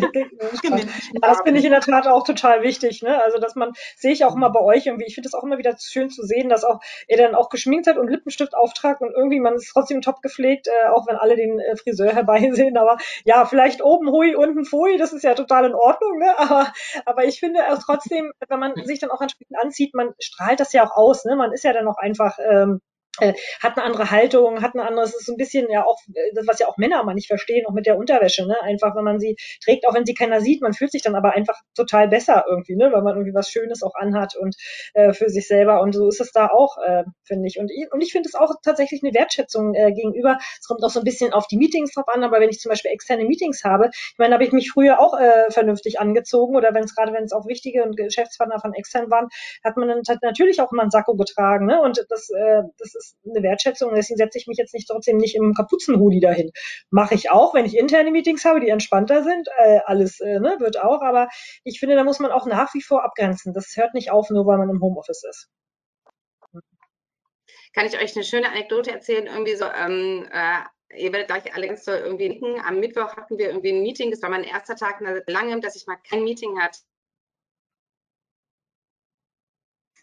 das 1.21 1.43
finde 1.43 1.61
ich 1.61 1.65
in 1.67 1.73
der 1.73 1.81
Tat 1.81 2.07
auch 2.07 2.25
total 2.25 2.63
wichtig. 2.63 3.03
Ne? 3.03 3.23
Also, 3.23 3.39
dass 3.39 3.55
man, 3.57 3.73
sehe 3.97 4.13
ich 4.13 4.25
auch 4.25 4.35
immer 4.35 4.51
bei 4.51 4.61
euch 4.61 4.87
irgendwie, 4.87 5.05
ich 5.05 5.15
finde 5.15 5.29
es 5.29 5.35
auch 5.35 5.45
immer 5.45 5.59
wieder 5.59 5.77
schön 5.79 6.09
zu 6.09 6.23
sehen, 6.23 6.49
dass 6.49 6.65
auch 6.65 6.81
ihr 7.09 7.19
dann 7.19 7.35
auch 7.35 7.51
geschminkt 7.51 7.85
seid 7.85 7.99
und 7.99 8.09
Lippenstift 8.09 8.55
auftragt 8.55 9.03
und 9.03 9.13
irgendwie 9.15 9.39
man 9.39 9.55
ist 9.55 9.71
trotzdem 9.71 10.01
top 10.01 10.23
gepflegt, 10.23 10.69
äh, 10.69 10.89
auch 10.89 11.07
wenn 11.07 11.17
alle 11.17 11.37
den 11.37 11.61
äh, 11.61 11.77
Friseur 11.77 12.15
herbeisehen. 12.15 12.79
Aber 12.79 12.97
ja, 13.25 13.45
vielleicht 13.45 13.83
oben 13.83 14.09
hui, 14.11 14.35
unten 14.35 14.65
fui, 14.65 14.97
das 14.97 15.13
ist 15.13 15.25
ja 15.25 15.35
total 15.35 15.67
in 15.67 15.75
Ordnung. 15.75 16.19
Ne? 16.19 16.39
Aber, 16.39 16.73
aber 17.05 17.25
ich 17.25 17.39
finde 17.39 17.61
auch 17.71 17.79
trotzdem, 17.85 18.33
wenn 18.49 18.61
man 18.61 18.75
sich 18.85 18.99
dann 18.99 19.11
auch 19.11 19.21
entsprechend 19.21 19.59
anzieht, 19.63 19.93
man 19.93 20.15
strahlt 20.19 20.61
das 20.61 20.73
ja 20.73 20.87
auch 20.87 20.97
aus. 20.97 21.27
Ne? 21.27 21.37
Man 21.37 21.53
ist 21.53 21.65
ja 21.65 21.75
dann 21.75 21.87
auch 21.87 21.99
einfach 21.99 22.39
ähm, 22.39 22.81
äh, 23.21 23.35
hat 23.61 23.77
eine 23.77 23.87
andere 23.87 24.11
Haltung, 24.11 24.63
hat 24.63 24.75
eine 24.75 24.87
andere, 24.87 25.05
es 25.05 25.15
ist 25.15 25.27
so 25.27 25.33
ein 25.33 25.37
bisschen 25.37 25.71
ja 25.71 25.85
auch, 25.85 25.99
äh, 26.15 26.33
das, 26.35 26.47
was 26.47 26.59
ja 26.59 26.69
auch 26.69 26.77
Männer 26.77 27.03
mal 27.05 27.15
nicht 27.15 27.29
verstehen, 27.29 27.67
auch 27.67 27.73
mit 27.73 27.87
der 27.87 27.99
Unterwäsche, 27.99 28.47
ne? 28.47 28.61
Einfach, 28.63 28.95
wenn 28.97 29.05
man 29.05 29.21
sie 29.21 29.37
trägt, 29.65 29.87
auch 29.87 29.95
wenn 29.95 30.07
sie 30.07 30.15
keiner 30.15 30.41
sieht, 30.41 30.63
man 30.63 30.73
fühlt 30.75 30.93
sich 30.93 31.03
dann 31.03 31.15
aber 31.15 31.33
einfach 31.33 31.59
total 31.75 32.09
besser 32.09 32.45
irgendwie, 32.49 32.77
ne? 32.77 32.91
Weil 32.93 33.03
man 33.03 33.15
irgendwie 33.15 33.35
was 33.35 33.51
Schönes 33.51 33.83
auch 33.83 33.95
anhat 33.95 34.37
und 34.37 34.57
äh, 34.95 35.13
für 35.13 35.29
sich 35.29 35.47
selber. 35.47 35.81
Und 35.81 35.95
so 35.95 36.09
ist 36.09 36.21
es 36.21 36.33
da 36.33 36.49
auch, 36.49 36.77
äh, 36.79 37.05
finde 37.25 37.49
ich. 37.49 37.59
Und, 37.59 37.71
und 37.93 38.01
ich 38.01 38.13
finde 38.13 38.29
es 38.29 38.35
auch 38.35 38.53
tatsächlich 38.63 39.03
eine 39.03 39.15
Wertschätzung 39.15 39.75
äh, 39.75 39.93
gegenüber. 39.93 40.39
Es 40.61 40.67
kommt 40.67 40.83
auch 40.85 40.91
so 40.91 41.01
ein 41.01 41.05
bisschen 41.05 41.33
auf 41.33 41.47
die 41.47 41.57
Meetings 41.57 41.93
drauf 41.95 42.09
an, 42.09 42.25
aber 42.25 42.41
wenn 42.41 42.51
ich 42.51 42.59
zum 42.59 42.71
Beispiel 42.71 42.91
externe 42.91 43.25
Meetings 43.25 43.65
habe, 43.65 43.91
ich 43.93 44.19
meine, 44.19 44.35
habe 44.35 44.45
ich 44.45 44.53
mich 44.53 44.71
früher 44.71 45.01
auch 45.01 45.19
äh, 45.19 45.51
vernünftig 45.51 46.01
angezogen 46.01 46.57
oder 46.57 46.75
wenn 46.75 46.85
es 46.85 46.95
gerade, 46.95 47.13
wenn 47.13 47.25
es 47.25 47.33
auch 47.33 47.47
wichtige 47.47 47.83
und 47.83 47.97
Geschäftspartner 47.97 48.61
von 48.61 48.75
extern 48.75 49.11
waren, 49.11 49.29
hat 49.65 49.77
man 49.77 49.89
dann 49.89 50.03
natürlich 50.23 50.61
auch 50.61 50.71
mal 50.73 50.83
einen 50.83 50.91
Sakko 50.91 51.15
getragen, 51.15 51.67
ne? 51.67 51.81
Und 51.81 52.05
das, 52.09 52.31
äh, 52.31 52.63
das 52.79 52.95
ist 52.95 53.08
eine 53.25 53.43
Wertschätzung. 53.43 53.95
Deswegen 53.95 54.19
setze 54.19 54.39
ich 54.39 54.47
mich 54.47 54.59
jetzt 54.59 54.75
nicht 54.75 54.89
trotzdem 54.89 55.17
nicht 55.17 55.37
im 55.37 55.55
Kapuzenhoodie 55.55 56.21
dahin. 56.21 56.51
Mache 56.91 57.15
ich 57.15 57.31
auch, 57.31 57.55
wenn 57.55 57.65
ich 57.65 57.77
interne 57.77 58.11
Meetings 58.11 58.45
habe, 58.45 58.61
die 58.61 58.69
entspannter 58.69 59.23
sind. 59.23 59.49
Äh, 59.59 59.81
alles 59.87 60.21
äh, 60.21 60.41
ne, 60.41 60.57
wird 60.61 60.81
auch. 60.81 61.03
Aber 61.03 61.29
ich 61.65 61.81
finde, 61.81 61.97
da 61.97 62.05
muss 62.05 62.19
man 62.21 62.31
auch 62.31 62.47
nach 62.47 62.75
wie 62.75 62.83
vor 62.83 63.05
abgrenzen. 63.05 63.53
Das 63.53 63.77
hört 63.77 63.95
nicht 63.95 64.11
auf, 64.11 64.31
nur 64.31 64.47
weil 64.47 64.59
man 64.59 64.71
im 64.71 64.81
Homeoffice 64.81 65.25
ist. 65.29 65.49
Kann 67.75 67.87
ich 67.87 68.01
euch 68.01 68.17
eine 68.17 68.25
schöne 68.25 68.51
Anekdote 68.51 68.91
erzählen? 68.91 69.27
Irgendwie 69.27 69.55
so, 69.55 69.67
ähm, 69.67 70.27
äh, 70.33 71.03
ihr 71.03 71.13
werdet 71.13 71.29
gleich 71.29 71.55
alle 71.55 71.69
ganz 71.69 71.85
toll 71.85 72.01
irgendwie 72.03 72.29
nicken. 72.29 72.61
Am 72.65 72.81
Mittwoch 72.81 73.17
hatten 73.17 73.39
wir 73.39 73.49
irgendwie 73.49 73.73
ein 73.73 73.83
Meeting. 73.83 74.11
Das 74.11 74.23
war 74.23 74.31
mein 74.31 74.45
erster 74.45 74.77
Tag 74.77 75.01
nach 75.01 75.21
langem, 75.27 75.61
dass 75.61 75.77
ich 75.77 75.87
mal 75.87 75.99
kein 76.09 76.25
Meeting 76.25 76.59
hatte 76.59 76.81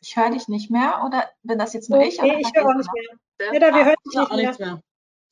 Ich 0.05 0.15
höre 0.15 0.29
dich 0.29 0.47
nicht 0.47 0.69
mehr 0.69 1.01
oder 1.03 1.31
bin 1.41 1.57
das 1.57 1.73
jetzt 1.73 1.89
nur 1.89 1.99
ich? 1.99 2.21
Nee, 2.21 2.39
ich 2.39 2.51
höre 2.55 2.67
auch 2.67 2.75
nicht 2.75 2.89
mehr. 2.93 3.53
Ja, 3.53 3.59
da, 3.59 3.73
wir 3.73 3.81
ah, 3.81 3.85
hören 3.85 3.95
dich 4.05 4.47
nicht 4.47 4.59
mehr. 4.59 4.83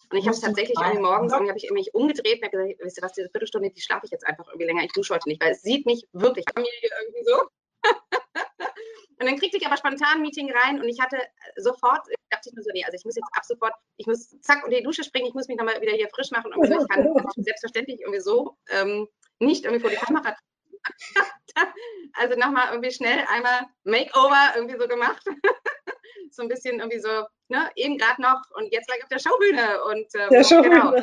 Und 0.09 0.17
ich 0.17 0.25
habe 0.25 0.35
es 0.35 0.41
tatsächlich 0.41 0.75
irgendwie 0.79 1.03
morgens 1.03 1.31
irgendwie 1.31 1.51
habe 1.51 1.59
ich 1.59 1.69
mich 1.69 1.93
umgedreht 1.93 2.41
und 2.41 2.47
habe 2.47 2.57
gesagt, 2.57 2.79
wisst 2.83 2.97
ihr 2.97 3.03
was, 3.03 3.13
diese 3.13 3.29
Viertelstunde, 3.29 3.69
die 3.69 3.81
schlafe 3.81 4.07
ich 4.07 4.11
jetzt 4.11 4.25
einfach 4.25 4.47
irgendwie 4.47 4.65
länger. 4.65 4.83
Ich 4.83 4.91
dusche 4.93 5.13
heute 5.13 5.29
nicht, 5.29 5.43
weil 5.43 5.51
es 5.51 5.61
sieht 5.61 5.85
mich 5.85 6.07
wirklich 6.13 6.45
Familie 6.51 6.89
irgendwie 7.01 7.23
so. 7.23 7.35
und 9.19 9.25
dann 9.27 9.37
kriegte 9.37 9.57
ich 9.57 9.65
aber 9.67 9.77
spontan 9.77 10.17
ein 10.17 10.21
Meeting 10.23 10.51
rein 10.51 10.81
und 10.81 10.89
ich 10.89 10.99
hatte 10.99 11.17
sofort, 11.55 12.07
dachte 12.31 12.49
ich 12.49 12.53
mir 12.53 12.63
so, 12.63 12.71
nee, 12.73 12.83
also 12.83 12.95
ich 12.95 13.05
muss 13.05 13.15
jetzt 13.15 13.29
ab 13.33 13.45
sofort, 13.45 13.73
ich 13.97 14.07
muss 14.07 14.29
zack 14.41 14.63
unter 14.65 14.75
die 14.75 14.83
Dusche 14.83 15.03
springen, 15.03 15.27
ich 15.27 15.35
muss 15.35 15.47
mich 15.47 15.57
nochmal 15.57 15.79
wieder 15.81 15.93
hier 15.93 16.09
frisch 16.09 16.31
machen 16.31 16.51
und 16.51 16.63
ich 16.63 16.87
kann 16.89 17.07
selbstverständlich 17.37 17.99
irgendwie 18.01 18.21
so 18.21 18.57
ähm, 18.69 19.07
nicht 19.37 19.65
irgendwie 19.65 19.81
vor 19.81 19.91
die 19.91 19.97
Kamera 19.97 20.35
also 22.13 22.39
nochmal 22.39 22.69
irgendwie 22.71 22.91
schnell 22.91 23.23
einmal 23.29 23.61
Makeover 23.83 24.53
irgendwie 24.55 24.77
so 24.77 24.87
gemacht. 24.87 25.23
so 26.31 26.41
ein 26.41 26.47
bisschen 26.47 26.79
irgendwie 26.79 26.99
so, 26.99 27.25
ne, 27.47 27.69
eben 27.75 27.97
gerade 27.97 28.21
noch 28.21 28.41
und 28.55 28.71
jetzt 28.71 28.87
gleich 28.87 29.03
auf 29.03 29.09
der 29.09 29.19
Showbühne. 29.19 29.83
Und, 29.83 30.07
ähm, 30.15 30.29
der 30.29 30.43
Showbühne. 30.43 30.75
Genau. 30.75 30.95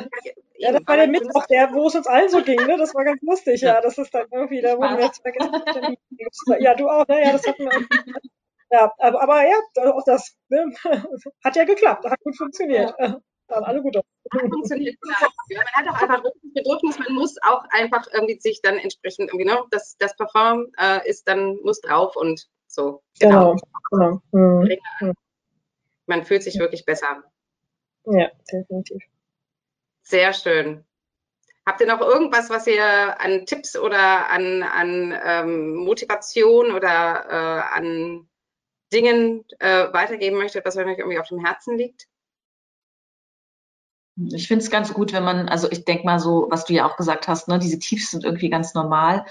Ja, 0.57 0.71
das 0.73 0.85
war 0.85 0.97
der 0.97 1.07
Mittwoch, 1.07 1.45
der, 1.47 1.73
wo 1.73 1.87
es 1.87 1.95
uns 1.95 2.07
allen 2.07 2.29
so 2.29 2.43
ging, 2.43 2.59
ne? 2.67 2.77
Das 2.77 2.93
war 2.93 3.03
ganz 3.03 3.21
lustig, 3.23 3.61
ja. 3.61 3.81
Das 3.81 3.97
ist 3.97 4.13
dann 4.13 4.27
irgendwie, 4.31 4.61
da 4.61 4.77
wurden 4.77 4.97
wir 4.97 5.05
jetzt 5.05 5.21
vergessen. 5.21 5.97
Ja, 6.59 6.75
du 6.75 6.87
auch, 6.87 7.07
ne? 7.07 7.23
Ja, 7.23 7.31
das 7.31 7.47
hatten 7.47 7.63
wir. 7.63 7.87
Ja, 8.71 8.91
aber, 8.99 9.21
aber 9.21 9.43
ja, 9.43 9.91
auch 9.91 10.03
das 10.05 10.35
ne? 10.49 10.71
hat 11.43 11.55
ja 11.55 11.63
geklappt, 11.65 12.05
hat 12.05 12.19
gut 12.21 12.37
funktioniert. 12.37 12.93
Ja. 12.99 13.19
Haben 13.49 13.65
alle 13.65 13.81
gut 13.81 13.97
funktioniert. 14.39 14.97
man 15.01 15.65
hat 15.73 15.87
auch 15.87 16.01
einfach 16.01 16.23
das 16.23 16.33
Bedürfnis, 16.53 16.99
man 16.99 17.13
muss 17.13 17.35
auch 17.43 17.63
einfach 17.69 18.07
irgendwie 18.13 18.39
sich 18.39 18.61
dann 18.61 18.77
entsprechend 18.77 19.29
irgendwie, 19.29 19.45
ne, 19.45 19.61
das, 19.71 19.97
das 19.97 20.15
Perform 20.15 20.67
äh, 20.77 21.07
ist 21.09 21.27
dann, 21.27 21.57
muss 21.63 21.81
drauf 21.81 22.15
und 22.15 22.47
so. 22.67 23.03
Genau. 23.19 23.55
genau. 23.91 24.21
Mhm. 24.31 25.13
Man 26.05 26.25
fühlt 26.25 26.43
sich 26.43 26.57
wirklich 26.59 26.85
besser. 26.85 27.23
Ja, 28.05 28.29
definitiv. 28.51 29.03
Sehr 30.01 30.33
schön. 30.33 30.83
Habt 31.65 31.79
ihr 31.79 31.87
noch 31.87 32.01
irgendwas, 32.01 32.49
was 32.49 32.65
ihr 32.65 33.21
an 33.21 33.45
Tipps 33.45 33.77
oder 33.77 34.29
an, 34.29 34.63
an 34.63 35.17
ähm, 35.23 35.75
Motivation 35.75 36.71
oder 36.71 37.25
äh, 37.29 37.77
an 37.77 38.27
Dingen 38.91 39.45
äh, 39.59 39.93
weitergeben 39.93 40.37
möchtet, 40.37 40.65
was 40.65 40.75
euch 40.75 40.97
irgendwie 40.97 41.19
auf 41.19 41.27
dem 41.27 41.43
Herzen 41.43 41.77
liegt? 41.77 42.07
Ich 44.17 44.47
finde 44.47 44.63
es 44.63 44.69
ganz 44.69 44.93
gut, 44.93 45.13
wenn 45.13 45.23
man, 45.23 45.47
also 45.47 45.71
ich 45.71 45.85
denke 45.85 46.05
mal 46.05 46.19
so, 46.19 46.47
was 46.49 46.65
du 46.65 46.73
ja 46.73 46.89
auch 46.89 46.97
gesagt 46.97 47.27
hast, 47.27 47.47
ne, 47.47 47.59
diese 47.59 47.79
Tiefs 47.79 48.11
sind 48.11 48.23
irgendwie 48.23 48.49
ganz 48.49 48.73
normal. 48.73 49.25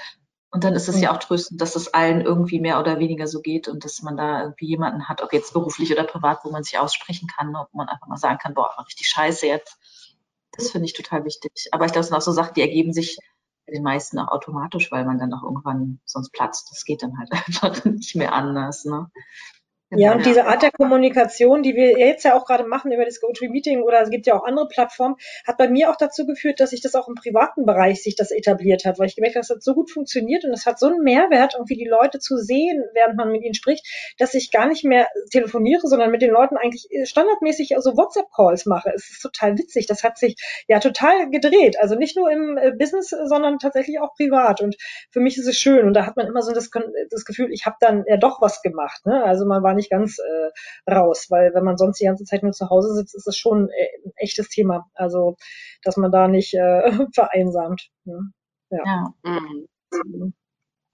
Und 0.53 0.65
dann 0.65 0.75
ist 0.75 0.89
es 0.89 1.01
ja 1.01 1.13
auch 1.13 1.19
tröstend, 1.19 1.61
dass 1.61 1.77
es 1.77 1.95
allen 1.95 2.23
irgendwie 2.23 2.59
mehr 2.59 2.81
oder 2.81 2.99
weniger 2.99 3.29
so 3.29 3.41
geht 3.41 3.69
und 3.69 3.85
dass 3.85 4.03
man 4.03 4.17
da 4.17 4.43
irgendwie 4.43 4.67
jemanden 4.67 5.09
hat, 5.09 5.23
ob 5.23 5.33
jetzt 5.33 5.53
beruflich 5.53 5.93
oder 5.93 6.03
privat, 6.03 6.41
wo 6.45 6.51
man 6.51 6.65
sich 6.65 6.77
aussprechen 6.77 7.29
kann, 7.29 7.55
ob 7.55 7.73
man 7.73 7.89
einfach 7.89 8.09
mal 8.09 8.17
sagen 8.17 8.39
kann, 8.39 8.55
boah, 8.55 8.75
richtig 8.85 9.09
scheiße 9.09 9.47
jetzt. 9.47 9.79
Das 10.53 10.71
finde 10.73 10.87
ich 10.87 10.93
total 10.93 11.25
wichtig. 11.25 11.69
Aber 11.71 11.87
ich 11.87 11.93
glaube, 11.93 12.01
es 12.01 12.09
sind 12.09 12.17
auch 12.17 12.23
so 12.23 12.33
Sachen, 12.33 12.55
die 12.55 12.63
ergeben 12.63 12.93
sich 12.93 13.17
bei 13.67 13.75
den 13.75 13.85
meisten 13.85 14.19
auch 14.19 14.29
automatisch, 14.29 14.91
weil 14.91 15.05
man 15.05 15.19
dann 15.19 15.33
auch 15.33 15.45
irgendwann 15.45 16.01
sonst 16.05 16.33
platzt. 16.33 16.73
Das 16.73 16.85
geht 16.85 17.05
dann 17.05 17.17
halt 17.19 17.31
einfach 17.47 17.85
nicht 17.85 18.17
mehr 18.17 18.33
anders. 18.33 18.85
Ne? 18.85 19.09
Ja, 19.93 20.13
und 20.13 20.25
diese 20.25 20.47
Art 20.47 20.63
der 20.63 20.71
Kommunikation, 20.71 21.65
die 21.65 21.75
wir 21.75 21.99
jetzt 21.99 22.25
ja 22.25 22.37
auch 22.37 22.47
gerade 22.47 22.65
machen 22.65 22.93
über 22.93 23.05
das 23.05 23.21
GoToMeeting 23.21 23.83
oder 23.83 24.01
es 24.01 24.11
gibt 24.11 24.27
ja 24.27 24.39
auch 24.39 24.45
andere 24.45 24.69
Plattformen, 24.69 25.17
hat 25.45 25.57
bei 25.57 25.69
mir 25.69 25.91
auch 25.91 25.97
dazu 25.97 26.27
geführt, 26.27 26.61
dass 26.61 26.71
sich 26.71 26.81
das 26.81 26.95
auch 26.95 27.09
im 27.09 27.17
privaten 27.17 27.67
Bereich 27.67 28.01
sich 28.01 28.15
das 28.15 28.31
etabliert 28.31 28.85
hat, 28.85 29.01
weil 29.01 29.09
ich 29.09 29.17
gemerkt 29.17 29.35
habe, 29.35 29.43
das 29.43 29.51
hat 29.51 29.65
so 29.65 29.75
gut 29.75 29.91
funktioniert 29.91 30.45
und 30.45 30.53
es 30.53 30.65
hat 30.65 30.79
so 30.79 30.87
einen 30.87 31.03
Mehrwert, 31.03 31.55
irgendwie 31.55 31.77
die 31.77 31.89
Leute 31.89 32.21
zu 32.21 32.37
sehen, 32.37 32.85
während 32.95 33.17
man 33.17 33.33
mit 33.33 33.43
ihnen 33.43 33.55
spricht, 33.55 33.85
dass 34.17 34.35
ich 34.35 34.53
gar 34.53 34.69
nicht 34.69 34.85
mehr 34.85 35.09
telefoniere, 35.33 35.89
sondern 35.89 36.13
mit 36.13 36.23
den 36.23 36.31
Leuten 36.31 36.57
eigentlich 36.57 36.89
standardmäßig 37.09 37.75
also 37.75 37.97
WhatsApp-Calls 37.97 38.67
mache. 38.67 38.93
Es 38.95 39.11
ist 39.11 39.23
total 39.23 39.59
witzig. 39.59 39.87
Das 39.87 40.05
hat 40.05 40.19
sich 40.19 40.37
ja 40.69 40.79
total 40.79 41.31
gedreht. 41.31 41.81
Also 41.81 41.97
nicht 41.97 42.17
nur 42.17 42.31
im 42.31 42.57
äh, 42.57 42.71
Business, 42.71 43.11
sondern 43.11 43.59
tatsächlich 43.59 43.99
auch 44.01 44.15
privat. 44.15 44.61
Und 44.61 44.77
für 45.11 45.19
mich 45.19 45.37
ist 45.37 45.49
es 45.49 45.57
schön. 45.57 45.87
Und 45.87 45.95
da 45.95 46.07
hat 46.07 46.17
man 46.17 46.29
immer 46.29 46.43
so 46.43 46.53
das, 46.53 46.71
das 47.11 47.25
Gefühl, 47.25 47.53
ich 47.53 47.67
habe 47.67 47.77
dann 47.81 48.05
ja 48.07 48.17
doch 48.17 48.41
was 48.41 48.63
gemacht. 48.63 49.05
Ne? 49.05 49.25
Also 49.25 49.45
man 49.47 49.65
war 49.65 49.75
nicht 49.81 49.91
ganz 49.91 50.19
äh, 50.19 50.91
raus, 50.93 51.27
weil 51.31 51.53
wenn 51.55 51.65
man 51.65 51.77
sonst 51.77 52.01
die 52.01 52.05
ganze 52.05 52.25
Zeit 52.25 52.43
nur 52.43 52.53
zu 52.53 52.69
Hause 52.71 52.95
sitzt, 52.95 53.15
ist 53.15 53.27
es 53.27 53.37
schon 53.37 53.69
äh, 53.69 53.89
ein 54.05 54.13
echtes 54.17 54.49
Thema. 54.49 54.87
Also, 54.95 55.37
dass 55.83 55.97
man 55.97 56.13
da 56.13 56.29
nicht 56.29 56.55
äh, 56.55 56.83
vereinsamt. 57.15 57.89
Ne? 58.05 58.33
Ja. 58.71 58.85
Ja. 58.85 59.15
Mhm. 59.25 60.35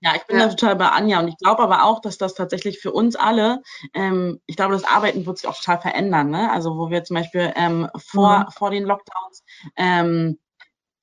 Ja, 0.01 0.12
ich 0.14 0.25
bin 0.27 0.38
ja. 0.38 0.44
da 0.44 0.51
total 0.51 0.77
bei 0.77 0.88
Anja 0.88 1.20
und 1.20 1.29
ich 1.29 1.38
glaube 1.38 1.62
aber 1.62 1.85
auch, 1.85 2.01
dass 2.01 2.18
das 2.18 2.35
tatsächlich 2.35 2.79
für 2.81 2.92
uns 2.92 3.16
alle, 3.16 3.62
ähm, 3.94 4.41
ich 4.47 4.57
glaube, 4.57 4.74
das 4.74 4.84
Arbeiten 4.84 5.24
wird 5.24 5.39
sich 5.39 5.49
auch 5.49 5.57
total 5.57 5.80
verändern. 5.80 6.30
Ne? 6.30 6.53
Also 6.53 6.76
wo 6.76 6.91
wir 6.91 7.03
zum 7.03 7.16
Beispiel 7.16 7.53
ähm, 7.57 7.89
vor, 7.97 8.41
mhm. 8.41 8.51
vor 8.53 8.70
den 8.70 8.84
Lockdowns 8.84 9.43
ähm, 9.76 10.39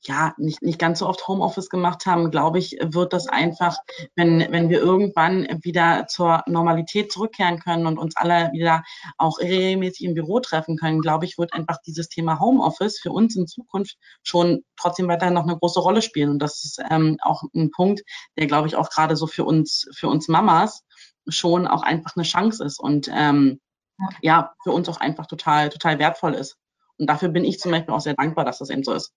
ja, 0.06 0.34
nicht, 0.38 0.62
nicht 0.62 0.80
ganz 0.80 1.00
so 1.00 1.08
oft 1.08 1.28
Homeoffice 1.28 1.70
gemacht 1.70 2.06
haben, 2.06 2.32
glaube 2.32 2.60
ich, 2.60 2.78
wird 2.82 3.14
das 3.14 3.28
einfach, 3.28 3.78
wenn, 4.16 4.40
wenn 4.52 4.70
wir 4.70 4.80
irgendwann 4.80 5.48
wieder 5.62 6.08
zur 6.08 6.44
Normalität 6.48 7.12
zurückkehren 7.12 7.60
können 7.60 7.88
und 7.88 7.98
uns 7.98 8.16
alle 8.16 8.52
wieder 8.54 8.84
auch 9.18 9.40
regelmäßig 9.40 10.06
im 10.06 10.14
Büro 10.14 10.40
treffen 10.40 10.78
können, 10.78 11.02
glaube 11.02 11.26
ich, 11.26 11.38
wird 11.38 11.54
einfach 11.54 11.78
dieses 11.86 12.10
Thema 12.10 12.40
Homeoffice 12.40 13.00
für 13.00 13.12
uns 13.12 13.36
in 13.36 13.48
Zukunft 13.48 13.98
schon 14.24 14.64
trotzdem 14.78 15.08
weiterhin 15.08 15.34
noch 15.34 15.44
eine 15.44 15.58
große 15.58 15.80
Rolle 15.80 16.02
spielen. 16.02 16.30
Und 16.30 16.40
das 16.40 16.64
ist 16.64 16.82
ähm, 16.90 17.18
auch 17.22 17.44
ein 17.56 17.72
Punkt, 17.72 18.02
der, 18.38 18.48
glaube 18.48 18.68
ich, 18.68 18.76
auch 18.76 18.90
gerade 18.90 19.16
so 19.16 19.28
für 19.28 19.46
uns, 19.46 19.88
für 19.96 20.08
uns 20.08 20.28
Mamas 20.28 20.84
schon 21.28 21.68
auch 21.68 21.84
einfach 21.84 22.16
eine 22.16 22.24
Chance 22.24 22.64
ist 22.64 22.80
und 22.80 23.10
ähm, 23.14 23.60
ja, 24.22 24.54
für 24.64 24.72
uns 24.72 24.90
auch 24.90 24.98
einfach 24.98 25.28
total, 25.28 25.70
total 25.70 26.00
wertvoll 26.00 26.34
ist. 26.34 26.58
Und 26.98 27.08
dafür 27.08 27.30
bin 27.30 27.46
ich 27.46 27.60
zum 27.60 27.72
Beispiel 27.72 27.94
auch 27.94 28.02
sehr 28.02 28.16
dankbar, 28.16 28.46
dass 28.46 28.60
das 28.60 28.70
eben 28.70 28.84
so 28.84 28.94
ist. 28.94 29.14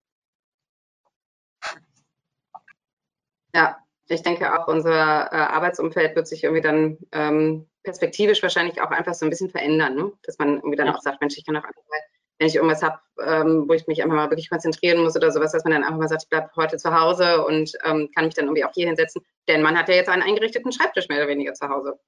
Ja, 3.56 3.78
ich 4.08 4.22
denke 4.22 4.52
auch, 4.52 4.68
unser 4.68 5.32
äh, 5.32 5.36
Arbeitsumfeld 5.36 6.14
wird 6.14 6.28
sich 6.28 6.44
irgendwie 6.44 6.60
dann 6.60 6.98
ähm, 7.12 7.66
perspektivisch 7.84 8.42
wahrscheinlich 8.42 8.82
auch 8.82 8.90
einfach 8.90 9.14
so 9.14 9.24
ein 9.24 9.30
bisschen 9.30 9.48
verändern, 9.48 9.96
ne? 9.96 10.12
dass 10.24 10.38
man 10.38 10.56
irgendwie 10.56 10.76
dann 10.76 10.88
ja. 10.88 10.94
auch 10.94 11.00
sagt, 11.00 11.22
Mensch, 11.22 11.38
ich 11.38 11.46
kann 11.46 11.56
auch 11.56 11.64
einfach 11.64 11.82
mal, 11.88 12.00
wenn 12.38 12.48
ich 12.48 12.56
irgendwas 12.56 12.82
habe, 12.82 13.00
ähm, 13.24 13.64
wo 13.66 13.72
ich 13.72 13.86
mich 13.86 14.02
einfach 14.02 14.14
mal 14.14 14.28
wirklich 14.30 14.50
konzentrieren 14.50 15.02
muss 15.02 15.16
oder 15.16 15.32
sowas, 15.32 15.52
dass 15.52 15.64
man 15.64 15.72
dann 15.72 15.84
einfach 15.84 15.96
mal 15.96 16.08
sagt, 16.08 16.24
ich 16.24 16.28
bleibe 16.28 16.50
heute 16.54 16.76
zu 16.76 16.94
Hause 16.94 17.46
und 17.46 17.72
ähm, 17.84 18.10
kann 18.14 18.26
mich 18.26 18.34
dann 18.34 18.44
irgendwie 18.44 18.66
auch 18.66 18.74
hier 18.74 18.88
hinsetzen. 18.88 19.22
Denn 19.48 19.62
man 19.62 19.78
hat 19.78 19.88
ja 19.88 19.94
jetzt 19.94 20.10
einen 20.10 20.22
eingerichteten 20.22 20.70
Schreibtisch 20.70 21.08
mehr 21.08 21.16
oder 21.20 21.28
weniger 21.28 21.54
zu 21.54 21.66
Hause. 21.66 21.98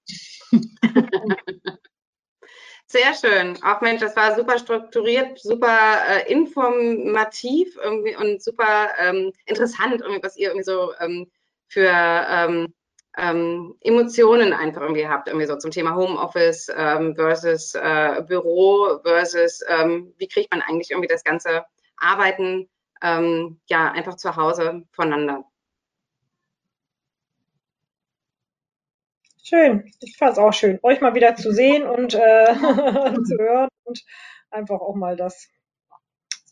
Sehr 2.90 3.14
schön. 3.14 3.62
Auch 3.62 3.80
Mensch, 3.80 4.00
das 4.00 4.16
war 4.16 4.34
super 4.34 4.58
strukturiert, 4.58 5.38
super 5.38 5.78
äh, 6.08 6.30
informativ 6.30 7.78
irgendwie 7.82 8.16
und 8.16 8.42
super 8.42 8.90
ähm, 8.98 9.32
interessant, 9.46 10.02
irgendwie, 10.02 10.22
was 10.22 10.36
ihr 10.36 10.48
irgendwie 10.48 10.64
so 10.64 10.92
ähm, 11.00 11.30
für 11.68 11.90
ähm, 11.90 12.74
ähm, 13.16 13.74
Emotionen 13.80 14.52
einfach 14.52 14.82
irgendwie 14.82 15.08
habt, 15.08 15.28
irgendwie 15.28 15.46
so 15.46 15.56
zum 15.56 15.70
Thema 15.70 15.96
Homeoffice 15.96 16.68
ähm, 16.74 17.14
versus 17.16 17.74
äh, 17.74 18.22
Büro 18.26 19.00
versus 19.02 19.60
ähm, 19.68 20.14
wie 20.18 20.28
kriegt 20.28 20.52
man 20.52 20.62
eigentlich 20.62 20.90
irgendwie 20.90 21.08
das 21.08 21.24
ganze 21.24 21.64
Arbeiten 21.96 22.68
ähm, 23.02 23.60
ja 23.66 23.90
einfach 23.90 24.16
zu 24.16 24.36
Hause 24.36 24.84
voneinander. 24.92 25.44
Schön, 29.42 29.90
ich 30.00 30.16
fand 30.16 30.32
es 30.32 30.38
auch 30.38 30.52
schön, 30.52 30.78
euch 30.82 31.00
mal 31.00 31.14
wieder 31.14 31.34
zu 31.34 31.52
sehen 31.52 31.86
und 31.86 32.14
äh, 32.14 32.54
zu 32.54 33.36
hören 33.38 33.68
und 33.84 34.04
einfach 34.50 34.80
auch 34.80 34.94
mal 34.94 35.16
das 35.16 35.48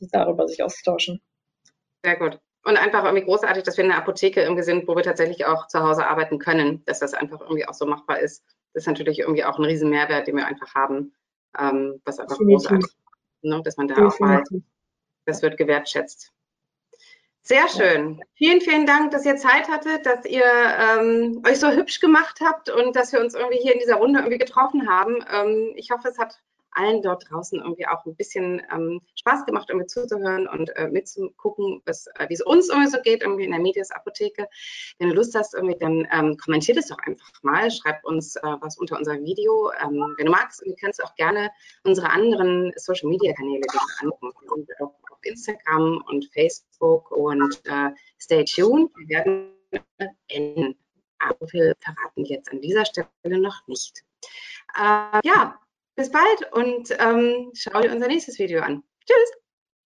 darüber 0.00 0.48
sich 0.48 0.62
auszutauschen. 0.62 1.20
Sehr 2.02 2.16
gut. 2.16 2.40
Und 2.66 2.76
einfach 2.76 3.04
irgendwie 3.04 3.24
großartig, 3.24 3.62
dass 3.62 3.76
wir 3.76 3.84
in 3.84 3.90
der 3.90 3.98
Apotheke 3.98 4.42
irgendwie 4.42 4.64
sind, 4.64 4.88
wo 4.88 4.96
wir 4.96 5.04
tatsächlich 5.04 5.46
auch 5.46 5.68
zu 5.68 5.84
Hause 5.84 6.04
arbeiten 6.04 6.40
können, 6.40 6.84
dass 6.84 6.98
das 6.98 7.14
einfach 7.14 7.40
irgendwie 7.40 7.64
auch 7.64 7.74
so 7.74 7.86
machbar 7.86 8.18
ist. 8.18 8.44
Das 8.72 8.82
ist 8.82 8.86
natürlich 8.88 9.20
irgendwie 9.20 9.44
auch 9.44 9.56
ein 9.56 9.64
riesen 9.64 9.88
Mehrwert, 9.88 10.26
den 10.26 10.36
wir 10.36 10.46
einfach 10.46 10.74
haben, 10.74 11.14
ähm, 11.56 12.00
was 12.04 12.18
einfach 12.18 12.36
großartig 12.36 12.84
ist, 12.84 12.96
ne? 13.42 13.62
dass 13.62 13.76
man 13.76 13.86
da 13.86 14.04
auch 14.04 14.18
mal, 14.18 14.42
das 15.26 15.42
wird 15.42 15.58
gewertschätzt. 15.58 16.32
Sehr 17.42 17.68
schön. 17.68 18.20
Vielen, 18.34 18.60
vielen 18.60 18.84
Dank, 18.84 19.12
dass 19.12 19.24
ihr 19.24 19.36
Zeit 19.36 19.68
hattet, 19.68 20.04
dass 20.04 20.24
ihr 20.24 20.42
ähm, 20.42 21.44
euch 21.46 21.60
so 21.60 21.70
hübsch 21.70 22.00
gemacht 22.00 22.40
habt 22.44 22.68
und 22.68 22.96
dass 22.96 23.12
wir 23.12 23.20
uns 23.20 23.34
irgendwie 23.34 23.62
hier 23.62 23.74
in 23.74 23.78
dieser 23.78 23.94
Runde 23.94 24.18
irgendwie 24.18 24.38
getroffen 24.38 24.88
haben. 24.88 25.24
Ähm, 25.32 25.72
ich 25.76 25.92
hoffe, 25.92 26.08
es 26.08 26.18
hat 26.18 26.40
allen 26.76 27.02
dort 27.02 27.30
draußen 27.30 27.58
irgendwie 27.60 27.86
auch 27.86 28.04
ein 28.04 28.14
bisschen 28.14 28.62
ähm, 28.72 29.00
Spaß 29.14 29.46
gemacht, 29.46 29.68
irgendwie 29.68 29.86
zuzuhören 29.86 30.46
und 30.46 30.74
äh, 30.76 30.88
mitzugucken, 30.88 31.82
äh, 31.86 32.28
wie 32.28 32.34
es 32.34 32.42
uns 32.42 32.68
irgendwie 32.68 32.90
so 32.90 32.98
geht, 33.02 33.22
irgendwie 33.22 33.44
in 33.44 33.50
der 33.50 33.60
Medias 33.60 33.90
Apotheke. 33.90 34.48
Wenn 34.98 35.08
du 35.08 35.14
Lust 35.14 35.34
hast, 35.34 35.54
irgendwie, 35.54 35.78
dann 35.78 36.06
ähm, 36.12 36.36
kommentiert 36.36 36.78
es 36.78 36.88
doch 36.88 36.98
einfach 36.98 37.42
mal, 37.42 37.70
schreib 37.70 38.04
uns 38.04 38.36
äh, 38.36 38.56
was 38.60 38.78
unter 38.78 38.96
unser 38.96 39.14
Video. 39.20 39.70
Ähm, 39.82 40.14
wenn 40.16 40.26
du 40.26 40.32
magst, 40.32 40.62
kannst 40.80 41.00
du 41.00 41.04
auch 41.04 41.14
gerne 41.16 41.50
unsere 41.84 42.10
anderen 42.10 42.72
Social 42.76 43.08
Media 43.08 43.32
Kanäle 43.34 43.64
angucken. 44.00 44.32
Auf, 44.80 44.92
Instagram 45.22 46.02
und 46.06 46.30
Facebook 46.32 47.10
und 47.10 47.60
äh, 47.64 47.90
stay 48.20 48.44
tuned. 48.44 48.90
Wir 48.96 49.08
werden 49.08 49.52
enden. 50.28 50.78
Aber 51.18 51.46
wir 51.52 51.74
verraten 51.80 52.24
jetzt 52.24 52.50
an 52.52 52.60
dieser 52.60 52.84
Stelle 52.84 53.40
noch 53.40 53.66
nicht. 53.66 54.04
Äh, 54.76 55.20
ja, 55.24 55.58
bis 55.96 56.10
bald 56.10 56.52
und 56.52 56.94
ähm, 56.98 57.50
schau 57.54 57.80
dir 57.80 57.90
unser 57.90 58.06
nächstes 58.06 58.38
Video 58.38 58.62
an. 58.62 58.82
Tschüss! 59.06 59.45